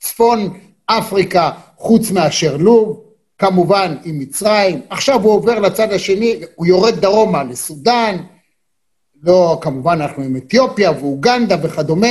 [0.00, 3.09] צפון אפריקה, חוץ מאשר לוב,
[3.40, 8.16] כמובן עם מצרים, עכשיו הוא עובר לצד השני, הוא יורד דרומה לסודאן,
[9.22, 12.08] לא, כמובן אנחנו עם אתיופיה ואוגנדה וכדומה,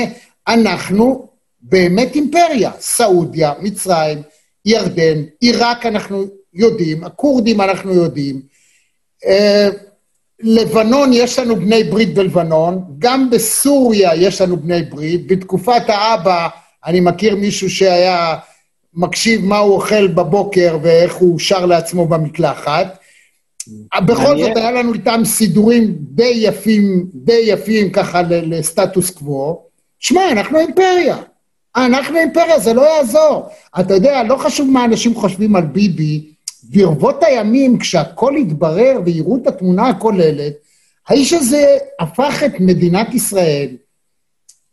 [0.48, 1.30] אנחנו
[1.62, 4.22] באמת אימפריה, סעודיה, מצרים,
[4.66, 8.42] ירדן, עיראק אנחנו יודעים, הכורדים אנחנו יודעים.
[9.26, 9.70] אה,
[10.40, 15.28] לבנון יש לנו בני ברית בלבנון, גם בסוריה יש לנו בני ברית.
[15.28, 16.48] בתקופת האבא
[16.86, 18.36] אני מכיר מישהו שהיה
[18.94, 23.00] מקשיב מה הוא אוכל בבוקר ואיך הוא שר לעצמו במקלחת.
[24.06, 29.62] בכל זאת, היה לנו איתם סידורים די יפים, די יפים ככה לסטטוס קוו.
[30.00, 31.18] שמע, אנחנו אימפריה.
[31.76, 33.50] אנחנו אימפריה, זה לא יעזור.
[33.80, 36.32] אתה יודע, לא חשוב מה אנשים חושבים על ביבי,
[36.64, 40.54] ברבות הימים, כשהכול התברר ויראו את התמונה הכוללת,
[41.08, 43.68] האיש הזה הפך את מדינת ישראל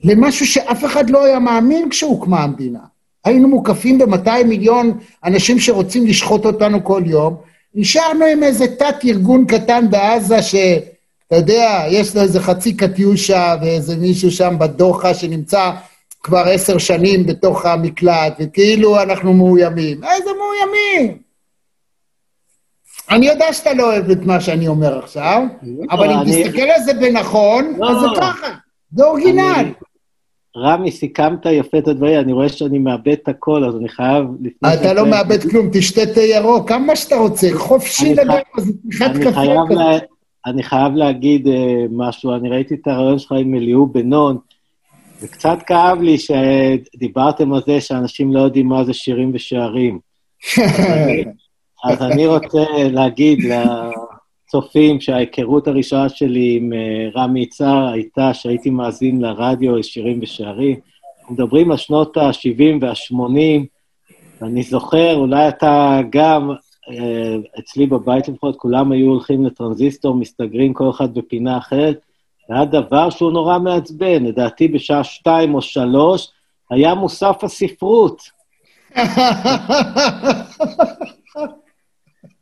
[0.05, 2.81] למשהו שאף אחד לא היה מאמין כשהוקמה המדינה.
[3.27, 7.37] היינו מוקפים ב-200 מיליון אנשים שרוצים לשחוט אותנו כל יום,
[7.75, 10.55] נשארנו עם איזה תת-ארגון קטן בעזה ש...
[11.27, 15.71] אתה יודע, יש לו איזה חצי קטיושה ואיזה מישהו שם בדוחה שנמצא
[16.23, 20.01] כבר עשר שנים בתוך המקלט, וכאילו אנחנו מאוימים.
[20.05, 21.19] איזה מאוימים?
[23.11, 25.43] אני יודע שאתה לא אוהב את מה שאני אומר עכשיו,
[25.91, 28.47] אבל אם תסתכל על זה בנכון, לא, אז זה ככה,
[28.93, 29.73] זה אורגינל.
[30.57, 34.25] רמי, סיכמת יפה את הדברים, אני רואה שאני מאבד את הכל, אז אני חייב...
[34.75, 39.43] אתה לא מאבד כלום, תשתה תה ירוק, כמה שאתה רוצה, חופשי לגמרי, זה פתיחת קפה.
[40.47, 44.39] אני חייב להגיד אה, משהו, אני ראיתי את הרעיון שלך עם אליהו בנון,
[45.23, 49.99] וקצת כאב לי שדיברתם על זה שאנשים לא יודעים מה זה שירים ושערים.
[51.85, 53.39] אז אני רוצה להגיד
[54.47, 60.77] לצופים שההיכרות הראשונה שלי עם אה, רמי יצהר הייתה שהייתי מאזין לרדיו שירים ושערים.
[61.21, 63.67] אנחנו מדברים על שנות ה-70 וה-80,
[64.41, 66.51] ואני זוכר, אולי אתה גם,
[66.91, 72.01] אה, אצלי בבית לפחות, כולם היו הולכים לטרנזיסטור, מסתגרים כל אחד בפינה אחרת.
[72.49, 74.25] זה היה דבר שהוא נורא מעצבן.
[74.25, 76.29] לדעתי בשעה שתיים או שלוש
[76.71, 78.23] היה מוסף הספרות.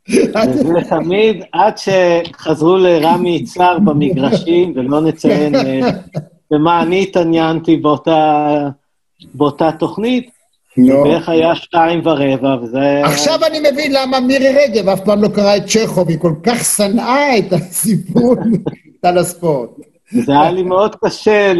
[0.09, 5.79] וזה תמיד, עד שחזרו לרמי יצהר במגרשים, ולא נציין אה,
[6.51, 8.69] במה אני התעניינתי באותה,
[9.33, 10.29] באותה תוכנית,
[10.77, 10.95] לא.
[10.95, 13.01] ואיך היה שתיים ורבע, וזה...
[13.03, 16.65] עכשיו אני מבין למה מירי רגב אף פעם לא קראה את צ'כוב, היא כל כך
[16.65, 18.35] שנאה את הסיפור
[19.03, 19.69] על הספורט.
[20.11, 21.53] זה היה לי מאוד קשה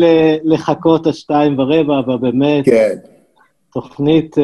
[0.44, 2.96] לחכות עד שתיים ורבע, אבל באמת, כן.
[3.74, 4.36] תוכנית...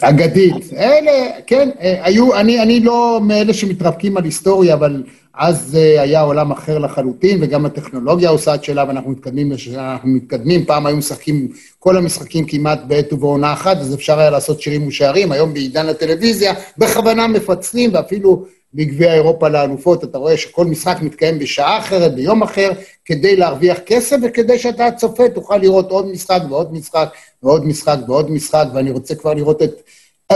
[0.00, 0.72] אגדית.
[0.76, 5.02] אלה, כן, אה, היו, אני, אני לא מאלה שמתרפקים על היסטוריה, אבל
[5.34, 10.64] אז אה, היה עולם אחר לחלוטין, וגם הטכנולוגיה עושה את שלה, ואנחנו מתקדמים, אנחנו מתקדמים.
[10.64, 11.48] פעם היו משחקים
[11.78, 15.32] כל המשחקים כמעט בעת ובעונה אחת, אז אפשר היה לעשות שירים ושערים.
[15.32, 18.44] היום בעידן הטלוויזיה, בכוונה מפצלים, ואפילו
[18.74, 22.72] בגביע אירופה לאלופות, אתה רואה שכל משחק מתקיים בשעה אחרת, ביום אחר,
[23.04, 27.08] כדי להרוויח כסף, וכדי שאתה הצופה תוכל לראות עוד משחק ועוד משחק
[27.46, 29.82] ועוד משחק ועוד משחק, ואני רוצה כבר לראות את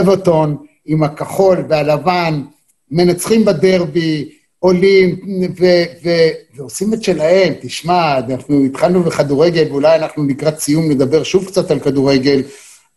[0.01, 0.57] אברטון
[0.87, 2.43] עם הכחול והלבן,
[2.91, 4.29] מנצחים בדרבי,
[4.59, 5.21] עולים
[5.61, 7.55] ו- ו- ועושים את שלהם.
[7.61, 12.43] תשמע, אנחנו התחלנו בכדורגל, ואולי אנחנו לקראת סיום נדבר שוב קצת על כדורגל,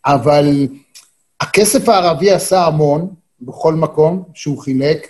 [0.06, 0.66] אבל
[1.40, 3.08] הכסף הערבי עשה המון
[3.40, 5.06] בכל מקום שהוא חילק.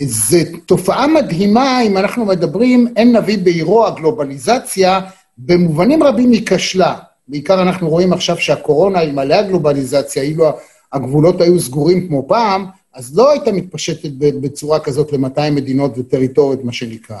[0.00, 5.00] זו תופעה מדהימה, אם אנחנו מדברים, אין נביא בעירו, הגלובליזציה,
[5.38, 6.96] במובנים רבים היא כשלה.
[7.28, 10.46] בעיקר אנחנו רואים עכשיו שהקורונה, אלמלא הגלובליזציה, אילו
[10.92, 16.72] הגבולות היו סגורים כמו פעם, אז לא הייתה מתפשטת בצורה כזאת ל-200 מדינות וטריטוריות, מה
[16.72, 17.18] שנקרא.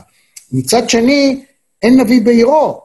[0.52, 1.44] מצד שני,
[1.82, 2.80] אין נביא בעירו.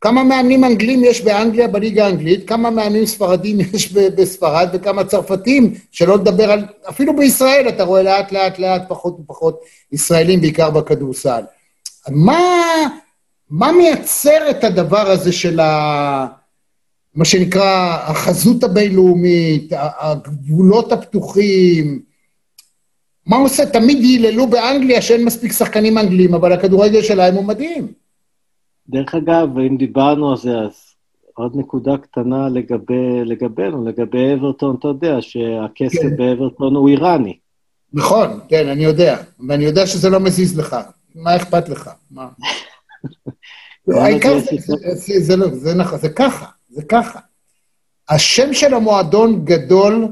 [0.00, 6.14] כמה מאמנים אנגלים יש באנגליה, בליגה האנגלית, כמה מאמנים ספרדים יש בספרד, וכמה צרפתים, שלא
[6.14, 6.64] לדבר על...
[6.88, 9.60] אפילו בישראל אתה רואה לאט לאט לאט פחות ופחות
[9.92, 11.42] ישראלים, בעיקר בכדורסל.
[12.08, 12.40] מה,
[13.50, 16.26] מה מייצר את הדבר הזה של ה...
[17.16, 22.02] מה שנקרא החזות הבינלאומית, הגבולות הפתוחים?
[23.26, 23.66] מה עושה?
[23.66, 27.92] תמיד ייללו באנגליה שאין מספיק שחקנים אנגלים, אבל הכדורגל שלהם הוא מדהים.
[28.88, 30.72] דרך אגב, אם דיברנו על זה, אז
[31.34, 36.16] עוד נקודה קטנה לגבי, לגבינו, לגבי אברטון, אתה יודע שהכסף כן.
[36.16, 37.38] באברטון הוא איראני.
[37.92, 39.16] נכון, כן, אני יודע.
[39.48, 40.76] ואני יודע שזה לא מזיז לך.
[41.14, 41.90] מה אכפת לך?
[42.10, 42.28] מה?
[44.02, 44.38] העיקר
[45.20, 47.18] זה לא, זה נכון, זה ככה, זה ככה.
[48.08, 50.08] השם של המועדון גדול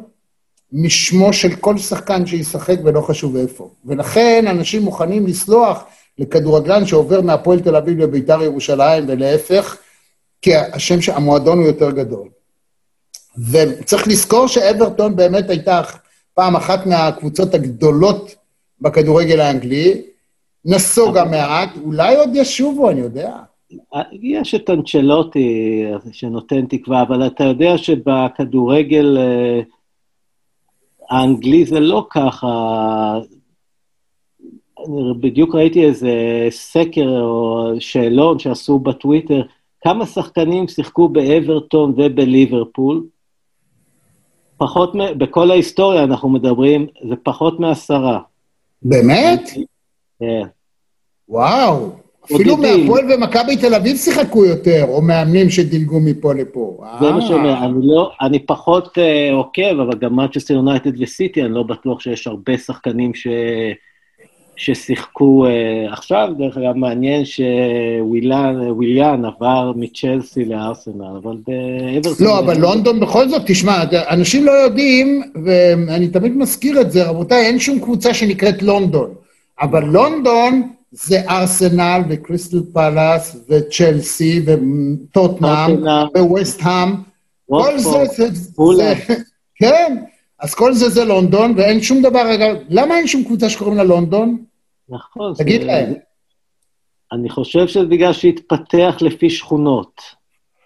[0.73, 3.71] משמו של כל שחקן שישחק ולא חשוב איפה.
[3.85, 5.85] ולכן אנשים מוכנים לסלוח
[6.19, 9.77] לכדורגלן שעובר מהפועל תל אביב לביתר ירושלים ולהפך,
[10.43, 12.29] כי השם, של המועדון הוא יותר גדול.
[13.51, 15.83] וצריך לזכור שאברטון באמת הייתה
[16.35, 18.35] פעם אחת מהקבוצות הגדולות
[18.81, 20.03] בכדורגל האנגלי,
[20.65, 23.37] נסוגה מעט, אולי עוד ישובו, אני יודע.
[24.13, 25.83] יש את אנצ'לוטי
[26.13, 29.61] שנותן תקווה, אבל אתה יודע שבכדורגל אה,
[31.11, 33.19] האנגלי זה לא ככה.
[35.21, 36.13] בדיוק ראיתי איזה
[36.51, 39.43] סקר או שאלון שעשו בטוויטר,
[39.81, 43.05] כמה שחקנים שיחקו באברטון ובליברפול?
[44.57, 48.21] פחות, בכל ההיסטוריה אנחנו מדברים, זה פחות מעשרה.
[48.83, 49.51] באמת?
[50.19, 50.43] כן.
[51.29, 51.91] וואו,
[52.25, 56.79] אפילו מהפועל ומכבי תל אביב שיחקו יותר, או מאמנים שדילגו מפה לפה.
[57.01, 61.55] זה מה שאומר, אני לא, אני פחות uh, עוקב, אבל גם מנצ'סטר יונייטד וסיטי, אני
[61.55, 63.27] לא בטוח שיש הרבה שחקנים ש...
[64.57, 66.29] ששיחקו uh, עכשיו.
[66.39, 72.27] דרך אגב, מעניין שוויליאן עבר מצ'לסי לארסנל, אבל באברסון...
[72.27, 77.47] לא, אבל לונדון בכל זאת, תשמע, אנשים לא יודעים, ואני תמיד מזכיר את זה, רבותיי,
[77.47, 79.11] אין שום קבוצה שנקראת לונדון.
[79.61, 80.63] אבל לונדון
[80.95, 85.85] זה ארסנל וקריסטל פלאס וצ'לסי וטוטנאם
[86.19, 86.95] וווסט-האם.
[87.51, 88.29] כל זה, זה,
[88.77, 88.95] זה,
[89.61, 89.97] כן,
[90.41, 93.85] אז כל זה זה לונדון, ואין שום דבר, אגב, למה אין שום קבוצה שקוראים לה
[93.85, 94.45] לונדון?
[94.89, 95.35] נכון.
[95.37, 95.67] תגיד זה...
[95.67, 95.93] להם.
[97.13, 100.01] אני חושב שזה בגלל שהתפתח לפי שכונות.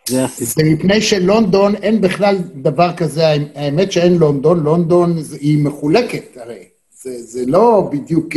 [0.09, 0.65] זה הסיפור.
[0.65, 6.65] זה מפני שלונדון אין בכלל דבר כזה, האמת שאין לונדון, לונדון היא מחולקת הרי.
[6.91, 8.29] זה, זה לא בדיוק...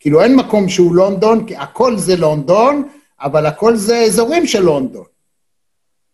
[0.00, 2.88] כאילו אין מקום שהוא לונדון, כי הכל זה לונדון,
[3.20, 5.04] אבל הכל זה אזורים של לונדון.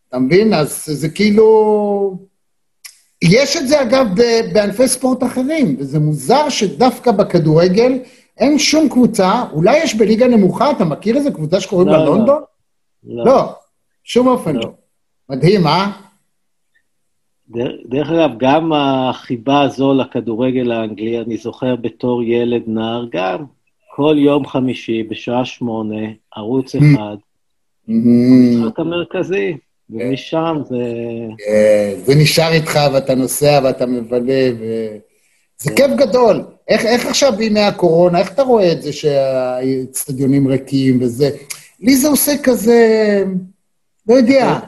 [0.08, 0.54] אתה מבין?
[0.54, 2.18] אז זה כאילו...
[3.22, 4.06] יש את זה, אגב,
[4.52, 7.98] בענפי ספורט אחרים, וזה מוזר שדווקא בכדורגל
[8.38, 12.06] אין שום קבוצה, אולי יש בליגה נמוכה, אתה מכיר איזה קבוצה שקוראים לה לא, לא.
[12.06, 12.42] לונדון?
[13.04, 13.24] לא.
[13.24, 13.52] לא,
[14.04, 14.60] שום אופן לא.
[14.60, 14.72] לא.
[15.28, 15.90] מדהים, אה?
[17.86, 23.44] דרך אגב, גם החיבה הזו לכדורגל האנגלי, אני זוכר בתור ילד נער, גם
[23.96, 26.06] כל יום חמישי בשעה שמונה,
[26.36, 26.78] ערוץ mm.
[26.78, 27.16] אחד,
[27.88, 29.56] המשחק המרכזי,
[29.90, 30.84] ומשם זה...
[31.38, 34.64] כן, זה נשאר איתך ואתה נוסע ואתה מבלה, ו...
[35.58, 35.76] זה כן.
[35.76, 36.44] כיף גדול.
[36.68, 41.30] איך, איך עכשיו בימי הקורונה, איך אתה רואה את זה שהאצטדיונים ריקים וזה?
[41.80, 43.24] לי זה עושה כזה,
[44.08, 44.58] לא יודע,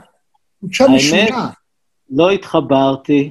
[0.60, 1.50] תחושה משונה.
[2.10, 3.30] לא התחברתי,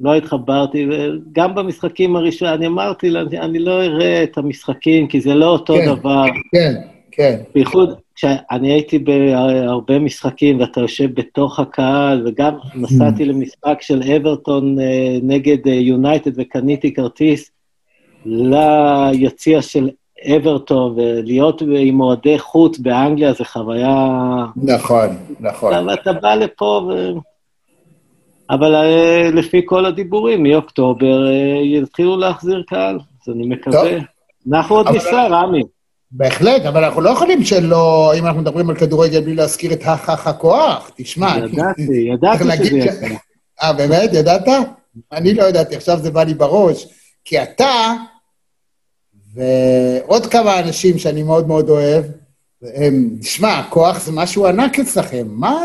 [0.00, 5.34] לא התחברתי, וגם במשחקים הראשונים, אני אמרתי לה, אני לא אראה את המשחקים, כי זה
[5.34, 6.24] לא אותו כן, דבר.
[6.52, 6.74] כן,
[7.10, 7.40] כן.
[7.54, 15.18] בייחוד כשאני הייתי בהרבה משחקים, ואתה יושב בתוך הקהל, וגם נסעתי למשחק של אברטון אה,
[15.22, 17.50] נגד יונייטד, אה, וקניתי כרטיס
[18.26, 19.90] ליציע של
[20.36, 24.06] אברטון, ולהיות עם אוהדי חוץ באנגליה זה חוויה...
[24.56, 25.08] נכון,
[25.40, 25.88] נכון.
[25.88, 27.12] ואתה בא לפה ו...
[28.50, 33.82] אבל אה, לפי כל הדיבורים, מאוקטובר אה, יתחילו להחזיר קהל, אז אני מקווה.
[33.82, 34.02] טוב.
[34.52, 35.62] אנחנו עוד ניסע, רמי.
[36.10, 40.26] בהחלט, אבל אנחנו לא יכולים שלא, אם אנחנו מדברים על כדורגל, בלי להזכיר את הכח
[40.26, 40.90] הכוח.
[40.96, 41.36] תשמע.
[41.38, 41.82] ידעתי,
[42.14, 43.06] ידעתי שזה יצא.
[43.62, 44.10] אה, באמת?
[44.12, 44.48] ידעת?
[45.12, 46.86] אני לא ידעתי, עכשיו זה בא לי בראש.
[47.24, 47.92] כי אתה
[49.34, 52.04] ועוד כמה אנשים שאני מאוד מאוד אוהב,
[52.74, 55.26] הם, תשמע, כוח זה משהו ענק אצלכם.
[55.30, 55.56] מה?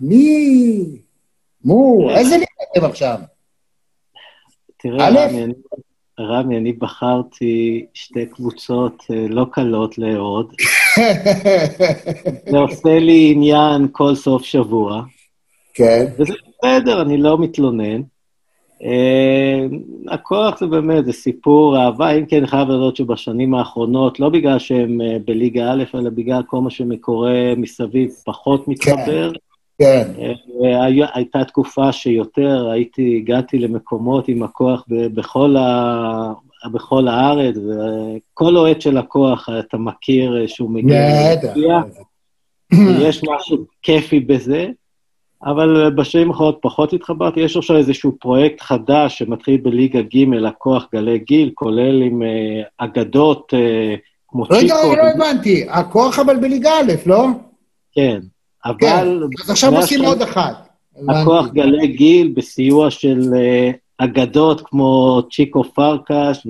[0.00, 0.84] מי?
[1.68, 3.18] מו, איזה ליגה אתם עכשיו?
[4.76, 5.52] תראה, רמי, אני,
[6.20, 10.52] רמי, אני בחרתי שתי קבוצות אה, לא קלות לאהוד.
[12.50, 15.02] זה עושה לי עניין כל סוף שבוע.
[15.74, 16.06] כן.
[16.18, 18.02] וזה בסדר, אני לא מתלונן.
[18.80, 19.74] Uh,
[20.08, 24.58] הכוח זה באמת, זה סיפור אהבה, אם כן, אני חייב לדעת שבשנים האחרונות, לא בגלל
[24.58, 29.32] שהם uh, בליגה א', אלא בגלל כל מה שמקורה מסביב, פחות מתחבר.
[29.32, 29.47] כן.
[29.78, 30.08] כן.
[31.14, 36.32] הייתה תקופה שיותר הייתי, הגעתי למקומות עם הכוח בכל, ה...
[36.72, 41.80] בכל הארץ, וכל אוהד של הכוח, אתה מכיר שהוא מגיע להצביע.
[43.00, 44.66] יש משהו כיפי בזה,
[45.44, 47.40] אבל בשנים האחרונות פחות התחברתי.
[47.40, 52.24] יש עכשיו איזשהו פרויקט חדש שמתחיל בליגה ג', הכוח גלי גיל, כולל עם uh,
[52.78, 53.52] אגדות
[54.28, 54.56] כמו צ'יקו.
[54.56, 57.26] רגע, לא הבנתי, הכוח אבל בליגה א', לא?
[57.92, 58.20] כן.
[58.64, 58.76] אבל...
[58.80, 59.06] כן,
[59.42, 60.68] אז עכשיו עושים עוד אחת.
[61.08, 66.46] הכוח גלי גיל בסיוע של uh, אגדות כמו צ'יקו פרקש,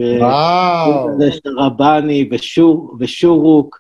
[1.57, 3.79] ורבני ושור, ושורוק.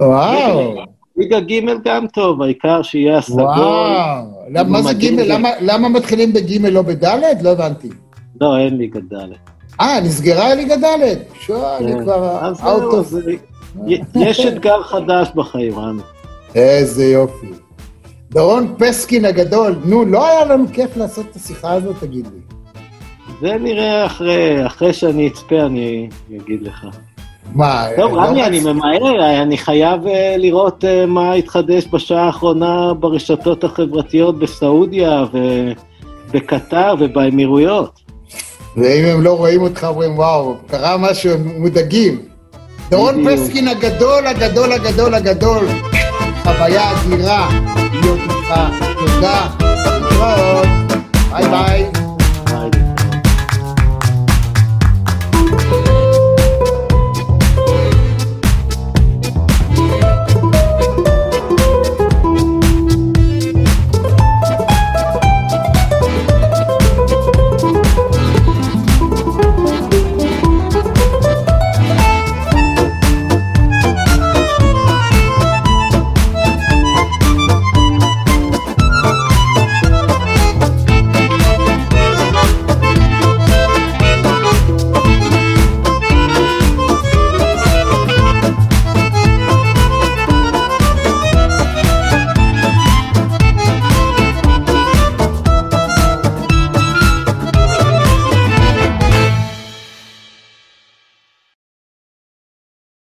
[0.00, 0.74] וואו.
[1.16, 3.42] ליגה ג' גם טוב, העיקר שיהיה הסגול.
[3.42, 4.24] וואו,
[4.68, 5.04] מה זה ג'?
[5.04, 7.04] למה, למה מתחילים בג' לא בד'?
[7.42, 7.88] לא הבנתי.
[8.40, 9.14] לא, אין ליגה ד'.
[9.80, 11.18] אה, נסגרה ליגה ד'?
[11.40, 12.02] שואל, אני כן.
[12.02, 12.52] כבר...
[14.14, 16.02] יש אתגר חדש בחיים, רמי.
[16.54, 17.46] איזה יופי.
[18.30, 22.40] דורון פסקין הגדול, נו, לא היה לנו כיף לעשות את השיחה הזאת, תגיד לי.
[23.40, 26.86] זה נראה אחרי, אחרי שאני אצפה, אני אגיד לך.
[27.54, 27.86] מה?
[27.96, 33.64] טוב, לא רמי, אני ממהר, אני חייב אה, לראות אה, מה התחדש בשעה האחרונה ברשתות
[33.64, 38.00] החברתיות בסעודיה ובקטר ובאמירויות.
[38.76, 42.18] ואם הם לא רואים אותך, אומרים, וואו, קרה משהו, הם מודאגים.
[42.90, 45.66] דורון פסקין הגדול, הגדול, הגדול, הגדול.
[46.56, 47.48] חוויה אדירה
[47.92, 48.60] להיות איתך.
[48.98, 49.46] תודה,
[49.84, 50.66] להתראות,
[51.30, 51.87] ביי ביי.